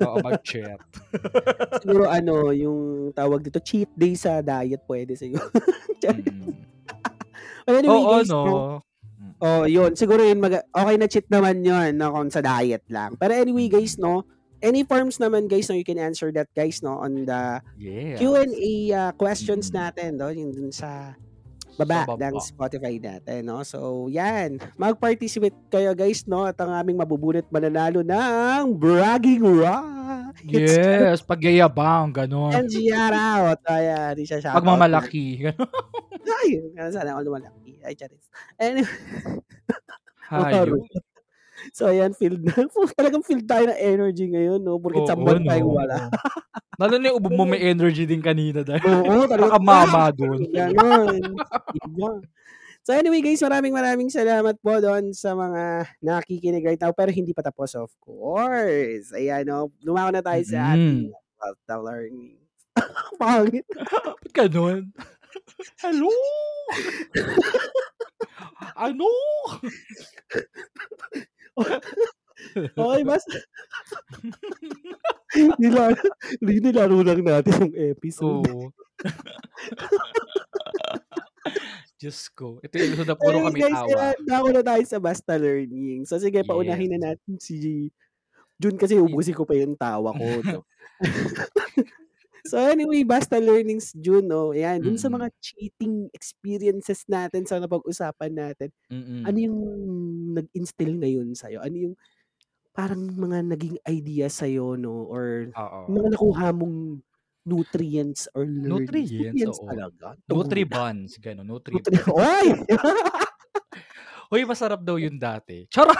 Oo, 0.00 0.16
mag-chat. 0.26 0.80
Siguro 1.78 2.08
ano, 2.08 2.48
yung 2.50 2.78
tawag 3.12 3.44
dito, 3.44 3.60
cheat 3.60 3.92
day 3.92 4.16
sa 4.16 4.40
diet 4.40 4.80
pwede 4.84 5.12
siguro. 5.14 5.46
Mm. 6.02 6.58
Anyway, 7.70 7.94
Oo, 7.94 8.10
guys, 8.18 8.26
no. 8.26 8.42
Oh, 9.38 9.62
yun. 9.62 9.94
Siguro 9.94 10.18
yun, 10.18 10.42
mag- 10.42 10.66
okay 10.66 10.96
na 10.98 11.06
cheat 11.06 11.30
naman 11.30 11.62
yun, 11.62 11.94
no, 11.94 12.10
kung 12.10 12.26
sa 12.26 12.42
diet 12.42 12.82
lang. 12.90 13.14
Pero 13.14 13.30
anyway, 13.30 13.70
guys, 13.70 13.94
no, 13.94 14.26
any 14.58 14.82
forms 14.82 15.22
naman, 15.22 15.46
guys, 15.46 15.70
no, 15.70 15.78
you 15.78 15.86
can 15.86 15.98
answer 15.98 16.34
that, 16.34 16.50
guys, 16.52 16.82
no, 16.82 16.98
on 16.98 17.22
the 17.22 17.62
Yes. 17.78 18.18
Q&A 18.18 18.74
uh, 18.90 19.10
questions 19.14 19.70
Mm. 19.70 19.74
natin, 19.78 20.10
no, 20.18 20.26
yung 20.28 20.50
dun 20.50 20.74
sa 20.74 21.14
baba, 21.78 22.14
baba. 22.14 22.20
ng 22.20 22.36
Spotify 22.40 22.94
natin, 23.00 23.48
no. 23.48 23.64
So, 23.64 24.08
yan. 24.12 24.60
Mag-participate 24.76 25.56
kayo, 25.72 25.92
guys, 25.96 26.24
no, 26.28 26.44
at 26.44 26.56
ang 26.60 26.72
aming 26.72 27.00
mabubunot 27.00 27.46
mananalo 27.48 28.00
ng 28.04 28.76
Bragging 28.76 29.44
Rock. 29.44 30.40
Yes, 30.48 31.20
pagyayabang, 31.20 32.12
ganun. 32.16 32.56
And 32.56 32.68
shout 32.68 33.14
out. 33.14 33.60
Ayan, 33.68 34.16
di 34.16 34.24
siya 34.24 34.40
shout 34.40 34.56
out. 34.56 34.64
Pagmamalaki. 34.64 35.52
Ay, 36.42 36.48
sana 36.90 37.14
ako 37.16 37.32
lumalaki. 37.32 37.78
Ay, 37.84 37.94
charis. 37.94 38.26
Anyway, 38.56 38.88
Hayo. 40.32 40.80
So, 41.70 41.86
ayan, 41.86 42.10
filled 42.18 42.42
na. 42.42 42.66
Talagang 42.98 43.22
filled 43.22 43.46
tayo 43.46 43.70
ng 43.70 43.78
energy 43.78 44.26
ngayon, 44.26 44.58
no? 44.58 44.82
Porque 44.82 44.98
Oo, 44.98 45.06
samban 45.06 45.46
tayo 45.46 45.62
no. 45.70 45.78
wala. 45.78 46.10
Lalo 46.82 46.94
na 46.98 47.14
yung 47.14 47.18
ubo 47.22 47.30
mo 47.30 47.44
may 47.46 47.62
energy 47.62 48.02
din 48.02 48.18
kanina 48.18 48.66
dahil 48.66 48.82
Oo, 48.82 49.30
talaga. 49.30 49.54
nakamama 49.54 50.10
dun. 50.10 50.40
Ganon. 50.50 51.20
So 52.82 52.90
anyway 52.90 53.22
guys, 53.22 53.38
maraming 53.38 53.70
maraming 53.70 54.10
salamat 54.10 54.58
po 54.58 54.74
doon 54.82 55.14
sa 55.14 55.38
mga 55.38 55.86
nakikinig 56.02 56.66
right 56.66 56.82
now 56.82 56.90
pero 56.90 57.14
hindi 57.14 57.30
pa 57.30 57.46
tapos 57.46 57.78
of 57.78 57.94
course. 58.02 59.14
Ayan 59.14 59.46
no, 59.46 59.70
lumako 59.86 60.18
na 60.18 60.24
tayo 60.24 60.42
sa 60.42 60.74
ating 60.74 61.14
Delta 61.38 61.76
Learning. 61.78 62.42
Pangit. 63.22 63.68
Ba't 63.70 64.32
ganun? 64.34 64.90
Hello? 65.78 66.10
ano? 68.74 69.06
Okay, 71.56 73.04
mas 73.08 73.24
nilaro, 75.60 75.96
nilaro 76.40 76.96
lang 77.04 77.20
natin 77.22 77.68
yung 77.68 77.74
episode. 77.92 78.48
Oo. 78.48 78.72
Diyos 82.02 82.26
ko. 82.34 82.58
Ito 82.66 82.74
yung 82.82 82.88
episode 82.92 83.10
na 83.14 83.14
puro 83.14 83.38
Anyway, 83.38 83.46
kami 83.46 83.58
guys, 83.62 83.78
tawa. 83.78 83.86
ayan, 83.86 84.18
dako 84.26 84.46
na 84.50 84.62
tayo 84.66 84.82
sa 84.82 84.98
Basta 84.98 85.38
Learning. 85.38 86.02
So 86.02 86.18
sige, 86.18 86.42
paunahin 86.42 86.98
na 86.98 87.14
natin 87.14 87.38
si 87.38 87.86
Jun 88.58 88.74
kasi 88.78 88.98
ubusin 88.98 89.38
ko 89.38 89.46
pa 89.46 89.54
yung 89.54 89.78
tawa 89.78 90.10
ko. 90.10 90.26
So 92.44 92.58
anyway, 92.58 93.06
Basta 93.06 93.38
Learnings 93.38 93.94
June, 93.94 94.26
no? 94.26 94.50
Ayan, 94.50 94.82
dun 94.82 94.98
sa 94.98 95.06
Mm. 95.06 95.14
mga 95.14 95.30
cheating 95.38 96.10
experiences 96.10 97.06
natin 97.06 97.46
sa 97.46 97.62
napag-usapan 97.62 98.34
natin, 98.34 98.74
Mm-mm. 98.90 99.28
ano 99.28 99.38
yung 99.38 99.58
nag-instill 100.38 100.98
ngayon 100.98 101.34
sa'yo? 101.38 101.62
Ano 101.62 101.76
yung 101.90 101.94
parang 102.74 103.02
mga 103.14 103.46
naging 103.46 103.78
idea 103.86 104.28
sa'yo, 104.32 104.76
no? 104.80 105.06
Or 105.10 105.50
Oo. 105.56 105.92
mga 105.92 106.08
nakuha 106.18 106.48
mong 106.56 107.02
nutrients 107.46 108.28
or 108.34 108.46
learnings? 108.46 109.12
Nutrients, 109.32 109.46
oo. 109.50 109.66
talaga. 109.66 110.14
Nutribans, 110.30 111.18
gano'n. 111.18 111.46
Nutri 111.46 111.82
Nutri 111.82 111.98
Oy! 112.10 112.48
Uy, 114.32 114.42
masarap 114.46 114.80
daw 114.86 114.96
yun 115.00 115.18
dati. 115.18 115.66
Charot! 115.70 115.96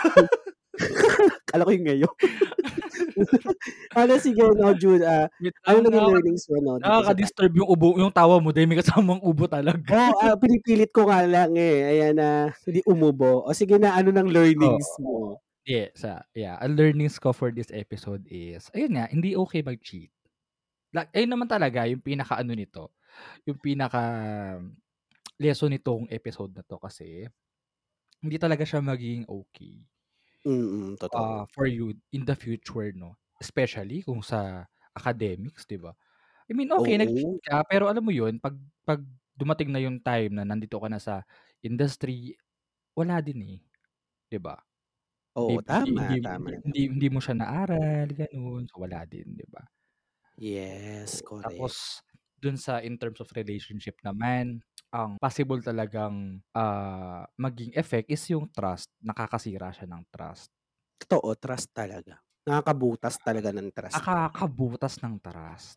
Kala 1.50 1.66
ko 1.66 1.72
yung 1.74 1.86
ngayon. 1.88 2.14
ano 4.00 4.12
sige, 4.18 4.42
no, 4.56 4.72
Jude, 4.76 5.04
ah, 5.04 5.26
ano 5.68 5.78
lang, 5.86 5.92
naging 5.92 6.08
learnings 6.12 6.44
mo, 6.48 6.56
no? 6.60 6.72
Nakaka-disturb 6.80 7.52
yung 7.58 7.68
ubo, 7.68 7.96
yung 8.00 8.12
tawa 8.12 8.38
mo 8.40 8.50
dahil 8.50 8.68
may 8.68 8.78
kasamang 8.80 9.20
ubo 9.22 9.46
talaga. 9.46 9.92
Oo, 9.92 10.16
ah, 10.22 10.36
pinipilit 10.38 10.90
ko 10.90 11.06
nga 11.08 11.24
lang 11.26 11.54
eh. 11.56 11.96
Ayan 11.96 12.16
na, 12.18 12.28
hindi 12.66 12.80
umubo. 12.88 13.44
O 13.46 13.52
sige 13.54 13.76
na, 13.78 13.94
ano 13.96 14.10
ng 14.10 14.28
learnings 14.30 14.88
mo? 15.00 15.38
Yeah, 15.62 15.94
sa, 15.94 16.26
yeah, 16.34 16.58
ang 16.58 16.74
learnings 16.74 17.22
ko 17.22 17.30
for 17.30 17.54
this 17.54 17.70
episode 17.70 18.26
is, 18.26 18.66
ayun 18.74 18.98
nga, 18.98 19.06
hindi 19.06 19.38
okay 19.38 19.62
mag-cheat. 19.62 20.10
Like, 20.92 21.08
ayun 21.14 21.30
naman 21.32 21.48
talaga, 21.48 21.86
yung 21.86 22.02
pinaka 22.02 22.36
ano 22.42 22.52
nito, 22.52 22.92
yung 23.46 23.56
pinaka 23.62 24.02
lesson 25.38 25.72
nitong 25.72 26.10
episode 26.10 26.52
na 26.52 26.66
to 26.66 26.76
kasi, 26.82 27.30
hindi 28.22 28.36
talaga 28.38 28.62
siya 28.66 28.82
magiging 28.82 29.26
okay 29.26 29.82
Mm, 30.44 30.96
totoo. 30.98 31.14
uh, 31.14 31.44
for 31.50 31.66
you 31.66 31.94
in 32.12 32.24
the 32.24 32.36
future, 32.36 32.92
no? 32.94 33.16
Especially 33.42 34.02
kung 34.06 34.22
sa 34.22 34.66
academics, 34.94 35.66
di 35.66 35.76
ba? 35.80 35.92
I 36.50 36.54
mean, 36.56 36.70
okay, 36.74 36.96
Oo. 36.96 37.00
nag-cheat 37.00 37.36
ka, 37.44 37.64
pero 37.68 37.88
alam 37.90 38.04
mo 38.04 38.12
yun, 38.14 38.38
pag, 38.42 38.56
pag 38.86 39.02
dumating 39.36 39.72
na 39.72 39.80
yung 39.82 39.98
time 40.02 40.32
na 40.36 40.44
nandito 40.46 40.78
ka 40.80 40.88
na 40.90 41.00
sa 41.02 41.24
industry, 41.64 42.36
wala 42.96 43.20
din 43.24 43.40
eh. 43.44 43.60
Di 44.30 44.38
ba? 44.42 44.58
Hindi 45.38 45.54
Oo, 45.54 45.60
hindi 45.64 45.90
hindi 45.98 46.16
tama, 46.18 46.18
tama 46.20 46.50
hindi 46.66 46.80
naman. 46.80 46.82
hindi 46.92 47.08
mo 47.12 47.20
siya 47.22 47.34
naaral 47.38 48.08
gano'n, 48.12 48.64
so 48.70 48.80
wala 48.82 49.04
din, 49.08 49.34
'di 49.38 49.46
ba? 49.50 49.64
Yes, 50.36 51.20
Oo, 51.20 51.22
correct. 51.22 51.42
tapos 51.42 52.02
dun 52.38 52.54
sa 52.58 52.78
in 52.82 52.94
terms 52.98 53.18
of 53.22 53.30
relationship 53.34 53.98
naman, 54.06 54.62
ang 54.92 55.16
possible 55.18 55.58
talagang, 55.64 56.44
ah, 56.54 57.24
maging 57.40 57.72
effect 57.76 58.08
is 58.12 58.22
yung 58.30 58.48
trust, 58.52 58.88
nakakasira 59.02 59.72
siya 59.72 59.88
ng 59.88 60.04
trust. 60.12 60.48
Totoo, 61.00 61.32
trust 61.40 61.68
talaga. 61.72 62.20
Nakakabutas 62.46 63.16
talaga 63.22 63.50
ng 63.54 63.70
trust. 63.72 63.94
Nakakabutas 63.94 64.94
ng 65.04 65.20
trust. 65.20 65.76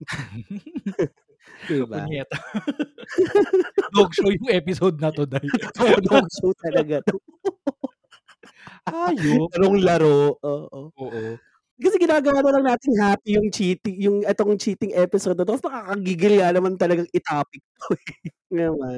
'Di 1.68 1.82
ba? 1.90 2.06
Punyeta. 2.06 2.38
Dog 3.94 4.12
show 4.16 4.30
yung 4.32 4.50
episode 4.50 4.98
na 5.00 5.10
'to, 5.14 5.26
Day. 5.28 5.52
Oo, 5.80 5.96
dog 6.02 6.26
show 6.32 6.52
talaga 6.58 7.02
'to. 7.06 7.18
Hayop. 8.86 9.52
Larong-laro, 9.54 10.38
oo. 10.42 10.92
Oo. 10.96 11.38
Kasi 11.76 12.00
ginagawa 12.00 12.40
na 12.40 12.52
lang 12.56 12.64
nating 12.72 12.96
happy 12.96 13.36
yung 13.36 13.48
cheating 13.52 13.96
yung 14.00 14.18
etong 14.24 14.56
cheating 14.56 14.96
episode 14.96 15.36
na 15.36 15.44
'to, 15.44 15.60
nakakagigil 15.60 16.40
nga 16.40 16.48
naman 16.56 16.72
talagang 16.80 17.04
i-topic 17.12 17.60
'to, 17.76 17.86
eh, 17.92 18.00
ba? 18.80 18.90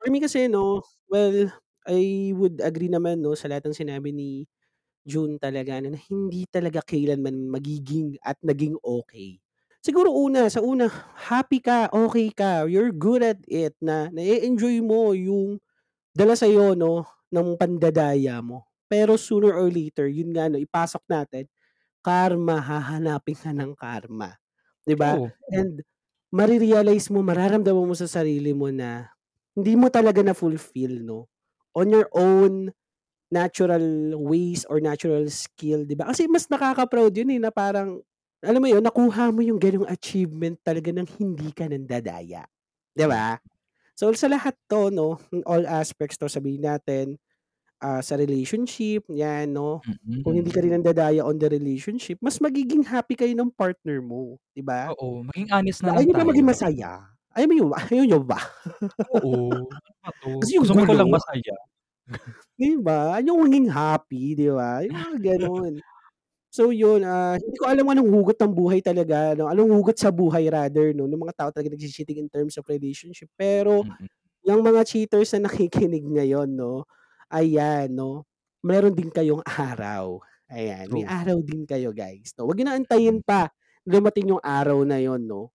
For 0.00 0.08
me 0.12 0.18
kasi 0.22 0.48
'no, 0.48 0.82
well, 1.10 1.50
I 1.88 2.32
would 2.36 2.60
agree 2.64 2.88
naman 2.92 3.20
'no, 3.24 3.34
sa 3.36 3.48
lahat 3.52 3.68
ng 3.68 3.76
sinabi 3.76 4.12
ni 4.16 4.48
June 5.06 5.38
talaga 5.40 5.78
ano, 5.80 5.94
na 5.94 6.00
hindi 6.10 6.44
talaga 6.50 6.82
kailanman 6.84 7.48
magiging 7.52 8.16
at 8.24 8.36
naging 8.44 8.76
okey. 8.82 9.40
Siguro 9.84 10.10
una, 10.12 10.48
sa 10.52 10.60
una, 10.64 10.88
happy 11.30 11.60
ka, 11.64 11.88
okey 11.94 12.32
ka, 12.36 12.66
you're 12.68 12.92
good 12.94 13.22
at 13.24 13.40
it, 13.48 13.74
na 13.84 14.10
na-e-enjoy 14.12 14.80
mo 14.84 15.12
yung 15.16 15.58
dala 16.16 16.34
sa'yo 16.38 16.74
'no, 16.76 17.04
ng 17.32 17.56
pandadaya 17.60 18.40
mo. 18.44 18.66
Pero 18.90 19.16
sooner 19.20 19.52
or 19.56 19.68
later, 19.72 20.08
yun 20.10 20.32
nga 20.34 20.48
'no, 20.50 20.58
ipasok 20.60 21.04
natin, 21.10 21.44
karma, 22.08 22.56
hahanapin 22.64 23.36
ka 23.36 23.52
ng 23.52 23.76
karma, 23.76 24.40
'di 24.88 24.96
ba? 24.96 25.20
And 25.52 25.84
mare-realize 26.32 27.08
mo, 27.12 27.20
mararamdaman 27.24 27.86
mo 27.88 27.94
sa 27.96 28.08
sarili 28.08 28.52
mo 28.56 28.68
na 28.72 29.10
hindi 29.56 29.74
mo 29.76 29.88
talaga 29.92 30.22
na-fulfill 30.24 31.04
'no, 31.04 31.28
on 31.76 31.88
your 31.92 32.08
own 32.16 32.72
natural 33.28 34.16
ways 34.16 34.64
or 34.72 34.80
natural 34.80 35.28
skill, 35.28 35.84
'di 35.84 35.96
ba? 35.98 36.08
Kasi 36.12 36.24
mas 36.30 36.48
nakaka-proud 36.48 37.12
yun, 37.12 37.36
eh, 37.36 37.40
na 37.42 37.52
parang 37.52 38.00
alam 38.40 38.60
mo 38.62 38.68
yun, 38.70 38.80
nakuha 38.84 39.34
mo 39.34 39.42
yung 39.42 39.58
gano'ng 39.60 39.90
achievement 39.90 40.56
talaga 40.62 40.94
ng 40.94 41.08
hindi 41.20 41.50
ka 41.52 41.66
nandadaya, 41.68 42.46
'di 42.96 43.06
ba? 43.10 43.36
So, 43.98 44.10
sa 44.14 44.28
lahat 44.30 44.56
'to 44.70 44.90
'no, 44.94 45.18
in 45.34 45.42
all 45.48 45.64
aspects 45.68 46.16
'to, 46.20 46.30
sabihin 46.30 46.64
natin, 46.66 47.18
ah, 47.82 48.00
sa 48.04 48.14
relationship, 48.18 49.06
'yan 49.10 49.54
'no, 49.54 49.84
kung 50.24 50.36
hindi 50.38 50.48
Mm. 50.48 50.54
ka 50.54 50.60
rin 50.64 50.74
nandadaya 50.78 51.22
on 51.24 51.38
the 51.40 51.48
relationship, 51.50 52.18
mas 52.22 52.38
magiging 52.42 52.82
happy 52.86 53.14
kayo 53.18 53.32
ng 53.38 53.50
partner 53.54 54.00
mo, 54.04 54.38
'di 54.56 54.62
ba? 54.66 54.92
Oo, 54.92 55.26
maging 55.26 55.48
honest 55.50 55.82
na 55.82 55.92
Ayaw 55.96 56.04
lang 56.04 56.06
niyo 56.06 56.16
ba 56.16 56.24
maging 56.28 56.48
masaya? 56.48 56.90
Ayaw 57.36 57.46
mo 57.50 57.54
yun 57.56 57.70
ayaw 57.92 58.04
niyo 58.06 58.20
ba? 58.24 58.38
Oo, 59.06 59.70
ano 59.76 59.90
ba 60.02 60.10
'to, 60.18 60.30
Gusto 60.40 60.52
yung 60.58 60.66
gusto 60.66 60.72
mo 60.74 60.82
ikaw 60.82 60.94
lang 60.98 61.10
gulo. 61.10 61.14
masaya. 61.14 61.54
'Di 62.58 62.74
ba? 62.82 63.22
Yung 63.22 63.38
maging 63.46 63.68
happy, 63.70 64.34
'di 64.34 64.50
ba? 64.50 64.82
Yung 64.82 64.98
mga 64.98 65.16
gano'n. 65.38 65.74
So 66.52 66.70
yun, 66.74 67.04
ah, 67.06 67.36
hindi 67.38 67.56
ko 67.60 67.66
alam 67.68 67.86
anong 67.90 68.10
hugot 68.10 68.38
ng 68.40 68.52
buhay 68.54 68.80
talaga 68.84 69.34
'no, 69.36 69.48
anong 69.50 69.70
hugot 69.76 69.98
sa 70.00 70.10
buhay 70.14 70.48
rather 70.50 70.92
'no, 70.96 71.06
ng 71.10 71.20
mga 71.20 71.34
tao 71.36 71.50
talaga 71.54 71.74
nagche-cheating 71.76 72.18
in 72.24 72.28
terms 72.32 72.56
of 72.60 72.66
relationship. 72.70 73.28
Pero 73.38 73.84
Mm. 73.84 74.08
yang 74.46 74.62
mga 74.64 74.82
cheaters 74.88 75.32
na 75.36 75.48
nakikinig 75.50 76.04
ngayon 76.06 76.50
'no, 76.54 76.84
ayan 77.32 77.88
'no, 77.92 78.24
meron 78.64 78.94
din 78.96 79.10
kayong 79.12 79.42
araw. 79.46 80.20
Ayan, 80.50 80.88
may 80.92 81.02
True. 81.02 81.08
araw 81.08 81.40
din 81.44 81.64
kayo 81.68 81.92
guys 81.96 82.32
'no, 82.38 82.48
'wag 82.48 82.58
niyo 82.60 82.66
na 82.72 82.76
antayin 82.80 83.20
pa 83.24 83.50
dumating 83.88 84.32
yung 84.36 84.42
araw 84.44 84.82
na 84.88 84.98
yun 85.02 85.24
'no. 85.28 85.52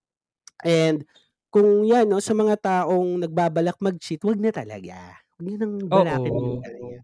And 0.65 1.05
kung 1.53 1.85
'yan 1.87 2.09
'no, 2.11 2.19
sa 2.23 2.33
mga 2.37 2.55
taong 2.61 3.21
nagbabalak 3.27 3.77
mag-cheat, 3.83 4.23
'wag 4.25 4.39
na 4.41 4.51
talaga. 4.55 5.17
'Wag 5.39 5.43
niyo 5.47 5.57
ng 5.65 5.75
balakin 5.93 6.37
Oo. 6.37 6.63
talaga, 6.63 6.95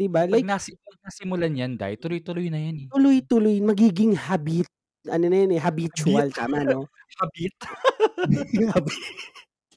'di 0.00 0.06
ba? 0.12 0.22
'Pag 0.30 0.42
Like 0.42 0.46
nasi 0.46 0.74
'pag 0.82 0.98
nasimulan 1.06 1.54
'yan, 1.54 1.72
Day, 1.78 1.94
tuloy-tuloy 2.02 2.50
na 2.50 2.58
'yan, 2.58 2.76
eh. 2.90 2.90
Tuloy-tuloy, 2.90 3.58
magiging 3.66 4.14
habit 4.14 4.70
ano 5.10 5.26
na 5.30 5.36
yun, 5.42 5.54
eh, 5.54 5.62
Habit. 5.94 6.26
habitual, 6.26 6.30
tama 6.34 6.62
'no? 6.66 6.90
Habit. 7.18 7.56
Habit, 8.74 8.94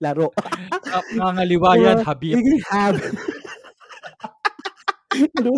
laro. 0.01 0.33
Ah, 0.91 1.03
pangangaliwa 1.05 1.71
'yan, 1.77 1.97
'Di 1.97 2.01
ba? 2.01 2.05
habit. 2.05 2.41
Magiging 2.41 2.61
habit. 2.71 3.13
Ano? 5.37 5.53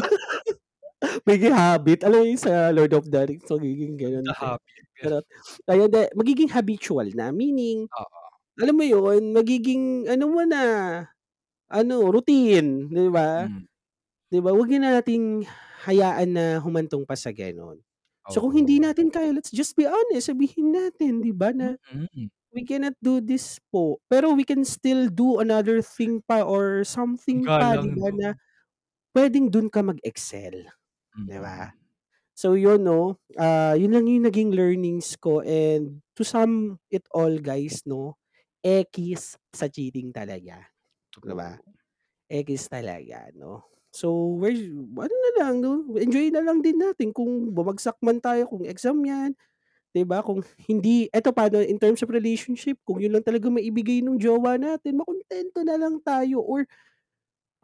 Magiging 1.27 1.55
habit, 1.55 1.99
alam 2.05 2.19
mo 2.23 2.27
yung 2.29 2.41
sa 2.41 2.71
Lord 2.73 2.93
of 2.97 3.05
the 3.09 3.21
Rings, 3.27 3.47
magiging 3.49 3.95
The 4.25 4.33
gano'n 4.33 4.35
siya. 4.37 4.53
Habit. 4.53 4.85
Charot. 5.01 5.25
Ayun, 5.69 5.89
'di, 5.91 6.03
magiging 6.17 6.51
habitual 6.53 7.07
na, 7.17 7.31
meaning, 7.33 7.89
Oo. 7.99 8.31
alam 8.59 8.75
mo 8.77 8.85
yun, 8.85 9.33
magiging 9.35 10.07
ano 10.09 10.25
mo 10.31 10.41
na, 10.47 10.63
ano, 11.71 11.95
routine, 12.11 12.89
'di 12.91 13.09
ba? 13.13 13.47
Hmm. 13.49 13.65
'Di 14.31 14.39
ba, 14.43 14.51
'wag 14.55 14.71
na 14.77 14.99
nating 15.01 15.45
hayaan 15.87 16.29
na 16.35 16.45
humantong 16.63 17.05
pa 17.07 17.15
sa 17.19 17.31
gano'n. 17.35 17.79
So, 18.29 18.41
kung 18.45 18.55
hindi 18.57 18.79
natin 18.81 19.09
kaya, 19.13 19.31
let's 19.35 19.51
just 19.53 19.75
be 19.79 19.85
honest, 19.89 20.29
sabihin 20.31 20.73
natin, 20.75 21.21
'di 21.25 21.33
ba, 21.35 21.51
na, 21.55 21.77
Mm. 21.89 22.31
"We 22.55 22.63
cannot 22.67 22.95
do 23.03 23.19
this 23.23 23.59
po." 23.73 23.99
Pero 24.11 24.33
we 24.37 24.43
can 24.47 24.63
still 24.67 25.09
do 25.11 25.39
another 25.43 25.81
thing 25.85 26.21
pa 26.25 26.43
or 26.45 26.83
something 26.87 27.49
pa, 27.59 27.77
'di 27.79 27.89
galang 27.89 27.97
ba, 27.97 28.09
na 28.15 28.29
nun. 29.15 29.31
puwedeng 29.31 29.47
dun 29.51 29.67
ka 29.71 29.81
mag-excel, 29.85 30.67
'di 31.27 31.39
ba? 31.41 31.71
Mm. 31.71 31.81
So 32.35 32.55
yun 32.57 32.83
'no, 32.87 33.19
ah, 33.39 33.75
yun 33.77 33.93
lang 33.95 34.07
yung 34.09 34.25
naging 34.27 34.51
learnings 34.55 35.15
ko 35.19 35.41
and 35.45 36.01
to 36.17 36.23
sum 36.25 36.79
it 36.91 37.05
all 37.13 37.35
guys 37.41 37.83
'no, 37.87 38.17
ekis 38.63 39.37
sa 39.55 39.67
cheating 39.71 40.11
talaga, 40.15 40.67
'di 41.25 41.33
ba? 41.35 41.59
Ekis 42.31 42.71
talaga 42.71 43.27
'no. 43.35 43.67
So, 43.91 44.39
where's 44.39 44.63
ano 44.71 45.11
na 45.11 45.31
lang 45.43 45.55
'no, 45.59 45.83
enjoyin 45.99 46.31
na 46.35 46.43
lang 46.45 46.63
din 46.63 46.79
natin 46.79 47.11
kung 47.11 47.51
bumagsak 47.51 47.99
man 47.99 48.23
tayo, 48.23 48.47
kung 48.47 48.63
exam 48.63 48.95
'yan, 49.03 49.35
'di 49.95 50.03
ba? 50.07 50.23
Kung 50.25 50.41
hindi 50.69 51.07
eto 51.13 51.31
pa 51.35 51.47
'no, 51.51 51.59
in 51.63 51.77
terms 51.81 52.01
of 52.05 52.11
relationship, 52.13 52.79
kung 52.87 52.99
yun 53.03 53.13
lang 53.15 53.25
talaga 53.25 53.47
maibigay 53.51 54.01
nung 54.05 54.19
jowa 54.21 54.57
natin, 54.59 54.99
makuntento 55.01 55.63
na 55.67 55.75
lang 55.79 55.99
tayo 56.03 56.41
or 56.43 56.65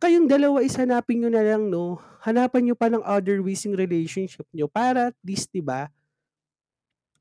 kayong 0.01 0.29
dalawa 0.29 0.61
is 0.65 0.77
hanapin 0.77 1.21
niyo 1.23 1.29
na 1.33 1.41
lang 1.45 1.69
'no, 1.71 1.97
hanapan 2.25 2.61
niyo 2.69 2.75
pa 2.77 2.87
ng 2.91 3.01
other 3.05 3.41
ways 3.45 3.63
yung 3.65 3.77
relationship 3.77 4.45
niyo 4.53 4.69
para 4.69 5.11
at 5.13 5.17
least, 5.25 5.49
'di 5.53 5.61
ba 5.65 5.89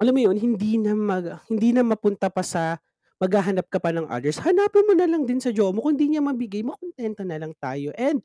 alam 0.00 0.12
mo 0.12 0.20
yun, 0.28 0.36
hindi 0.36 0.76
na 0.76 0.92
mag 0.92 1.40
hindi 1.48 1.72
na 1.72 1.80
mapunta 1.80 2.28
pa 2.28 2.44
sa 2.44 2.76
maghahanap 3.16 3.64
ka 3.72 3.80
pa 3.80 3.96
ng 3.96 4.04
others, 4.12 4.36
hanapin 4.44 4.84
mo 4.84 4.92
na 4.92 5.08
lang 5.08 5.24
din 5.24 5.40
sa 5.40 5.48
jowa 5.48 5.72
mo, 5.72 5.80
kung 5.80 5.96
di 5.96 6.12
niya 6.12 6.20
mabigay, 6.20 6.60
makuntento 6.60 7.24
na 7.24 7.40
lang 7.40 7.56
tayo 7.56 7.96
and 7.96 8.20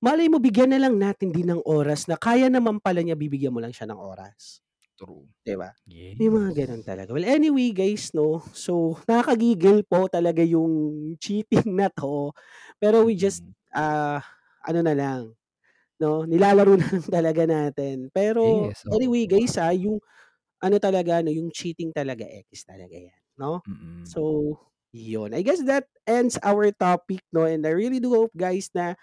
malay 0.00 0.30
mo 0.32 0.38
bigyan 0.40 0.72
na 0.72 0.80
lang 0.80 0.96
natin 0.96 1.34
din 1.34 1.50
ng 1.52 1.62
oras 1.68 2.08
na 2.08 2.16
kaya 2.16 2.48
naman 2.48 2.80
pala 2.80 3.02
niya, 3.04 3.18
bibigyan 3.18 3.52
mo 3.52 3.60
lang 3.60 3.74
siya 3.76 3.90
ng 3.90 4.00
oras. 4.00 4.58
True. 4.98 5.28
'Di 5.46 5.54
ba? 5.58 5.70
May 6.22 6.30
mga 6.30 6.50
Yes. 6.50 6.62
gano'n 6.64 6.82
talaga. 6.86 7.10
Well, 7.10 7.26
anyway 7.26 7.74
guys 7.74 8.14
'no, 8.14 8.44
so 8.54 8.94
nakakagigil 9.10 9.82
po 9.88 10.06
talaga 10.06 10.44
yung 10.46 10.70
cheating 11.18 11.74
na 11.74 11.90
'to, 11.90 12.30
pero 12.78 13.02
we 13.02 13.18
just, 13.18 13.42
Ah, 13.74 14.20
ano 14.66 14.80
na 14.84 14.94
lang 14.96 15.22
'no, 16.00 16.24
nilalaro 16.28 16.74
na 16.80 16.86
lang 16.88 17.04
talaga 17.08 17.42
natin. 17.48 18.10
Pero 18.14 18.42
Yes, 18.42 18.84
anyway 18.92 19.26
oo. 19.30 19.30
guys, 19.30 19.56
ah, 19.60 19.74
yung 19.74 20.00
ano 20.62 20.76
talaga 20.82 21.20
'no, 21.24 21.30
yung 21.34 21.50
cheating 21.54 21.90
talaga, 21.94 22.24
ekis 22.28 22.64
talaga 22.68 22.94
'yan 22.96 23.20
'no. 23.40 23.62
Mm. 23.66 24.06
So, 24.06 24.56
yun, 24.94 25.34
I 25.36 25.42
guess 25.46 25.62
that 25.68 25.88
ends 26.08 26.38
our 26.44 26.70
topic 26.74 27.22
'no, 27.34 27.46
and 27.48 27.64
I 27.66 27.72
really 27.76 28.00
do 28.02 28.12
hope 28.14 28.34
guys 28.36 28.70
na 28.76 28.94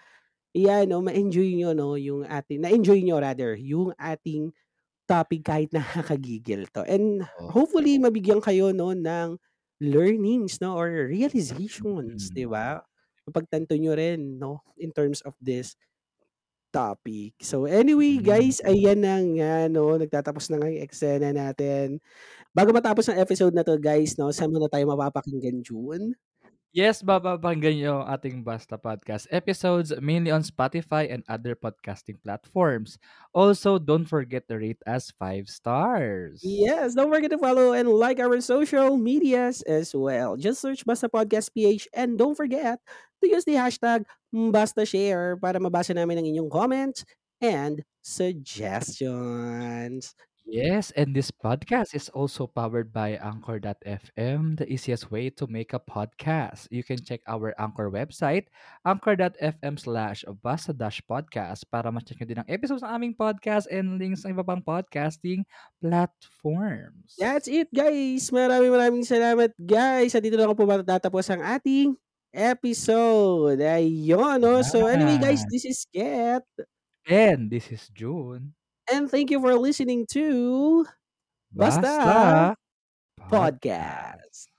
'yan 0.56 0.90
'no, 0.90 1.02
ma-enjoy 1.04 1.54
niyo 1.54 1.72
'no, 1.76 1.94
yung 1.98 2.26
ating 2.26 2.62
na-enjoy 2.66 3.02
niyo 3.04 3.20
rather, 3.22 3.54
yung 3.58 3.94
ating 4.00 4.52
topic 5.10 5.44
kahit 5.46 5.70
nakakagigil 5.76 6.68
'to 6.72 6.84
and 6.88 7.26
hopefully 7.50 7.98
mabigyan 8.00 8.40
kayo 8.42 8.72
'no, 8.74 8.92
ng 8.96 9.38
learnings 9.82 10.58
'no, 10.62 10.76
or 10.78 10.90
realizations, 11.10 12.30
'di 12.34 12.44
Mm. 12.44 12.50
ba? 12.50 12.84
Mapagtanto 13.30 13.74
niyo 13.78 13.94
rin 13.96 14.36
'no, 14.42 14.62
in 14.76 14.90
terms 14.92 15.22
of 15.24 15.34
this 15.40 15.78
topic. 16.74 17.34
So 17.42 17.66
anyway 17.66 18.18
Mm. 18.20 18.24
guys, 18.24 18.62
ayan 18.62 19.02
na 19.02 19.18
nga 19.22 19.54
'no, 19.72 19.96
nagtatapos 19.98 20.50
na 20.52 20.58
nga 20.62 20.68
yung 20.70 20.84
eksena 20.86 21.30
natin. 21.34 21.98
Bago 22.54 22.70
matapos 22.74 23.08
ang 23.10 23.20
episode 23.22 23.54
na 23.56 23.62
'to 23.66 23.78
guys 23.80 24.16
'no, 24.20 24.30
saan 24.34 24.52
muna 24.54 24.68
tayo 24.70 24.86
mapapakinggan, 24.90 25.62
June? 25.64 26.16
Yes, 26.70 27.02
mapapakinggan 27.02 27.82
niyo 27.82 27.98
ang 27.98 28.14
ating 28.14 28.46
Basta 28.46 28.78
Podcast 28.78 29.26
episodes 29.34 29.90
mainly 29.98 30.30
on 30.30 30.46
Spotify 30.46 31.10
and 31.10 31.26
other 31.26 31.58
podcasting 31.58 32.14
platforms. 32.22 32.94
Also, 33.34 33.74
don't 33.74 34.06
forget 34.06 34.46
to 34.46 34.54
rate 34.54 34.78
us 34.86 35.10
5 35.18 35.50
stars. 35.50 36.38
Yes, 36.46 36.94
don't 36.94 37.10
forget 37.10 37.34
to 37.34 37.42
follow 37.42 37.74
and 37.74 37.90
like 37.90 38.22
our 38.22 38.38
social 38.38 38.94
medias 38.94 39.66
as 39.66 39.90
well. 39.90 40.38
Just 40.38 40.62
search 40.62 40.86
Basta 40.86 41.10
Podcast 41.10 41.50
PH 41.58 41.90
and 41.90 42.14
don't 42.14 42.38
forget 42.38 42.78
to 43.18 43.26
use 43.26 43.42
the 43.42 43.58
hashtag 43.58 44.06
BastaShare 44.30 45.42
para 45.42 45.58
mabasa 45.58 45.90
namin 45.90 46.22
ang 46.22 46.26
inyong 46.30 46.54
comments 46.54 47.02
and 47.42 47.82
suggestions. 47.98 50.14
Yes, 50.48 50.90
and 50.98 51.14
this 51.14 51.30
podcast 51.30 51.94
is 51.94 52.10
also 52.10 52.48
powered 52.48 52.90
by 52.90 53.14
Anchor.fm, 53.20 54.58
the 54.58 54.66
easiest 54.66 55.12
way 55.12 55.30
to 55.38 55.46
make 55.46 55.72
a 55.72 55.78
podcast. 55.78 56.66
You 56.74 56.82
can 56.82 56.98
check 56.98 57.22
our 57.28 57.54
Anchor 57.60 57.86
website, 57.86 58.50
anchor.fm 58.82 59.78
slash 59.78 60.24
basta 60.42 60.74
dash 60.74 60.98
podcast 61.06 61.68
para 61.70 61.92
ma-check 61.92 62.18
nyo 62.18 62.26
din 62.26 62.40
ang 62.42 62.50
episodes 62.50 62.82
ng 62.82 62.90
aming 62.90 63.14
podcast 63.14 63.70
and 63.70 64.00
links 64.00 64.26
ng 64.26 64.34
iba 64.34 64.42
pang 64.42 64.64
podcasting 64.64 65.46
platforms. 65.78 67.14
That's 67.20 67.46
it, 67.46 67.70
guys. 67.70 68.28
Maraming 68.34 68.74
maraming 68.74 69.06
salamat, 69.06 69.54
guys. 69.54 70.18
At 70.18 70.24
dito 70.24 70.34
na 70.34 70.50
ako 70.50 70.54
po 70.58 70.64
matatapos 70.66 71.30
ang 71.30 71.46
ating 71.46 71.94
episode. 72.34 73.62
Ayun, 73.62 74.38
no? 74.42 74.62
So, 74.66 74.86
anyway, 74.90 75.18
guys, 75.18 75.46
this 75.50 75.66
is 75.66 75.86
Ket. 75.90 76.46
And 77.06 77.50
this 77.50 77.70
is 77.70 77.90
June. 77.90 78.54
And 78.90 79.10
thank 79.10 79.30
you 79.30 79.38
for 79.40 79.54
listening 79.54 80.06
to 80.14 80.86
Basta, 81.50 81.82
Basta 81.82 82.54
Podcast. 83.30 84.50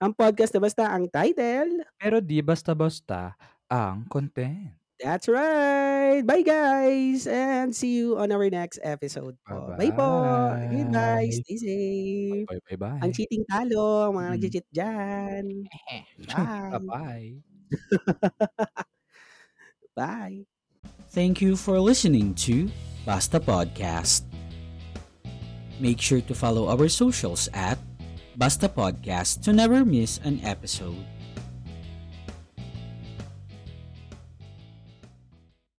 Ang 0.00 0.12
podcast 0.12 0.52
na 0.52 0.60
basta 0.60 0.84
ang 0.90 1.08
title. 1.08 1.84
Pero 1.96 2.20
di 2.20 2.44
basta-basta 2.44 3.32
ang 3.72 4.04
content. 4.10 4.74
That's 5.00 5.26
right. 5.28 6.22
Bye, 6.22 6.44
guys. 6.46 7.26
And 7.26 7.74
see 7.74 7.98
you 7.98 8.16
on 8.16 8.30
our 8.30 8.46
next 8.48 8.78
episode 8.84 9.34
po. 9.44 9.74
Bye 9.74 9.90
po. 9.90 10.06
Goodbye. 10.06 10.68
Bye-bye. 10.70 11.28
Stay 11.34 11.56
safe. 11.58 12.46
Bye, 12.48 12.62
bye, 12.68 12.78
bye. 12.78 13.00
Ang 13.02 13.10
cheating 13.12 13.44
talo, 13.48 14.06
ang 14.08 14.14
mga 14.16 14.28
Mm. 14.28 14.34
nag-cheat 14.38 14.66
dyan. 14.70 15.44
Bye. 16.30 16.70
Bye-bye. 16.78 17.26
Bye. 19.96 20.46
Thank 21.10 21.40
you 21.42 21.56
for 21.56 21.80
listening 21.80 22.34
to 22.46 22.70
Basta 23.04 23.38
Podcast. 23.38 24.24
Make 25.78 26.00
sure 26.00 26.24
to 26.24 26.34
follow 26.34 26.72
our 26.72 26.88
socials 26.88 27.48
at 27.52 27.78
Basta 28.36 28.68
Podcast 28.68 29.44
to 29.44 29.52
never 29.52 29.84
miss 29.84 30.18
an 30.24 30.40
episode. 30.42 31.13